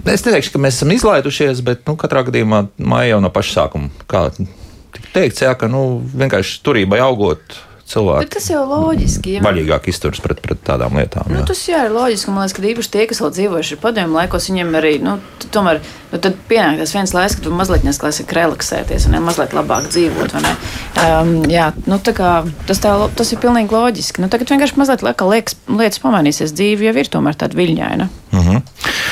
Es 0.09 0.25
neteikšu, 0.25 0.53
ka 0.55 0.61
mēs 0.63 0.79
esam 0.79 0.93
izlaidušies, 0.93 1.63
bet 1.65 1.85
nu, 1.89 1.97
katrā 2.01 2.25
gadījumā 2.29 2.67
māja 2.81 3.15
jau 3.15 3.23
no 3.25 3.33
paša 3.33 3.55
sākuma. 3.63 3.91
Kā 4.11 4.29
tika 4.37 5.13
teikts, 5.15 5.45
jā, 5.45 5.55
ka 5.59 5.71
nu, 5.71 6.03
vienkārši 6.17 6.61
turībai 6.65 7.01
augot, 7.05 7.59
cilvēki 7.89 8.26
Bet 8.26 8.34
tas 8.36 8.49
jau 8.51 8.62
loģiski. 8.68 9.36
Ja 9.39 9.43
vaļīgāk 9.45 9.89
izturas 9.93 10.20
pret, 10.24 10.41
pret 10.45 10.61
tādām 10.66 10.97
lietām. 10.99 11.28
Nu, 11.30 11.41
jā. 11.41 11.47
tas 11.49 11.62
jā, 11.68 11.84
ir 11.89 11.95
loģiski. 11.95 12.32
Man 12.32 12.45
liekas, 12.45 12.57
ka 12.57 12.64
īpaši 12.72 12.93
tie, 12.95 13.05
kas 13.11 13.22
vēl 13.22 13.32
dzīvojuši 13.36 13.78
padomju 13.82 14.16
laikos, 14.16 14.49
viņiem 14.51 14.74
arī 14.78 14.93
nu, 15.05 15.16
tomēr 15.55 15.80
nu, 16.12 16.20
tad 16.20 16.36
pienāk 16.51 16.82
tas 16.82 16.95
viens 16.97 17.14
laiks, 17.16 17.39
kad 17.39 17.47
tu 17.47 17.55
mazliet 17.55 17.86
nesklāsi 17.86 18.26
relaksēties 18.39 19.09
un 19.09 19.16
ne, 19.16 19.22
mazliet 19.24 19.57
labāk 19.57 19.89
dzīvot. 19.93 20.36
Um, 20.39 21.32
jā, 21.51 21.70
nu, 21.89 22.01
tā 22.05 22.14
kā, 22.16 22.32
tas, 22.68 22.82
tā, 22.84 22.95
tas 23.18 23.32
ir 23.32 23.41
pilnīgi 23.43 23.74
loģiski. 23.74 24.24
Nu, 24.24 24.30
tagad 24.32 24.53
vienkārši 24.53 24.80
mazliet 24.80 25.07
lieka, 25.07 25.30
liekas, 25.32 25.57
lietas 25.70 26.03
pamainīsies. 26.05 26.55
Dzīve 26.59 26.91
jau 26.91 26.97
ir 26.99 27.12
tomēr 27.12 27.39
tāda 27.39 27.59
viļņaina. 27.59 28.11
Uh 28.28 28.45
-huh. 28.45 28.61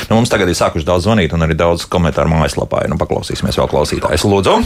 nu, 0.09 0.15
mums 0.15 0.29
tagad 0.29 0.49
ir 0.49 0.59
sākuši 0.59 0.85
daudz 0.85 1.07
zvanīt, 1.07 1.33
un 1.33 1.41
arī 1.41 1.57
daudz 1.57 1.87
komentāru 1.89 2.29
mājaslapā. 2.35 2.85
Nu, 2.89 2.99
paklausīsimies 3.01 3.57
vēl 3.57 3.73
klausītājus. 3.73 4.27
Lūdzu! 4.27 4.61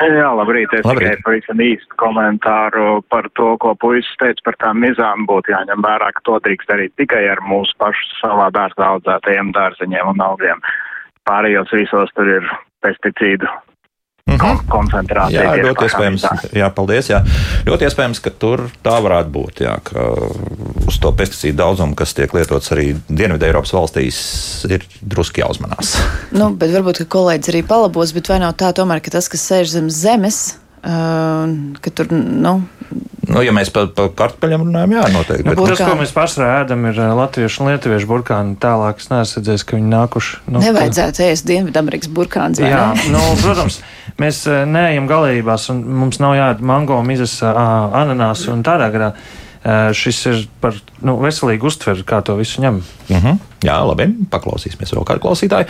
Jā, 0.00 0.30
labrīt. 0.32 0.72
Es 0.72 0.86
Labrīt. 0.88 1.10
tikai 1.10 1.24
pavisam 1.26 1.60
īstu 1.60 1.96
komentāru 2.00 3.02
par 3.12 3.28
to, 3.36 3.52
ko 3.60 3.74
puisis 3.76 4.16
teica 4.22 4.46
par 4.48 4.56
tām 4.62 4.80
mizām. 4.80 5.26
Būtu 5.28 5.52
jāņem 5.52 5.84
vērā, 5.84 6.08
ka 6.16 6.24
to 6.24 6.38
drīkst 6.46 6.70
darīt 6.72 6.94
tikai 6.96 7.26
ar 7.28 7.42
mūsu 7.44 7.76
pašu 7.82 8.06
savā 8.22 8.48
dārzā 8.56 8.94
audzētajiem 8.94 9.52
dārzeņiem 9.52 10.14
un 10.14 10.24
augiem. 10.24 10.62
Pārējos 11.28 11.74
visos 11.76 12.12
tur 12.16 12.32
ir 12.32 12.48
pesticīdu 12.80 13.50
kon 14.38 14.60
koncentrācija. 14.70 15.42
Jā, 15.42 15.64
ļoti 15.64 15.88
iespējams, 15.88 16.26
jā, 16.60 16.70
paldies. 16.76 17.10
Jā. 17.10 17.20
Ļoti 17.66 17.88
iespējams, 17.88 18.22
ka 18.22 18.32
tur 18.42 18.66
tā 18.84 18.96
varētu 19.02 19.34
būt. 19.34 19.64
Jā, 19.66 19.76
ka 19.86 20.06
uz 20.86 21.00
to 21.02 21.12
pesticīdu 21.16 21.58
daudzumu, 21.60 21.98
kas 21.98 22.14
tiek 22.18 22.32
lietots 22.36 22.72
arī 22.76 22.92
Dienvidē 23.08 23.50
Eiropas 23.50 23.74
valstīs, 23.76 24.22
ir 24.70 24.86
druski 25.00 25.44
jāuzmanās. 25.44 25.96
Nu, 26.36 26.52
bet 26.54 26.74
varbūt 26.76 27.02
ka 27.04 27.10
kolēģis 27.18 27.54
arī 27.54 27.64
palabos, 27.66 28.14
bet 28.16 28.30
vai 28.30 28.40
nav 28.44 28.56
tā, 28.60 28.72
tomēr, 28.76 29.02
ka 29.04 29.14
tas, 29.16 29.30
kas 29.32 29.46
sēž 29.50 29.74
zem 29.74 29.90
zemes, 29.92 30.42
uh, 30.54 30.59
ka 30.82 31.90
tur, 31.94 32.12
nu, 32.12 32.60
Nu, 33.30 33.42
ja 33.44 33.52
mēs 33.54 33.68
par 33.70 33.90
pa 33.94 34.08
kartupeļiem 34.16 34.64
runājam, 34.64 34.92
jā, 34.96 35.02
noteikti. 35.14 35.44
Nu, 35.46 35.52
Bet, 35.52 35.58
tas, 35.60 35.78
ko 35.78 35.84
Burkāni. 35.84 36.00
mēs 36.00 36.12
pārsvarā 36.16 36.46
ēdam, 36.64 36.86
ir 36.88 36.96
latviešu 37.14 37.60
un 37.62 37.68
lietuviešu 37.70 38.08
burkāni. 38.10 38.56
Tālāk 38.58 38.98
es 38.98 39.10
neesmu 39.12 39.38
redzējis, 39.38 39.64
ka 39.68 39.76
viņi 39.76 39.90
nākuši. 39.92 40.40
Nu, 40.50 40.62
nevajadzētu 40.64 41.22
ēst 41.28 41.46
Dienvidamerikas 41.46 42.10
burkāns. 42.10 42.58
vai 42.58 42.72
Jā, 42.72 42.80
ne? 42.96 43.12
nu, 43.14 43.20
protams, 43.44 43.76
mēs 44.18 44.40
neejam 44.66 45.06
galībās, 45.06 45.68
un 45.70 45.84
mums 46.00 46.18
nav 46.18 46.34
jāēd 46.40 46.64
mango, 46.72 46.98
mizas, 47.06 47.36
ananās 47.44 48.48
un 48.50 48.64
tādā 48.66 48.90
garā. 48.90 49.12
Šis 49.94 50.20
ir 50.26 50.42
par 50.60 50.74
nu, 51.04 51.18
veselīgu 51.20 51.68
uztveri, 51.68 52.02
kā 52.08 52.22
to 52.24 52.34
visu 52.40 52.64
ņem. 52.64 52.80
uh 52.80 53.16
-huh. 53.16 53.38
Jā, 53.62 53.78
labi. 53.86 54.08
Paklausīsimies 54.30 54.96
vēl 54.96 55.04
kādu 55.04 55.20
klausītāju. 55.20 55.66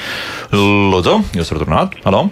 Lūdzu, 0.52 1.20
jūs 1.34 1.52
varat 1.52 1.68
runāt? 1.68 2.04
Halo! 2.04 2.30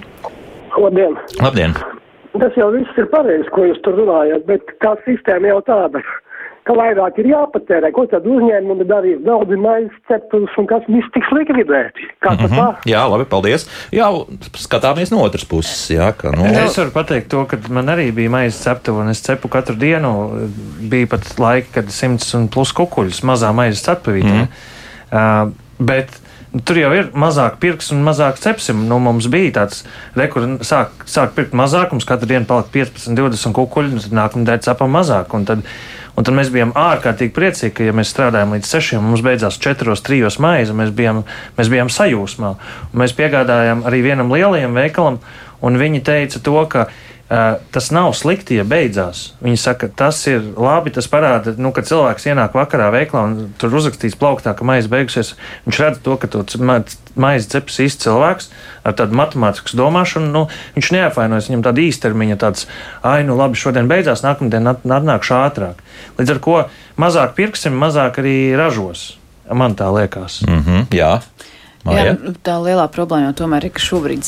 Labdien! 0.78 1.16
Labdien! 1.42 1.97
Tas 2.36 2.56
jau 2.58 2.70
viss 2.74 3.00
ir 3.00 3.08
pareizi, 3.12 3.48
ko 3.54 3.64
jūs 3.64 3.78
tur 3.84 3.96
runājat, 3.96 4.44
bet 4.48 4.72
tā 4.84 4.92
sistēma 5.06 5.48
jau 5.48 5.60
tāda, 5.64 6.02
ka 6.68 6.74
vairāk 6.76 7.16
ir 7.22 7.30
jāpatērē. 7.30 7.88
Ko 7.96 8.04
tad 8.10 8.26
uzņēmumi 8.28 8.84
darīs? 8.88 9.22
Daudz 9.24 9.54
maizes 9.56 9.96
cepures 10.10 10.58
un 10.60 10.68
kas 10.68 10.84
viss 10.90 11.08
tiks 11.14 11.30
likvidēti. 11.32 12.10
Kā 12.24 12.34
tad 12.36 12.52
tā? 12.52 12.66
Jā, 12.90 13.06
labi, 13.08 13.24
paldies. 13.30 13.64
Jā, 13.94 14.10
skatāmies 14.60 15.12
no 15.14 15.22
otras 15.24 15.48
puses. 15.48 15.80
Jā, 15.94 16.10
ka, 16.16 16.34
nu, 16.36 16.44
Es 16.52 16.76
varu 16.76 16.92
pateikt 16.94 17.30
to, 17.32 17.46
ka 17.48 17.60
man 17.72 17.88
arī 17.94 18.10
bija 18.14 18.34
maizes 18.36 18.60
ceptuve, 18.66 19.00
un 19.06 19.14
es 19.14 19.24
cepu 19.24 19.48
katru 19.52 19.78
dienu. 19.80 20.12
Bija 20.92 21.14
pat 21.16 21.32
laiki, 21.40 21.72
kad 21.78 21.92
simts 21.94 22.34
un 22.36 22.50
plus 22.52 22.74
kukuļus 22.76 23.24
mazā 23.28 23.54
maizes 23.56 23.86
ceptuvītē. 23.88 24.44
Mm. 24.44 24.64
Uh, 25.08 25.56
bet 25.80 26.12
nu, 26.54 26.62
tur 26.64 26.80
jau 26.80 26.90
ir 26.96 27.10
mazāk 27.18 27.58
pirks 27.62 27.92
un 27.94 28.02
mazāk 28.06 28.40
cepsim. 28.42 28.86
Nu, 28.90 29.00
mums 29.02 29.28
bija 29.32 29.54
tāds, 29.60 29.84
re, 30.18 30.28
kur 30.32 30.46
sāk, 30.66 31.06
sāk 31.08 31.36
pirkt 31.36 31.56
mazāk, 31.58 31.94
mums 31.94 32.08
katru 32.08 32.30
dienu 32.30 32.48
palika 32.48 32.72
15, 32.74 33.14
20 33.18 33.56
kukuļi, 33.58 33.94
un 33.94 34.04
tad 34.04 34.18
nākamā 34.20 34.50
dēļ 34.50 34.66
cepam 34.70 34.94
mazāk. 34.98 35.38
Un 35.38 35.48
tad, 35.48 35.64
Un 36.18 36.24
tad 36.26 36.34
mēs 36.34 36.48
bijām 36.50 36.72
ārkārtīgi 36.74 37.30
priecīgi, 37.30 37.70
ka, 37.76 37.84
ja 37.86 37.92
mēs 37.94 38.08
strādājām 38.10 38.56
līdz 38.56 38.66
sešiem, 38.66 39.04
mums 39.06 39.20
beidzās 39.22 39.54
četros, 39.62 40.00
trijos 40.02 40.40
maize, 40.42 40.74
mēs 40.74 40.90
bijām, 40.90 41.20
mēs 41.54 41.70
bijām 41.70 41.92
sajūsmā. 41.94 42.48
Un 42.88 43.02
mēs 43.04 43.14
piegādājām 43.14 43.84
arī 43.86 44.00
vienam 44.02 44.34
lielajam 44.34 44.74
veikalam, 44.74 45.20
un 45.62 45.78
viņi 45.78 46.02
teica 46.08 46.42
to, 46.42 46.56
ka 46.72 46.88
uh, 46.88 46.98
tas 47.28 47.90
nav 47.92 48.14
slikti, 48.16 48.56
ja 48.56 48.64
beidzās. 48.64 49.34
Viņi 49.44 49.58
saka, 49.60 49.88
tas 49.92 50.26
ir 50.30 50.40
labi, 50.56 50.90
tas 50.96 51.08
parāda, 51.12 51.52
nu, 51.60 51.72
ka 51.76 51.82
cilvēks 51.84 52.24
ienāk 52.30 52.54
vakarā 52.56 52.86
veiklā 52.94 53.24
un 53.28 53.34
tur 53.60 53.74
uzrakstīts 53.76 54.16
plauktā, 54.16 54.54
ka 54.56 54.64
maize 54.64 54.88
beigusies. 54.88 55.34
Viņš 55.66 55.80
redz 55.82 56.00
to, 56.06 56.16
ka 56.16 56.26
to 56.32 56.40
c- 56.48 56.58
ma- 56.58 56.80
maize 57.20 57.48
ceps 57.52 57.76
īsts 57.84 58.06
cilvēks 58.06 58.48
ar 58.88 58.96
tādu 58.96 59.12
matemātisku 59.20 59.76
domāšanu. 59.76 60.32
Nu, 60.32 60.46
viņš 60.78 60.90
neapvainojas, 60.96 61.50
viņam 61.52 61.66
tāda 61.68 61.84
īstermiņa, 61.84 62.36
tāds, 62.40 62.64
ah, 63.02 63.20
nu 63.22 63.36
labi, 63.36 63.60
šodien 63.60 63.88
beidzās, 63.92 64.24
nākamdien 64.24 64.64
at- 64.72 64.88
atnākšu 64.88 65.36
ātrāk. 65.36 65.84
Līdz 66.18 66.30
ar 66.30 66.38
to 66.38 66.58
mazāk 66.96 67.34
pirksim, 67.36 67.76
mazāk 67.76 68.16
arī 68.24 68.56
ražos. 68.56 69.18
Man 69.52 69.74
tā 69.74 69.86
liekas. 69.92 70.42
mm 70.46 70.60
-hmm, 70.64 70.86
jā. 70.92 71.20
Jā, 71.88 72.04
Māja? 72.04 72.14
nu, 72.20 72.32
tā 72.44 72.56
lielā 72.62 72.84
problēma 72.92 73.30
jau 73.30 73.36
tomēr 73.42 73.68
ir, 73.68 73.72
ka 73.74 73.82
šobrīd, 73.82 74.24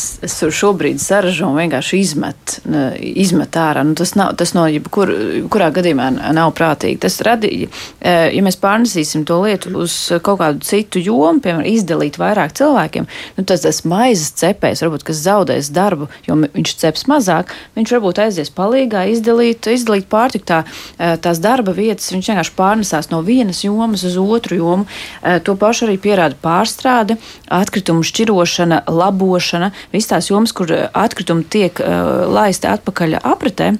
šobrīd 0.61 1.01
saražo 1.03 1.51
un 1.51 1.59
vienkārši 1.61 2.01
izmet, 2.01 2.57
izmet 3.01 3.57
ārā. 3.61 3.83
Nu, 3.87 3.97
tas, 3.99 4.15
nav, 4.19 4.33
tas 4.41 4.55
no 4.57 4.65
jebkur, 4.71 5.13
jebkurā 5.41 5.71
gadījumā 5.77 6.09
nav 6.37 6.53
prātīgi. 6.57 7.01
Tas 7.05 7.19
radīja, 7.27 7.69
eh, 8.01 8.31
ja 8.35 8.45
mēs 8.47 8.59
pārnesīsim 8.61 9.27
to 9.29 9.41
lietu 9.45 9.75
uz 9.83 9.97
kaut 10.25 10.41
kādu 10.43 10.65
citu 10.67 11.03
jomu, 11.03 11.43
piemēram, 11.45 11.67
izdalīt 11.69 12.19
vairāk 12.21 12.55
cilvēkiem, 12.59 13.09
nu, 13.37 13.45
tas, 13.45 13.65
tas 13.67 13.83
maizes 13.89 14.33
cepējs, 14.41 14.85
varbūt, 14.87 15.07
kas 15.11 15.23
zaudēs 15.25 15.73
darbu, 15.75 16.09
jo 16.27 16.39
viņš 16.47 16.75
ceps 16.81 17.07
mazāk, 17.11 17.55
viņš 17.77 17.95
varbūt 17.97 18.23
aizies 18.27 18.53
palīgā 18.57 19.05
izdalīt, 19.13 19.69
izdalīt 19.71 20.09
pārtiku 20.11 20.49
tā, 20.53 20.63
eh, 20.99 21.17
tās 21.21 21.43
darba 21.43 21.75
vietas, 21.77 22.11
viņš 22.15 22.33
vienkārši 22.33 22.57
pārnesās 22.57 23.11
no 23.13 23.23
vienas 23.27 23.65
jomas 23.65 24.05
uz 24.05 24.17
otru 24.17 24.57
jomu. 24.57 24.87
Eh, 25.23 25.39
To 25.51 25.57
pašu 25.57 25.87
arī 25.89 25.97
pierāda 25.99 26.37
pārstrāde 26.37 27.17
atkritumu 27.51 28.07
šķirošana, 28.07 28.85
labošana, 28.89 29.73
visas 29.93 30.13
tās 30.15 30.31
jomas, 30.31 30.55
kur 30.57 30.73
eh, 30.73 30.89
atkritumi 30.95 31.47
tiek 31.51 31.83
uh, 31.83 32.27
laisti 32.31 32.71
atpakaļ 32.71 33.21
apritē. 33.21 33.75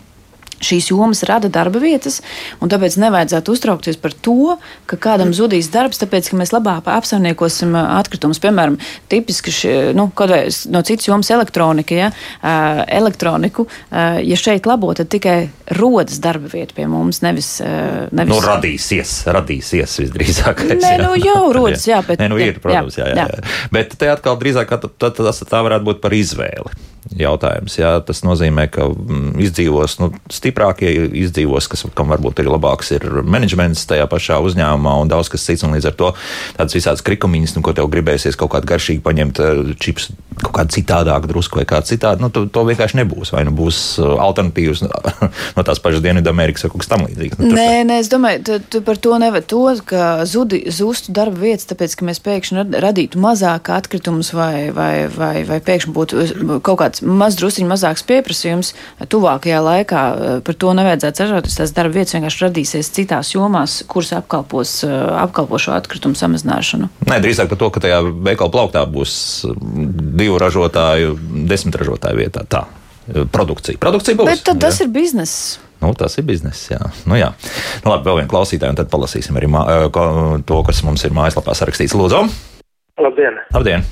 Šīs 0.61 0.91
jomas 0.93 1.23
rada 1.25 1.49
darba 1.49 1.81
vietas, 1.81 2.19
un 2.61 2.69
tāpēc 2.69 2.99
nevajadzētu 3.01 3.55
uztraukties 3.55 3.97
par 4.01 4.13
to, 4.13 4.57
ka 4.91 4.99
kādam 5.01 5.31
zudīs 5.37 5.71
darbs, 5.73 6.01
tāpēc 6.03 6.29
ka 6.31 6.37
mēs 6.41 6.53
labāk 6.53 6.89
apsaimniekosim 6.93 7.73
ā, 7.81 7.85
atkritumus. 8.01 8.41
Piemēram, 8.43 8.77
tipiski 9.09 9.55
ši, 9.57 9.73
nu, 9.97 10.11
no 10.75 10.83
citas 10.85 11.09
jomas 11.09 11.31
elektronika, 11.33 11.97
ja, 11.97 12.11
ā, 12.45 12.55
elektroniku, 13.01 13.65
ā, 13.89 14.21
ja 14.21 14.37
šeit 14.37 14.69
labo, 14.69 14.93
tad 14.97 15.09
tikai 15.13 15.39
rodas 15.81 16.21
darba 16.21 16.51
vieta 16.53 16.77
pie 16.77 16.87
mums, 16.91 17.23
nevis. 17.25 17.55
nevis 18.13 18.35
Nu, 18.35 18.41
radīsies, 18.45 19.15
radīsies 19.33 19.97
visdrīzāk. 20.05 20.65
Nē, 20.77 20.95
nu, 21.03 21.15
jau 21.19 21.51
rodas, 21.57 21.87
jā, 21.89 22.03
bet- 22.09 22.21
Nē, 22.21 22.29
nu, 22.33 22.39
ir, 22.41 22.57
jā, 22.59 22.65
protams, 22.65 23.01
jā, 23.01 23.09
jā, 23.15 23.25
jā. 23.25 23.41
jā. 23.41 23.59
Bet 23.73 23.97
te 24.01 24.13
atkal 24.13 24.37
drīzāk 24.41 24.77
tad, 24.77 24.91
tas 25.17 25.45
tā 25.47 25.65
varētu 25.67 25.89
būt 25.89 26.05
par 26.05 26.17
izvēli. 26.17 26.77
Jautājums, 27.17 27.75
jā, 27.81 27.95
tas 28.05 28.21
nozīmē, 28.27 28.67
ka 28.71 28.85
mm, 28.91 29.33
izdzīvos 29.47 29.97
nu, 30.03 30.11
stiprākie, 30.31 30.91
izdzīvos, 31.25 31.67
kas, 31.73 31.87
kam 31.97 32.13
varbūt 32.13 32.43
ir 32.43 32.51
labāks, 32.53 32.93
ir 32.97 33.07
menedžments 33.25 33.87
tajā 33.89 34.05
pašā 34.11 34.37
uzņēmumā 34.45 34.93
un 35.03 35.09
daudz 35.11 35.31
kas 35.33 35.47
cits. 35.49 35.65
Līdz 35.65 35.87
ar 35.91 35.95
to 35.97 36.11
tādas 36.59 36.75
visādas 36.77 37.03
krikumiņas, 37.07 37.55
nu, 37.57 37.63
ko 37.65 37.73
tev 37.77 37.89
gribēsies 37.93 38.37
kaut 38.41 38.53
kādu 38.55 38.69
garšīgu 38.71 39.03
paņemt, 39.07 39.41
eh, 39.41 39.73
čips 39.81 40.11
kaut 40.41 40.55
kādu 40.57 40.73
citādāku 40.77 41.29
drusku 41.31 41.61
vai 41.61 41.67
kā 41.69 41.81
citādi, 41.85 42.23
nu, 42.25 42.31
to, 42.33 42.45
to 42.53 42.65
vienkārši 42.69 43.01
nebūs. 43.03 43.33
Vai 43.35 43.45
nu 43.49 43.53
būs 43.57 43.81
eh, 44.01 44.07
alternatīvas 44.27 44.85
no 45.57 45.65
tās 45.67 45.81
pašas 45.83 46.05
Dienvidamerikas 46.05 46.65
vai 46.67 46.73
kaut 46.75 46.85
kas 46.85 46.93
tam 46.93 47.07
līdzīgs. 47.09 47.41
Nu, 47.41 47.49
tur- 47.51 47.59
Nē, 47.59 47.83
nē, 47.89 47.99
es 48.05 48.13
domāju, 48.13 48.45
tu, 48.49 48.59
tu 48.77 48.83
par 48.87 49.01
to 49.01 49.17
nevar 49.23 49.45
to, 49.45 49.63
ka 49.89 50.25
zudi, 50.29 50.63
zustu 50.73 51.13
darba 51.17 51.41
vietas, 51.45 51.69
tāpēc, 51.71 51.97
ka 52.01 52.09
mēs 52.09 52.23
pēkšņi 52.25 52.61
rad- 52.61 52.79
radītu 52.87 53.21
mazāk 53.21 53.73
atkritumus 53.77 54.33
vai, 54.37 54.71
vai, 54.75 55.07
vai, 55.13 55.35
vai 55.49 55.61
pēkšņi 55.65 55.95
būtu 55.97 56.61
kaut 56.67 56.81
kāds 56.91 57.05
maz 57.07 57.39
drusciņš 57.39 57.69
mazāks 57.71 58.05
pieprasījums 58.07 58.73
tuvākajā 59.11 59.61
laikā. 59.63 60.03
eh, 60.11 60.41
Par 60.41 60.55
to 60.55 60.75
nevajadzētu 60.75 61.23
sažoties. 61.23 61.57
Tās 61.57 61.75
darba 61.75 61.95
vietas 61.95 62.15
vienkārši 62.15 62.45
radīsies 62.47 62.91
citās 62.91 63.35
jomās, 63.35 63.85
kuras 63.87 64.13
apkalpos, 64.13 64.85
eh, 64.85 64.91
apkalpo 65.23 65.59
šo 65.59 65.73
atkritumu 65.77 66.15
samazināšanu. 66.15 66.89
Nē, 67.07 67.21
drīzāk 67.21 67.49
par 67.49 67.59
to, 67.59 67.71
ka 67.71 67.81
tajā 67.81 68.03
veikala 68.03 68.51
plauktā 68.51 68.85
būs 68.87 69.45
mm, 69.47 70.17
divu 70.17 70.39
ražotāju, 70.39 71.19
desmit 71.47 71.77
ražotāju 71.77 72.17
vietā. 72.17 72.45
Tā 72.47 72.67
eh, 73.15 73.25
produkcija. 73.31 73.79
Produkcija 73.79 74.17
būs. 74.17 74.27
Bet 74.27 74.45
tad 74.45 74.61
tas 74.61 74.81
jā. 74.81 74.87
ir 74.87 74.93
bizness. 74.93 75.59
Nu, 75.81 75.95
tas 75.95 76.19
ir 76.19 76.25
bizness. 76.25 76.69
Jā, 76.71 76.91
nu, 77.07 77.17
jā. 77.17 77.33
Nu, 77.85 77.95
labi, 77.95 78.05
vēl 78.05 78.21
vienu 78.21 78.29
klausītāju, 78.29 78.75
un 78.75 78.77
tad 78.77 78.91
palasīsim 78.91 79.37
arī 79.37 79.49
eh, 79.49 79.89
to, 80.45 80.63
kas 80.67 80.83
mums 80.83 81.05
ir 81.05 81.15
mājaslapā 81.17 81.55
sarakstīts. 81.55 81.97
Lūdzu, 81.97 82.29
Labdien! 83.01 83.41
labdien! 83.55 83.87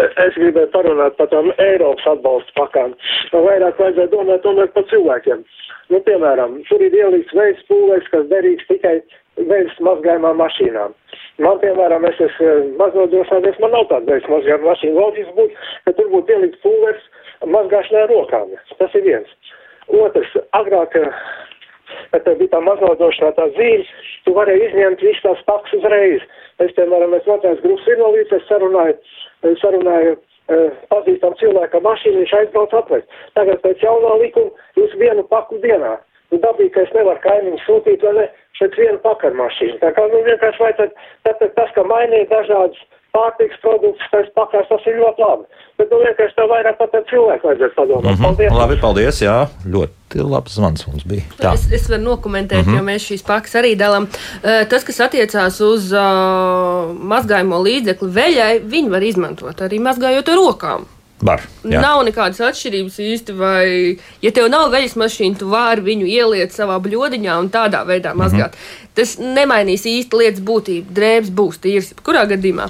Es 0.00 0.36
gribēju 0.38 0.70
parunāt 0.72 1.16
par 1.18 1.28
tām 1.32 1.50
Eiropas 1.60 2.06
atbalsta 2.14 2.54
pakām. 2.56 2.94
Vairāk 3.32 3.80
vajadzētu 3.80 4.12
domāt 4.14 4.42
tomēr 4.46 4.70
par 4.72 4.86
cilvēkiem. 4.92 5.44
Nu, 5.92 6.00
piemēram, 6.06 6.60
tur 6.68 6.84
ir 6.84 6.94
ielikts 6.96 7.34
veids 7.36 7.64
pūlēs, 7.68 8.08
kas 8.12 8.28
derīgs 8.30 8.68
tikai 8.70 9.00
veids 9.50 9.78
mazgājumām 9.84 10.40
mašīnām. 10.40 10.94
Man, 11.44 11.58
piemēram, 11.60 12.06
es 12.08 12.20
esmu 12.20 12.52
maznodrošināties, 12.80 13.60
man 13.60 13.74
nav 13.76 13.88
tāda 13.90 14.14
veids 14.14 14.28
mazgājuma 14.32 14.70
mašīna. 14.70 14.98
Loģiski 15.00 15.36
būtu, 15.38 15.68
ka 15.86 15.96
tur 15.98 16.10
būtu 16.12 16.36
ielikts 16.36 16.62
pūlēs 16.64 17.08
mazgāšanai 17.56 18.06
rokām. 18.12 18.52
Tas 18.78 18.96
ir 18.98 19.06
viens. 19.08 19.32
Otrs, 19.92 20.36
agrāk 20.56 20.94
eh, 21.00 21.08
bet 22.12 22.24
tev 22.26 22.38
bija 22.40 22.54
tā 22.54 22.60
maznodošanā 22.64 23.32
tā 23.36 23.48
zīme, 23.56 23.84
tu 24.26 24.36
varēji 24.36 24.68
izņemt 24.68 25.04
visas 25.04 25.24
tās 25.26 25.44
pakas 25.48 25.76
uzreiz. 25.80 26.24
Es, 26.62 26.72
piemēram, 26.76 27.16
es 27.16 27.26
vecais 27.28 27.60
grupas 27.64 27.90
invalīds, 27.94 28.36
es 28.36 28.46
sarunāju, 28.48 28.94
sarunāju 29.62 30.14
uh, 30.14 30.80
pazīstam 30.92 31.36
cilvēkam 31.40 31.84
mašīnu, 31.86 32.22
viņš 32.22 32.34
aizbrauc 32.38 32.76
atvest. 32.82 33.20
Tagad 33.38 33.62
pēc 33.64 33.84
jaunā 33.84 34.16
likuma 34.22 34.68
jūs 34.78 34.96
vienu 35.00 35.26
paku 35.32 35.60
dienā. 35.64 35.96
Nu, 36.32 36.40
dabīgi, 36.40 36.72
ka 36.72 36.86
es 36.86 36.92
nevaru 36.96 37.20
kaimiņu 37.24 37.60
sūtīt, 37.66 38.04
vai 38.06 38.12
ne, 38.16 38.26
šeit 38.56 38.76
vienu 38.80 39.00
pakaļ 39.04 39.34
mašīnu. 39.36 39.78
Tā 39.82 39.90
kā, 39.96 40.06
nu, 40.12 40.22
vienkārši 40.28 40.62
vajadzētu, 40.64 41.08
tātad 41.28 41.54
tas, 41.58 41.74
ka 41.76 41.84
mainīja 41.88 42.30
dažādas 42.30 42.80
pārtiks 43.12 43.58
produktus, 43.62 44.06
tas 44.12 44.28
pakās, 44.36 44.68
tas 44.70 44.86
ir 44.88 44.96
ļoti 45.00 45.22
labi. 45.24 45.60
Bet, 45.80 45.90
nu, 45.90 45.98
vienkārši 46.00 46.36
tā 46.36 46.46
vairāk 46.48 46.78
pat 46.78 46.94
ar 46.96 47.04
cilvēku 47.10 47.48
vajadzētu 47.48 47.76
padomāt. 47.76 48.04
Mm 48.04 48.14
-hmm. 48.14 48.24
Paldies! 48.26 48.54
Labi, 48.60 48.78
paldies, 48.80 49.20
jā, 49.24 49.36
ļoti 49.74 50.24
labs 50.32 50.56
zvans 50.56 50.86
mums 50.86 51.04
bija. 51.08 51.26
Tā. 51.40 51.52
Es, 51.54 51.66
es 51.72 51.88
varu 51.90 52.02
nokomentēt, 52.02 52.64
mm 52.64 52.72
-hmm. 52.72 52.78
jo 52.78 52.88
mēs 52.88 53.08
šīs 53.10 53.26
pakas 53.26 53.54
arī 53.60 53.74
dalām. 53.76 54.08
Uh, 54.08 54.64
tas, 54.68 54.84
kas 54.84 55.00
attiecās 55.00 55.60
uz 55.60 55.92
uh, 55.92 56.96
mazgājumu 57.12 57.62
līdzekli 57.68 58.10
veļai, 58.18 58.54
viņi 58.64 58.90
var 58.90 59.02
izmantot 59.02 59.60
arī 59.60 59.80
mazgājot 59.80 60.28
ar 60.28 60.36
rokām. 60.44 60.88
Var, 61.22 61.42
jā. 61.62 61.78
nav 61.78 62.00
nekādas 62.02 62.40
atšķirības 62.42 62.96
īsti. 62.98 63.34
Vai, 63.38 63.66
ja 64.24 64.32
tev 64.34 64.48
nav 64.50 64.72
veļas 64.74 64.96
mašīna, 64.98 65.38
tu 65.38 65.50
vari 65.52 65.84
viņu 65.86 66.08
ieliet 66.10 66.54
savā 66.54 66.80
bļodiņā 66.82 67.36
un 67.38 67.50
tādā 67.54 67.84
veidā 67.86 68.14
mazgāt. 68.18 68.56
Mm 68.56 68.58
-hmm. 68.58 68.91
Tas 68.92 69.14
nemainīs 69.16 69.86
īsti 69.88 70.18
lietas 70.20 70.42
būtību. 70.44 70.92
Drēbes 70.92 71.30
būs 71.32 71.60
tīras, 71.64 71.92
kurā 72.04 72.26
gadījumā. 72.28 72.68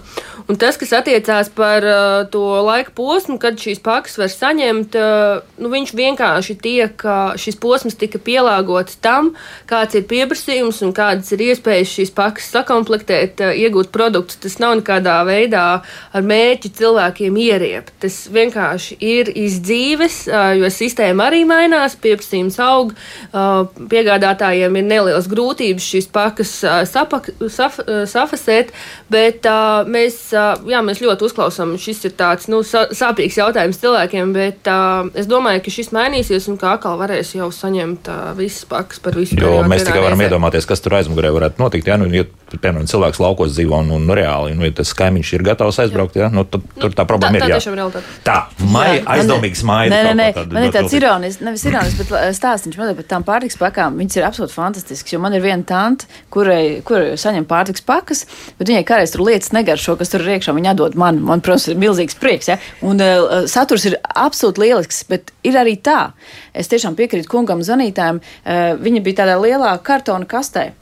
Un 0.51 0.59
tas, 0.59 0.77
kas 0.79 0.93
attiecās 0.95 1.51
par 1.55 1.85
uh, 1.87 2.23
to 2.31 2.43
laika 2.67 2.93
posmu, 2.95 3.39
kad 3.43 3.59
šīs 3.59 3.81
pakas 3.83 4.17
var 4.21 4.31
saņemt, 4.31 4.97
uh, 4.99 5.43
nu, 5.63 5.71
viņš 5.73 5.93
vienkārši 5.99 6.57
tiek, 6.63 7.05
uh, 7.07 7.35
šis 7.39 7.59
posms 7.63 7.99
tika 7.99 8.21
pielāgots 8.23 8.99
tam, 9.03 9.33
kāds 9.71 9.99
ir 9.99 10.07
pieprasījums 10.11 10.83
un 10.87 10.95
kādas 10.95 11.31
ir 11.35 11.43
iespējas 11.49 11.95
šīs 11.97 12.15
pakas 12.15 12.51
sakomplektēt, 12.55 13.43
uh, 13.43 13.55
iegūt 13.59 13.91
produktus. 13.95 14.39
Tas 14.43 14.59
nav 14.63 14.77
nekādā 14.79 15.21
veidā 15.27 15.65
ar 15.83 16.27
mērķi 16.27 16.73
cilvēkiem 16.79 17.39
ieriept. 17.43 17.95
Tas 18.03 18.21
vienkārši 18.35 18.99
ir 19.03 19.33
izdzīves, 19.35 20.23
uh, 20.31 20.53
jo 20.59 20.71
sistēma 20.71 21.31
arī 21.31 21.43
mainās, 21.51 21.99
pieprasījums 21.99 22.59
aug, 22.63 22.95
uh, 22.95 23.67
piegādātājiem 23.91 24.79
ir 24.79 24.89
nelielas 24.91 25.31
grūtības 25.31 25.91
šīs 25.95 26.12
pakas 26.13 26.53
sapak, 26.91 27.31
saf, 27.53 27.79
safasēt, 28.11 28.73
bet 29.13 29.47
mēs, 29.89 30.19
jā, 30.33 30.83
mēs 30.85 31.03
ļoti 31.05 31.29
uzklausām. 31.29 31.75
Šis 31.81 32.05
ir 32.09 32.17
tāds 32.19 32.49
nu, 32.53 32.63
sāpīgs 32.67 33.39
jautājums 33.41 33.81
cilvēkiem, 33.83 34.35
bet 34.37 34.71
es 35.19 35.31
domāju, 35.31 35.65
ka 35.65 35.75
šis 35.75 35.93
mainīsies 35.97 36.49
un 36.53 36.61
ka 36.61 36.77
atkal 36.77 37.01
varēs 37.01 37.35
jau 37.39 37.51
saņemt 37.55 38.11
visas 38.39 38.69
pakas 38.71 39.03
par 39.03 39.19
visu. 39.19 39.39
Jo 39.41 39.63
mēs 39.67 39.87
tikai 39.87 40.05
varam 40.05 40.21
reizē. 40.21 40.31
iedomāties, 40.31 40.69
kas 40.69 40.85
tur 40.85 40.99
aizmugurē 41.01 41.33
varētu 41.35 41.63
notikt. 41.63 41.91
Ja, 41.91 41.99
nu, 42.01 42.11
ja, 42.13 42.27
piemēram, 42.61 42.89
cilvēks 42.91 43.23
laukos 43.23 43.55
dzīvo 43.57 43.81
un, 43.85 43.91
un 43.97 44.15
reāli, 44.17 44.57
nu, 44.59 44.67
ja 44.69 44.77
tas 44.83 44.93
kaimiņš 44.99 45.33
ir 45.39 45.47
gatavs 45.47 45.81
aizbraukt, 45.85 46.19
ja, 46.21 46.29
nu, 46.33 46.45
tad 46.49 46.67
tur 46.77 46.97
tā 46.97 47.07
problēma 47.09 47.39
tā, 47.39 47.41
ir. 47.41 47.45
tā 47.47 47.51
jā. 47.53 47.61
tiešām 47.61 47.77
ir 47.77 47.81
realitāte. 47.83 48.17
Tā, 48.27 48.39
maija, 48.61 49.01
Jā, 49.03 49.19
ir- 49.23 49.59
smaida. 49.63 49.95
Nē, 49.95 50.03
nē, 50.03 50.15
nē, 50.19 50.27
ko 50.33 50.41
tādu 50.41 50.57
man 50.57 50.67
ir 50.67 50.75
tāds 50.75 50.95
ironisks, 50.97 51.43
nevis 51.45 51.65
ironisks, 51.69 51.99
bet 52.01 52.13
uh, 52.13 52.27
stāstīns 52.37 52.79
man 52.81 52.93
ir 52.93 52.99
par 52.99 53.09
tām 53.13 53.27
pārtiks 53.27 53.59
pakām. 53.61 53.99
Viņas 54.01 54.19
ir 54.19 54.27
absolūti 54.29 54.57
fantastiskas, 54.57 55.15
jo 55.15 55.21
man 55.23 55.37
ir 55.37 55.45
viena 55.45 55.67
tante, 55.69 56.09
kurai, 56.33 56.81
kurai 56.87 57.15
saņem 57.21 57.47
pārtiks 57.51 57.85
pakas, 57.87 58.25
bet 58.59 58.73
viņai 58.73 58.85
kādreiz 58.89 59.15
tur 59.15 59.25
lietas 59.27 59.53
negaršo, 59.57 59.97
kas 60.01 60.13
tur 60.13 60.25
ir 60.25 60.37
iekšā. 60.37 60.55
Viņa 60.57 60.75
dod 60.79 60.99
man, 60.99 61.21
man, 61.25 61.45
protams, 61.45 61.69
ir 61.73 61.81
milzīgs 61.81 62.19
prieks. 62.21 62.51
Ja? 62.53 62.59
Un 62.87 63.03
uh, 63.03 63.43
saturs 63.51 63.87
ir 63.89 63.99
absolūti 64.13 64.65
lielisks, 64.67 65.05
bet 65.11 65.33
ir 65.47 65.59
arī 65.61 65.77
tā. 65.83 66.13
Es 66.57 66.71
tiešām 66.73 66.99
piekrītu 66.99 67.31
kungam 67.33 67.65
zvanītājiem. 67.65 68.23
Uh, 68.23 68.65
viņa 68.83 69.05
bija 69.05 69.23
tādā 69.23 69.39
lielā 69.41 69.77
kartona 69.85 70.29
kastē. 70.29 70.73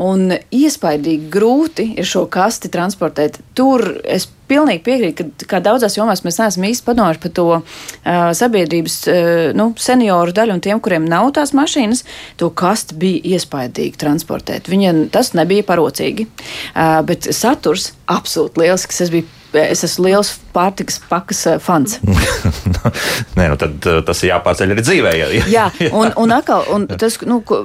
Un 0.00 0.30
iespaidīgi 0.54 1.30
grūti 1.32 1.88
ir 1.98 2.06
šo 2.06 2.26
kasti 2.30 2.70
transportēt. 2.72 3.40
Tur 3.58 3.82
es 4.04 4.28
pilnīgi 4.50 4.82
piekrītu, 4.86 5.26
ka 5.42 5.48
kā 5.50 5.60
daudzās 5.64 5.96
jomās 5.98 6.24
mēs 6.26 6.40
neesam 6.40 6.66
īsti 6.66 6.86
padomājuši 6.86 7.22
par 7.22 7.34
to 7.38 7.46
uh, 7.56 7.64
sabiedrības 8.36 8.96
uh, 9.10 9.42
nu, 9.56 9.70
senioru 9.78 10.34
daļu 10.36 10.56
un 10.56 10.62
tiem, 10.64 10.80
kuriem 10.82 11.06
nav 11.10 11.32
tās 11.38 11.54
mašīnas, 11.56 12.04
to 12.40 12.50
kasti 12.50 12.98
bija 13.00 13.36
iespaidīgi 13.36 14.00
transportēt. 14.00 14.70
Viņiem 14.70 15.08
tas 15.14 15.34
nebija 15.38 15.66
parocīgi, 15.68 16.26
uh, 16.26 17.00
bet 17.06 17.30
saturs 17.36 17.92
absolūti 18.10 18.64
lielisks. 18.64 19.04
Es, 19.06 19.12
biju, 19.14 19.28
es 19.58 19.84
esmu 19.86 20.06
liels 20.08 20.32
pārtikas 20.54 21.00
pakas 21.10 21.44
uh, 21.50 21.58
fans. 21.62 21.98
Nē, 23.38 23.48
nu 23.50 23.58
tad 23.60 23.86
uh, 23.86 24.00
tas 24.06 24.22
ir 24.24 24.32
jāpārceļ 24.32 24.74
arī 24.74 24.86
dzīvē. 24.86 25.14
Ja, 25.18 25.30
Jā, 25.56 25.68
un, 25.92 26.12
un 26.20 26.34
atkal, 26.34 26.66
un 26.74 26.86
tas, 26.90 27.18
nu, 27.28 27.40
ko, 27.46 27.62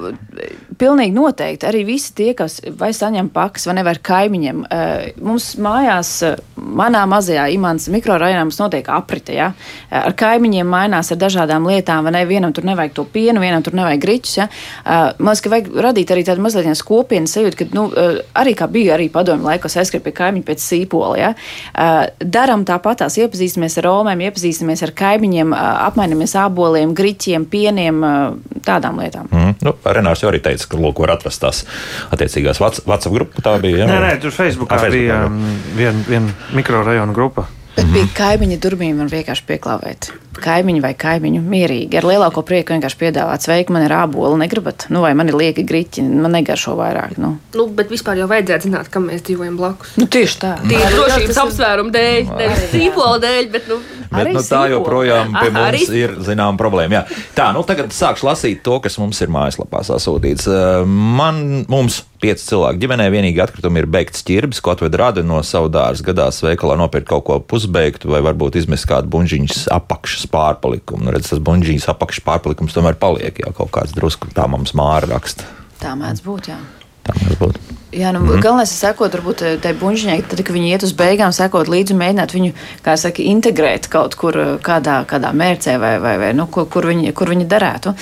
pilnīgi 0.78 1.14
noteikti 1.16 1.66
arī 1.68 1.82
visi 1.88 2.12
tie, 2.16 2.32
kas 2.36 2.58
vai 2.78 2.92
saņem 2.96 3.30
pakas, 3.34 3.66
vai 3.68 3.76
nevar 3.78 4.00
kaimiņiem. 4.04 4.64
eh, 4.70 5.12
Mums 5.22 5.54
mājās, 5.62 6.10
eh, 6.26 6.36
manā 6.56 7.04
mazajā 7.08 7.46
imants 7.54 7.88
mikrorajonā 7.92 8.44
mums 8.44 8.58
notiek 8.60 8.88
aprite, 8.92 9.34
ja? 9.34 9.52
Eh, 9.90 9.98
ar 9.98 10.12
kaimiņiem 10.12 10.66
mainās 10.66 11.12
ar 11.12 11.18
dažādām 11.18 11.66
lietām, 11.66 12.04
vai 12.04 12.12
ne, 12.12 12.24
vienam 12.26 12.52
tur 12.52 12.64
nevajag 12.64 12.92
to 12.94 13.04
pienu, 13.04 13.40
vienam 13.40 13.62
tur 13.62 13.72
nevajag 13.72 14.00
griķus, 14.00 14.36
ja? 14.36 14.48
Eh, 14.84 15.12
Man 15.18 15.34
liekas, 15.34 15.42
ka 15.42 15.50
vajag 15.50 15.68
radīt 15.86 16.10
arī 16.10 16.24
tādu 16.24 16.42
mazliet 16.44 16.82
kopienas 16.84 17.32
sajūtu, 17.34 17.56
ka, 17.56 17.64
nu, 17.72 17.92
eh, 17.96 18.20
arī 18.34 18.54
kā 18.54 18.68
bija 18.70 18.96
arī 18.96 19.10
padomju 19.10 19.44
laikos 19.44 19.76
aizskriet 19.76 20.04
pie 20.04 20.12
kaimiņa 20.12 20.44
pēc 20.44 20.60
sīpola, 20.60 21.16
ja? 21.18 21.34
Eh, 21.76 22.08
Daram 22.24 22.62
tāpatās, 22.64 23.18
iepazīstamies 23.20 23.74
ar 23.82 23.84
romēm, 23.90 24.22
iepazīstamies 24.30 24.82
ar 24.86 24.92
kaimiņiem, 24.96 25.52
apmainamies 25.56 26.32
āboliem, 26.40 26.94
griķiem, 26.96 27.44
pieniem, 27.52 27.98
tādām 28.64 28.96
lietām. 29.02 29.28
Mm. 29.30 29.54
Nu, 29.66 29.74
Renārs 29.84 30.22
jau 30.24 30.30
arī 30.32 30.40
teica, 30.44 30.70
ka 30.72 30.80
lūk, 30.80 31.02
var 31.04 31.12
atrast 31.18 31.42
tās 31.44 31.64
attiecīgās 32.14 32.60
Whats- 32.62 32.80
WhatsApp 32.88 33.14
grupas. 33.18 33.44
Tā 33.44 33.58
bija. 33.60 33.84
Ja? 33.84 33.86
Nē, 33.90 33.98
nē, 34.06 34.14
tur 34.22 34.32
Facebookā 34.32 34.78
Ah, 34.78 34.86
Facebookā, 34.86 34.90
bija 34.90 35.20
jā. 35.20 35.76
viena 35.76 36.04
vien 36.08 36.30
mikrorajona 36.56 37.12
grupa. 37.12 37.46
Bet 37.76 37.90
pie 37.92 38.06
kaimiņa 38.16 38.56
durvīm 38.64 38.96
var 39.02 39.10
vienkārši 39.12 39.44
pieklāvēt. 39.50 40.08
Kaimiņu 40.42 40.82
vai 40.84 40.92
kaimiņu 40.98 41.40
mierīgi. 41.42 41.96
Ar 42.00 42.06
lielāko 42.08 42.42
prieku 42.46 42.74
vienkārši 42.74 42.98
piedāvāt, 43.00 43.44
sveiki, 43.46 43.72
man 43.74 43.84
ir 43.86 43.94
ābola, 43.96 44.36
negribat, 44.40 44.86
nu 44.92 45.00
vai 45.04 45.14
man 45.18 45.28
ir 45.32 45.36
lieki 45.38 45.64
griķi, 45.66 46.04
man 46.22 46.32
negaršo 46.36 46.76
vairāk. 46.78 47.16
Nu, 47.18 47.36
Nu, 47.56 47.66
bet 47.72 47.88
vispār 47.90 48.18
jau 48.20 48.26
vajadzētu 48.28 48.68
zināt, 48.68 48.90
kam 48.92 49.06
mēs 49.08 49.22
dzīvojam 49.24 49.56
blakus. 49.56 49.94
nu 49.96 50.06
tieši 50.06 50.38
tā. 50.42 50.54
Tīri 50.66 50.90
drošības 50.92 51.38
apsvērumu 51.44 51.90
dēļ, 51.94 52.34
nevis 52.36 52.66
sīpola 52.74 53.20
dēļ, 53.22 53.50
bet 53.52 53.68
nu, 53.72 53.80
Bet 54.16 54.28
nu, 54.32 54.40
tā 54.40 54.60
joprojām 54.70 55.32
pie 55.34 55.48
Aha, 55.48 55.50
mums 55.50 55.88
arī- 55.88 55.96
ir 55.98 56.12
zināma 56.24 56.56
problēma. 56.56 56.92
Jā. 57.00 57.22
Tā, 57.34 57.48
nu 57.52 57.64
tagad 57.66 57.90
sākšu 57.92 58.28
lasīt 58.28 58.62
to, 58.62 58.78
kas 58.80 58.96
mums 59.02 59.20
ir 59.20 59.28
mājaslapā 59.34 59.82
sasūtīts. 59.84 60.46
Man, 60.86 61.64
mums, 61.68 62.02
pieci 62.22 62.46
cilvēki 62.48 62.80
ģimenē, 62.84 63.08
vienīgi 63.12 63.42
atkritumi 63.42 63.82
ir 63.82 63.86
beigts 63.92 64.22
ķirbis, 64.26 64.60
ko 64.64 64.72
atved 64.72 64.94
rada 64.96 65.22
no 65.26 65.40
savu 65.44 65.68
dārza 65.72 66.04
gadās 66.06 66.38
veikalā 66.44 66.76
nopirkt 66.80 67.08
kaut 67.10 67.24
ko 67.28 67.40
pusbeigtu 67.40 68.08
vai 68.08 68.22
varbūt 68.24 68.56
izmest 68.62 68.86
kādu 68.88 69.10
buļģiņas 69.12 69.66
apakšas 69.74 70.25
pārpalikumu. 70.32 71.06
Nu, 71.06 71.14
redz, 71.14 71.30
tas 71.32 71.42
buļģiņas 71.46 71.88
apakšas 71.92 72.26
pārpalikums 72.26 72.76
tomēr 72.76 72.98
paliek, 73.00 73.42
jā, 73.42 73.52
kaut 73.56 73.72
kāds 73.74 73.94
drusku 73.96 74.30
tā 74.36 74.48
mums 74.50 74.74
māra 74.78 75.08
raksta. 75.14 75.48
Tā 75.82 75.96
mēdz 75.98 76.24
būt, 76.26 76.52
jā. 76.52 76.60
Tā 77.06 77.16
mums 77.20 77.40
būtu. 77.40 77.76
Jā, 77.94 78.10
nu, 78.10 78.18
mm. 78.18 78.40
galvenais 78.42 78.72
ir 78.72 78.80
sekot, 78.80 79.12
varbūt 79.14 79.42
tai 79.62 79.70
buļģiņai, 79.78 80.16
tad, 80.26 80.40
kad 80.42 80.56
viņi 80.56 80.72
iet 80.74 80.82
uz 80.82 80.90
beigām, 80.98 81.30
sekot 81.30 81.68
līdzi 81.70 81.94
mēģināt 81.94 82.32
viņu, 82.34 82.54
kā 82.82 82.96
saka, 82.98 83.22
integrēt 83.22 83.86
kaut 83.92 84.16
kur 84.18 84.34
eh, 84.42 84.48
kādā, 84.66 84.96
kādā 85.06 85.30
mērcē 85.30 85.76
vai, 85.78 85.92
vai, 86.02 86.16
vai 86.18 86.32
nu, 86.34 86.48
kur, 86.50 86.66
kur, 86.66 86.88
viņi, 86.90 87.12
kur 87.14 87.30
viņi 87.30 87.46
darētu. 87.46 87.92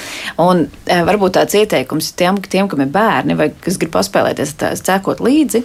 Un 0.40 0.64
e, 0.64 0.96
varbūt 1.04 1.36
tāds 1.36 1.58
ieteikums 1.60 2.14
tiem, 2.16 2.40
tiem, 2.40 2.70
kam 2.72 2.80
ir 2.80 2.94
bērni 2.94 3.36
vai 3.36 3.50
kas 3.52 3.76
grib 3.76 3.92
paspēlēties, 3.92 4.54
tā, 4.62 4.72
sekot 4.80 5.20
līdzi. 5.20 5.60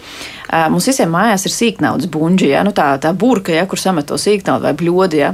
Mums 0.50 0.88
visiem 0.90 1.12
mājās 1.14 1.46
ir 1.46 1.54
sīknaudas 1.54 2.10
buļģi, 2.10 2.48
ja? 2.56 2.64
nu, 2.66 2.74
tā, 2.76 2.88
tā 3.02 3.12
burka, 3.14 3.54
ja, 3.54 3.68
kur 3.70 3.78
samet 3.78 4.08
to 4.10 4.18
sīknaudu 4.18 4.66
vai 4.66 4.74
bļodi. 4.78 5.20
Ja? 5.22 5.32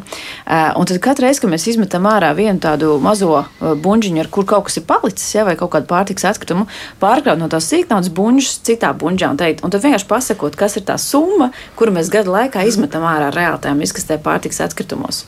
Un 0.76 0.90
tad 0.90 1.00
katru 1.04 1.24
reizi, 1.24 1.40
kad 1.40 1.54
mēs 1.54 1.70
izmetam 1.72 2.04
ārā 2.10 2.34
vienu 2.36 2.60
tādu 2.60 2.98
mazo 3.00 3.32
ar 3.40 4.32
kur 4.36 4.48
kaut 4.50 4.68
kas 4.68 4.76
ir 4.82 4.84
palicis, 4.90 5.30
ja? 5.38 5.46
vai 5.48 5.56
kaut 5.56 5.72
kādu 5.72 5.88
pārtiks 5.88 6.28
atkritumu, 6.28 6.68
pārkraut 7.00 7.40
no 7.40 7.48
tās 7.52 7.70
sīknaudas 7.72 8.12
buļģas 8.12 8.60
citā 8.76 8.92
buļģā 9.00 9.32
un 9.34 9.40
teikt, 9.40 9.64
un 9.66 9.72
tad 9.74 9.82
vienkārši 9.86 10.08
pasakot, 10.12 10.56
kas 10.60 10.76
ir 10.78 10.84
tā 10.88 11.00
summa, 11.02 11.50
kuru 11.80 11.96
mēs 11.96 12.12
gadu 12.14 12.36
laikā 12.36 12.68
izmetam 12.68 13.08
ārā 13.08 13.32
reāli 13.34 13.64
tajā 13.64 13.80
izkastē 13.88 14.20
pārtiks 14.22 14.62
atkritumos. 14.68 15.24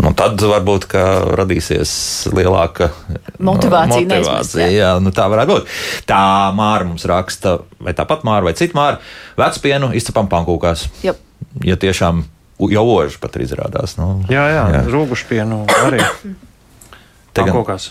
Nu, 0.00 0.12
tad 0.16 0.38
varbūt 0.40 0.86
ka 0.88 1.00
radīsies 1.36 1.90
lielāka 2.32 2.86
Motivācija 2.88 3.42
motivācija 3.44 4.06
neizmest, 4.08 4.54
jā. 4.62 4.68
jā, 4.72 4.90
nu, 5.02 5.10
tā 5.12 5.26
varētu 5.28 5.56
būt. 5.56 5.72
Tā 6.08 6.20
māra 6.56 6.86
mums 6.88 7.04
raksta, 7.10 7.56
vai 7.82 7.92
tāpat 7.98 8.22
māra, 8.24 8.46
vai 8.46 8.54
cita 8.56 8.78
māra. 8.78 9.00
Vecpienu 9.40 9.90
izcepam 9.98 10.30
pankūkās. 10.30 10.86
Jop. 11.04 11.18
Ja 11.66 11.76
tiešām 11.80 12.22
jau 12.70 12.84
oži 12.94 13.18
pat 13.20 13.36
ir 13.36 13.44
izrādās. 13.48 13.96
Nu, 13.98 14.22
Jā, 14.30 14.46
jā, 14.54 14.64
jā. 14.76 14.82
rūgušpienu 14.94 15.64
arī. 15.82 16.00
Te 17.34 17.42
gan- 17.42 17.50
Pankokās. 17.50 17.90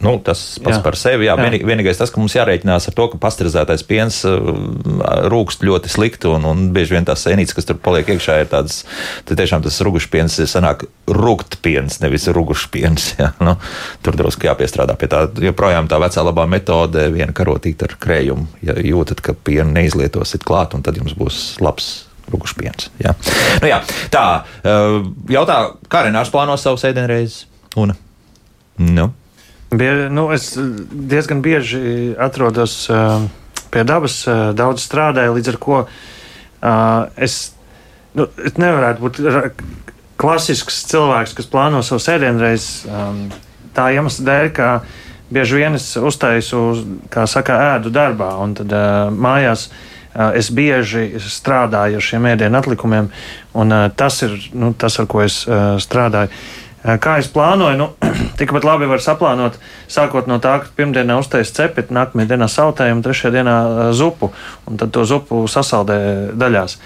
Nu, 0.00 0.14
tas 0.24 0.40
pats 0.64 0.78
jā. 0.78 0.82
par 0.84 0.96
sevi. 0.96 1.26
Jā, 1.28 1.34
jā. 1.36 1.44
Vienī, 1.44 1.60
vienīgais 1.68 1.98
tas, 2.00 2.08
ka 2.12 2.22
mums 2.22 2.32
jārēķinās 2.32 2.88
ar 2.88 2.94
to, 2.96 3.06
ka 3.12 3.20
pasteurizētais 3.20 3.84
piens 3.84 4.22
rūkst 4.24 5.66
ļoti 5.66 5.92
slikti, 5.92 6.30
un, 6.32 6.46
un 6.48 6.62
bieži 6.72 6.96
vien 6.96 7.08
tās 7.08 7.26
sēnītes, 7.26 7.52
kas 7.56 7.68
tur 7.68 7.76
paliek 7.84 8.08
iekšā, 8.14 8.38
ir 8.40 8.48
tādas, 8.48 8.82
tad 9.28 9.40
tiešām 9.42 9.64
tas 9.66 9.76
rūgušs 9.84 10.08
piens 10.12 10.38
sanāk 10.48 10.86
rūkt 11.04 11.58
piens, 11.64 12.00
nevis 12.00 12.30
rūgušs 12.32 12.66
piens. 12.72 13.10
Jā. 13.20 13.34
Nu, 13.44 13.58
tur 14.00 14.16
drusku 14.16 14.48
jāpiestrādā 14.48 14.96
pie 15.00 15.10
tā. 15.12 15.26
Joprojām 15.44 15.90
tā 15.90 16.00
vecā 16.00 16.24
labā 16.24 16.48
metode, 16.48 17.04
viena 17.12 17.36
karotīte 17.36 17.90
ar 17.90 17.98
krējumu. 18.00 18.48
Ja 18.64 18.78
jūtat, 18.80 19.20
ka 19.24 19.36
pienu 19.36 19.68
neizlietosiet 19.76 20.48
klāt, 20.48 20.76
un 20.76 20.86
tad 20.86 20.96
jums 20.96 21.12
būs 21.18 21.60
labs 21.60 21.92
rūgušpiens. 22.30 22.88
Jā. 23.04 23.12
Nu, 23.60 23.68
jā, 23.68 23.82
tā, 24.12 24.26
jautā, 25.28 25.62
kā 25.92 26.06
Renārs 26.06 26.32
plāno 26.32 26.56
savu 26.60 26.80
sēdienreizi? 26.80 27.44
Un, 27.80 27.98
nu. 28.80 29.10
Bie, 29.70 30.08
nu, 30.10 30.26
es 30.34 30.56
diezgan 30.90 31.44
bieži 31.46 32.14
atrodos 32.18 32.88
uh, 32.90 33.22
pie 33.70 33.84
dabas, 33.86 34.16
uh, 34.26 34.50
daudz 34.50 34.82
strādāju, 34.82 35.36
līdz 35.36 35.52
ar 35.52 35.58
to 35.62 35.76
uh, 35.78 37.04
es, 37.14 37.36
nu, 38.18 38.26
es 38.42 38.58
nevarētu 38.58 39.04
būt 39.04 39.20
klasisks 40.20 40.82
cilvēks, 40.90 41.36
kas 41.38 41.48
plāno 41.52 41.84
savu 41.86 42.02
sēdienreizi 42.02 42.90
um, 42.90 43.22
tā 43.76 43.92
iemesla 43.94 44.26
dēļ, 44.26 44.50
ka 44.58 44.72
bieži 45.30 45.60
vien 45.62 45.78
es 45.78 45.86
uztaisu, 45.94 46.64
kā 47.12 47.28
saka, 47.30 47.60
ēdu 47.76 47.94
darbā, 47.94 48.32
un 48.42 48.56
tad 48.58 48.74
uh, 48.74 49.06
mājās. 49.14 49.68
Uh, 50.10 50.32
es 50.34 50.50
bieži 50.50 51.20
strādāju 51.22 52.00
ar 52.00 52.02
šiem 52.02 52.26
ēdienu 52.32 52.58
atlikumiem, 52.58 53.12
un 53.54 53.76
uh, 53.76 53.86
tas 53.94 54.18
ir 54.26 54.34
nu, 54.50 54.72
tas, 54.74 54.98
ar 54.98 55.06
ko 55.06 55.22
es 55.22 55.44
uh, 55.46 55.78
strādāju. 55.78 56.34
Kā 56.80 57.18
es 57.20 57.28
plānoju, 57.28 57.76
nu, 57.76 57.88
tikpat 58.40 58.64
labi 58.64 58.88
var 58.88 59.02
saplānot, 59.04 59.58
sākot 59.90 60.28
no 60.30 60.38
tā, 60.40 60.56
ka 60.62 60.72
pirmdienā 60.78 61.18
uztaisīs 61.20 61.52
cepeti, 61.56 61.92
nākamajā 61.92 62.32
dienā 62.32 62.48
sautējumu, 62.48 63.04
trešajā 63.04 63.34
dienā 63.36 63.56
zupu, 63.96 64.30
un 64.64 64.80
tad 64.80 64.94
to 64.94 65.04
zupu 65.08 65.42
sasaldē 65.50 66.00
daļās. 66.40 66.78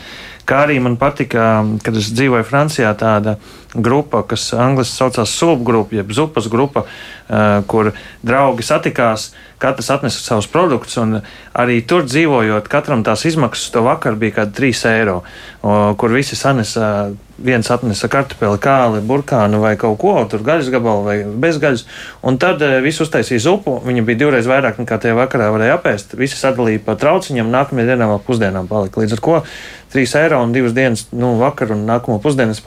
Kā 0.45 0.65
arī 0.67 0.81
man 0.83 0.99
patika, 1.01 1.63
kad 1.85 1.97
es 1.97 2.11
dzīvoju 2.13 2.45
Francijā, 2.45 2.91
tāda 2.99 3.39
grupa, 3.75 4.23
kas 4.29 4.49
angļuiski 4.55 4.95
saucās 4.95 5.35
subgrupa, 5.39 5.99
jeb 5.99 6.13
zupas 6.15 6.49
grupa, 6.53 6.85
kur 7.71 7.93
draugi 8.23 8.67
satikās, 8.67 9.33
katrs 9.59 9.91
atnesa 9.95 10.21
savus 10.21 10.49
produktus, 10.51 10.99
un 11.01 11.21
arī 11.57 11.81
tur 11.89 12.05
dzīvojot, 12.05 12.69
katram 12.71 13.05
tās 13.07 13.25
izmaksas 13.25 13.73
to 13.73 13.85
vakar 13.87 14.19
bija 14.21 14.41
kaut 14.41 14.53
kādi 14.55 14.75
3 14.75 14.89
eiro, 14.93 15.21
kur 15.99 16.13
visi 16.13 16.37
sanesa, 16.37 17.15
viens 17.45 17.71
atnesa 17.73 18.11
kartupeli, 18.13 18.61
kāli, 18.63 19.01
burkānu 19.09 19.63
vai 19.63 19.73
kaut 19.81 19.97
ko, 20.03 20.13
tur 20.31 20.45
gaļas 20.47 20.69
gabalu 20.75 21.07
vai 21.09 21.17
bezgaļas, 21.47 21.87
un 22.29 22.37
tad 22.39 22.63
visi 22.85 23.03
uztaisīja 23.03 23.47
zupu, 23.47 23.79
viņa 23.87 24.05
bija 24.07 24.21
divreiz 24.27 24.51
vairāk 24.51 24.79
nekā 24.83 25.01
tie 25.03 25.17
vakarā 25.17 25.49
varēja 25.55 25.79
apēst, 25.81 26.15
visi 26.21 26.39
sadalīja 26.39 26.85
pa 26.85 26.99
trauciņam, 27.01 27.51
nākamajā 27.57 27.95
dienā 27.95 28.11
vēl 28.13 28.23
pusdienām 28.29 28.69
palika, 28.71 29.01
līdz 29.01 29.17
ar 29.17 29.25
ko 29.25 29.41
3 29.97 30.19
eiro 30.21 30.43
un 30.45 30.53
2 30.55 30.77
dienas, 30.77 31.09
nu, 31.17 31.35
vakar 31.41 31.73
un 31.73 31.87
nākamo 31.89 32.21
pusdienu 32.23 32.55
es 32.55 32.63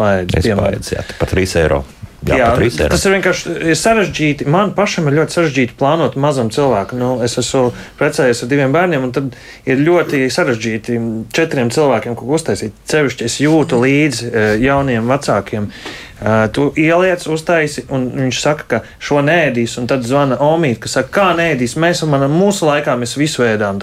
jā, 0.98 1.06
pat 1.20 1.34
3 1.36 1.62
eiro. 1.64 1.84
Jā, 2.26 2.38
jā 2.58 2.88
tas 2.89 3.04
ir 3.06 3.14
vienkārši 3.14 3.52
ir 3.70 3.78
sarežģīti. 3.78 4.48
Man 4.50 4.72
pašam 4.76 5.06
ir 5.08 5.20
ļoti 5.20 5.36
sarežģīti 5.36 5.76
plānot 5.78 6.18
mazam 6.20 6.50
cilvēkam. 6.54 6.98
Nu, 6.98 7.10
es 7.24 7.38
esmu 7.38 7.70
precējies 8.00 8.41
ar 8.41 8.50
diviem 8.50 8.74
bērniem, 8.74 9.06
un 9.06 9.14
tad 9.14 9.38
ir 9.70 9.84
ļoti 9.86 10.24
sarežģīti 10.34 10.98
četriem 11.38 11.70
cilvēkiem 11.74 12.18
kaut 12.18 12.26
ko 12.26 12.39
uztaisīt. 12.39 12.74
Cevišķi 12.89 13.30
es 13.30 13.38
jūtu 13.43 13.80
līdzi 13.84 14.32
e, 14.32 14.48
jauniem 14.66 15.14
vecākiem. 15.14 15.70
Uh, 15.70 16.07
tu 16.53 16.72
ieliec, 16.78 17.28
uztaisi, 17.30 17.84
un 17.93 18.07
viņš 18.15 18.39
saka, 18.41 18.63
ka 18.68 18.80
šo 19.03 19.22
nēdīs, 19.26 19.76
un 19.82 19.86
tad 19.89 20.05
zvana 20.07 20.39
Omīte, 20.41 20.82
kas 20.86 20.97
saka, 20.97 21.11
kā 21.13 21.28
nēdīs. 21.38 21.76
Mēs 21.78 22.01
manam, 22.09 22.34
mūsu 22.34 22.65
laikā 22.70 22.95
mēs 22.97 23.18
visu 23.20 23.45
ēdām. 23.45 23.78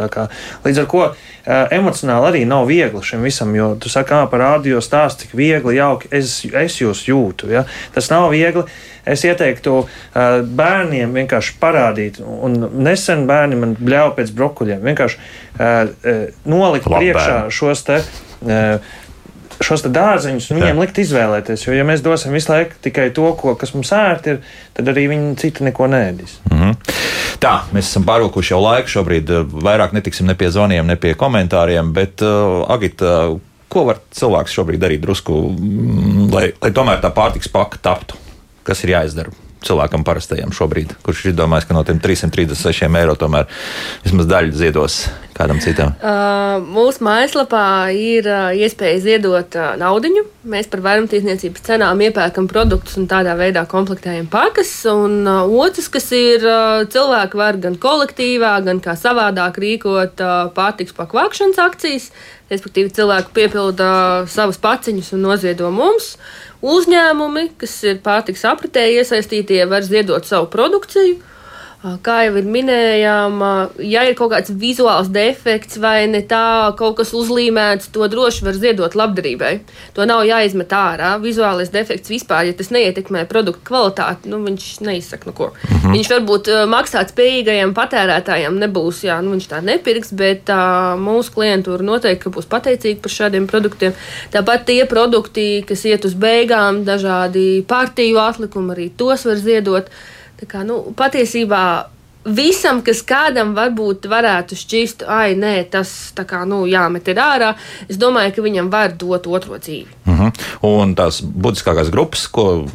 Līdz 0.64 0.82
ar 0.82 0.88
to 0.90 1.04
emocionāli 1.76 2.30
arī 2.30 2.42
nav 2.48 2.66
viegli 2.70 3.02
šim 3.04 3.22
visam, 3.22 3.52
jo 3.54 3.74
tu 3.78 3.92
saki, 3.92 4.08
kā 4.10 4.24
par 4.32 4.40
rādio 4.40 4.80
stāstu, 4.82 5.26
cik 5.26 5.36
viegli, 5.38 5.76
jauki 5.76 6.10
es, 6.10 6.40
es 6.48 6.80
jūs 6.80 7.04
jūtu. 7.06 7.52
Ja? 7.52 7.66
Tas 7.94 8.10
nav 8.10 8.30
viegli. 8.34 8.64
Es 9.04 9.20
ieteiktu 9.28 9.82
bērniem 10.56 11.12
vienkārši 11.12 11.58
parādīt, 11.60 12.22
un 12.24 12.56
nesen 12.86 13.26
bērni 13.28 13.58
man 13.60 13.74
bļāva 13.76 14.14
pēc 14.16 14.32
brokuļiem. 14.32 14.80
Vienkārši 14.80 15.18
nolikt 16.48 16.88
Labi, 16.88 17.12
priekšā 17.12 17.36
šos 17.52 17.84
te. 17.84 18.00
Uh, 19.54 19.64
šos 19.64 19.84
dārziņus 19.86 20.50
un 20.50 20.60
viņiem 20.60 20.80
likt 20.82 20.98
izvēlēties. 21.02 21.66
Jo, 21.66 21.74
ja 21.76 21.86
mēs 21.86 22.02
dosim 22.04 22.34
visu 22.34 22.52
laiku 22.52 22.78
tikai 22.84 23.08
to, 23.14 23.26
ko, 23.38 23.54
kas 23.58 23.74
mums 23.76 23.92
ērti 23.94 24.34
ir, 24.34 24.40
tad 24.76 24.90
arī 24.92 25.06
viņi 25.12 25.36
citi 25.40 25.66
neko 25.66 25.88
nēdīs. 25.90 26.38
Mm 26.50 26.60
-hmm. 26.60 26.94
Tā, 27.44 27.54
mēs 27.74 27.90
esam 27.90 28.06
pārvilkuši 28.08 28.54
jau 28.54 28.60
laiku. 28.62 28.88
Šobrīd 28.88 29.30
eh, 29.30 29.46
vairāk 29.68 29.92
netiksim 29.92 30.26
ne 30.26 30.34
pie 30.34 30.50
zvaniem, 30.50 30.86
ne 30.86 30.96
pie 30.96 31.14
komentāriem, 31.14 31.92
bet 31.92 32.22
uh, 32.22 32.64
Agita, 32.68 33.36
ko 33.68 33.84
var 33.84 34.00
cilvēks 34.10 34.54
šobrīd 34.54 34.80
darīt 34.80 35.00
drusku, 35.00 35.32
mm, 35.50 36.28
lai, 36.32 36.52
lai 36.60 36.70
tomēr 36.70 37.00
tā 37.00 37.10
pārtiks 37.14 37.48
paka 37.48 37.78
taptu? 37.82 38.14
Kas 38.64 38.84
ir 38.84 38.90
jāizdara? 38.90 39.30
cilvēkam 39.64 40.04
parastajam 40.04 40.52
šobrīd, 40.52 40.94
kurš 41.04 41.24
ir 41.24 41.32
izdomājis, 41.32 41.68
ka 41.68 41.76
no 41.76 41.84
tiem 41.84 42.00
336 42.02 42.98
eiro 43.00 43.14
tomēr 43.16 43.48
vismaz 44.04 44.28
daļu 44.28 44.52
ziedos 44.52 44.98
kādam 45.36 45.58
citam? 45.62 45.92
Uh, 45.98 46.62
mūsu 46.62 47.02
mājaslapā 47.04 47.66
ir 47.94 48.28
uh, 48.30 48.52
iespēja 48.54 49.00
ziedot 49.02 49.56
uh, 49.58 49.74
naudu. 49.80 50.12
Mēs 50.48 50.68
par 50.70 50.82
vairumtirdzniecības 50.84 51.64
cenām 51.64 52.02
iepērkam 52.04 52.46
produktus 52.50 52.98
un 53.00 53.08
tādā 53.10 53.34
veidā 53.38 53.64
komplektējam 53.70 54.28
pakas. 54.32 54.70
Un 54.90 55.22
uh, 55.26 55.42
otrs, 55.64 55.90
kas 55.92 56.10
ir, 56.16 56.44
uh, 56.46 56.84
cilvēki 56.90 57.40
var 57.40 57.58
gan 57.62 57.78
kolektīvā, 57.80 58.54
gan 58.66 58.82
kā 58.84 58.96
savādāk 59.00 59.60
rīkot 59.62 60.22
uh, 60.24 60.48
pārtiks 60.56 60.96
pakvākšanas 60.96 61.60
akcijas. 61.66 62.10
Respektīvi, 62.52 62.92
cilvēki 62.94 63.32
piepilda 63.34 63.90
savus 64.30 64.60
paciņus 64.62 65.14
un 65.16 65.24
noziedo 65.24 65.70
mums. 65.74 66.14
Uzņēmumi, 66.64 67.50
kas 67.60 67.76
ir 67.88 68.02
pārtiks 68.04 68.44
apritē 68.48 68.84
iesaistītie, 68.94 69.64
var 69.68 69.84
ziedot 69.84 70.24
savu 70.28 70.48
produkciju. 70.52 71.33
Kā 71.84 72.22
jau 72.24 72.40
minējām, 72.40 73.42
ja 73.84 74.06
ir 74.08 74.14
kaut 74.16 74.30
kāds 74.32 74.52
vizuāls 74.56 75.10
defekts 75.12 75.76
vai 75.76 76.06
ne 76.08 76.22
tā, 76.24 76.72
kaut 76.78 76.96
kas 76.96 77.10
uzlīmēts, 77.12 77.90
to 77.92 78.06
droši 78.08 78.46
var 78.46 78.56
ziedot 78.56 78.96
labdarībai. 78.96 79.50
To 79.92 80.06
nav 80.08 80.22
jāizmet 80.24 80.72
ārā. 80.72 81.10
Vizuālais 81.20 81.68
defekts 81.74 82.08
vispār, 82.08 82.46
ja 82.48 82.54
tas 82.56 82.72
neietekmē 82.72 83.26
produktu 83.28 83.60
kvalitāti, 83.68 84.32
nu, 84.32 84.40
viņš 84.46 84.70
neizsaka 84.86 85.28
neko. 85.28 85.50
Mm 85.52 85.76
-hmm. 85.76 85.92
Viņš 85.98 86.10
varbūt 86.14 86.50
maksāt 86.72 87.12
spējīgajiem 87.12 87.76
patērētājiem 87.76 88.58
nebūs, 88.64 89.04
jā, 89.04 89.20
nu, 89.20 89.36
viņš 89.36 89.50
tā 89.52 89.60
nepirks, 89.60 90.16
bet 90.16 90.44
tā, 90.48 90.96
mūsu 90.96 91.36
klientūra 91.36 91.84
noteikti 91.84 92.32
būs 92.32 92.48
pateicīga 92.48 93.02
par 93.02 93.12
šādiem 93.18 93.46
produktiem. 93.46 93.92
Tāpat 94.32 94.64
tie 94.64 94.84
produkti, 94.86 95.64
kas 95.68 95.84
iet 95.84 96.04
uz 96.04 96.14
beigām, 96.14 96.84
dažādi 96.84 97.62
partiju 97.68 98.18
atlikumi, 98.18 98.72
arī 98.72 98.90
tos 98.96 99.24
var 99.24 99.36
ziedot. 99.36 99.90
Tā 100.44 100.48
kā, 100.50 100.60
nu, 100.68 100.74
patiesībā 100.92 101.88
visam, 102.36 102.82
kas 102.84 102.98
kādam 103.06 103.54
varbūt 103.56 104.04
varētu 104.12 104.58
šķist, 104.60 105.06
ai, 105.08 105.32
nē, 105.40 105.54
tas 105.72 106.12
tā 106.16 106.26
kā, 106.28 106.42
nu, 106.48 106.66
jāmet 106.68 107.08
ir 107.08 107.20
ārā, 107.24 107.54
es 107.88 107.96
domāju, 108.00 108.34
ka 108.36 108.44
viņam 108.44 108.68
var 108.72 108.92
dot 109.00 109.24
otro 109.24 109.56
dzīvi. 109.56 109.88
Uh 110.04 110.12
mhm. 110.12 110.28
-huh. 110.28 110.44
Un 110.68 110.94
tās 110.94 111.22
būtiskākās 111.24 111.88
grupas, 111.90 112.26
ko 112.28 112.66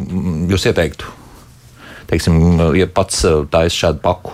jūs 0.50 0.66
ieteiktu? 0.66 1.06
Teiksim, 2.10 2.58
ja 2.74 2.88
pats 2.88 3.22
taisa 3.52 3.76
šādu 3.76 4.02
paku. 4.02 4.34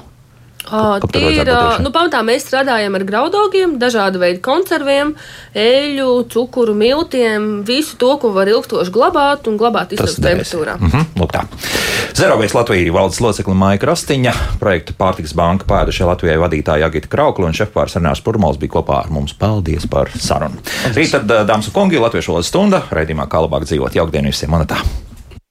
Tie 1.12 1.32
ir, 1.38 1.50
nu, 1.84 1.92
pamatā 1.94 2.22
mēs 2.26 2.46
strādājam 2.48 2.98
ar 2.98 3.06
graudogiem, 3.08 3.78
dažādu 3.82 4.22
veidu 4.22 4.42
konserviem, 4.46 5.14
eļļu, 5.54 6.10
cukuru, 6.34 6.74
miltiem, 6.78 7.64
visu 7.68 8.00
to, 8.02 8.16
ko 8.22 8.32
var 8.36 8.50
ilgstoši 8.50 8.94
glabāt 8.96 9.50
un 9.52 9.60
glabāt 9.62 9.94
istabas 9.94 10.18
temperatūrā. 10.18 10.78
Mm 10.80 10.92
-hmm. 10.92 11.86
Zerovēs 12.16 12.54
Latvijas 12.56 12.94
valdes 12.94 13.20
locekli 13.20 13.54
Maija 13.54 13.78
Krastiņa, 13.78 14.34
projekta 14.60 14.94
pārtiks 14.98 15.36
banka 15.36 15.66
pēdušie 15.68 16.06
Latvijai 16.06 16.38
vadītāja 16.38 16.86
Agita 16.86 17.08
Kraukla 17.08 17.46
un 17.46 17.54
šefpārs 17.54 17.98
Renārs 17.98 18.24
Purmals 18.24 18.58
bija 18.58 18.72
kopā 18.78 19.02
ar 19.04 19.10
mums. 19.10 19.34
Paldies 19.34 19.88
par 19.88 20.10
sarunu. 20.16 20.56
Rīt 20.96 21.12
tad, 21.12 21.28
dāmas 21.28 21.68
un 21.68 21.74
kungi, 21.74 22.00
Latviešu 22.00 22.32
valodas 22.32 22.48
stunda, 22.48 22.82
raidījumā 22.92 23.28
kā 23.28 23.44
labāk 23.44 23.68
dzīvot 23.68 23.96
jaukdienu 23.96 24.32
visiem 24.32 24.52
monetā. 24.52 24.80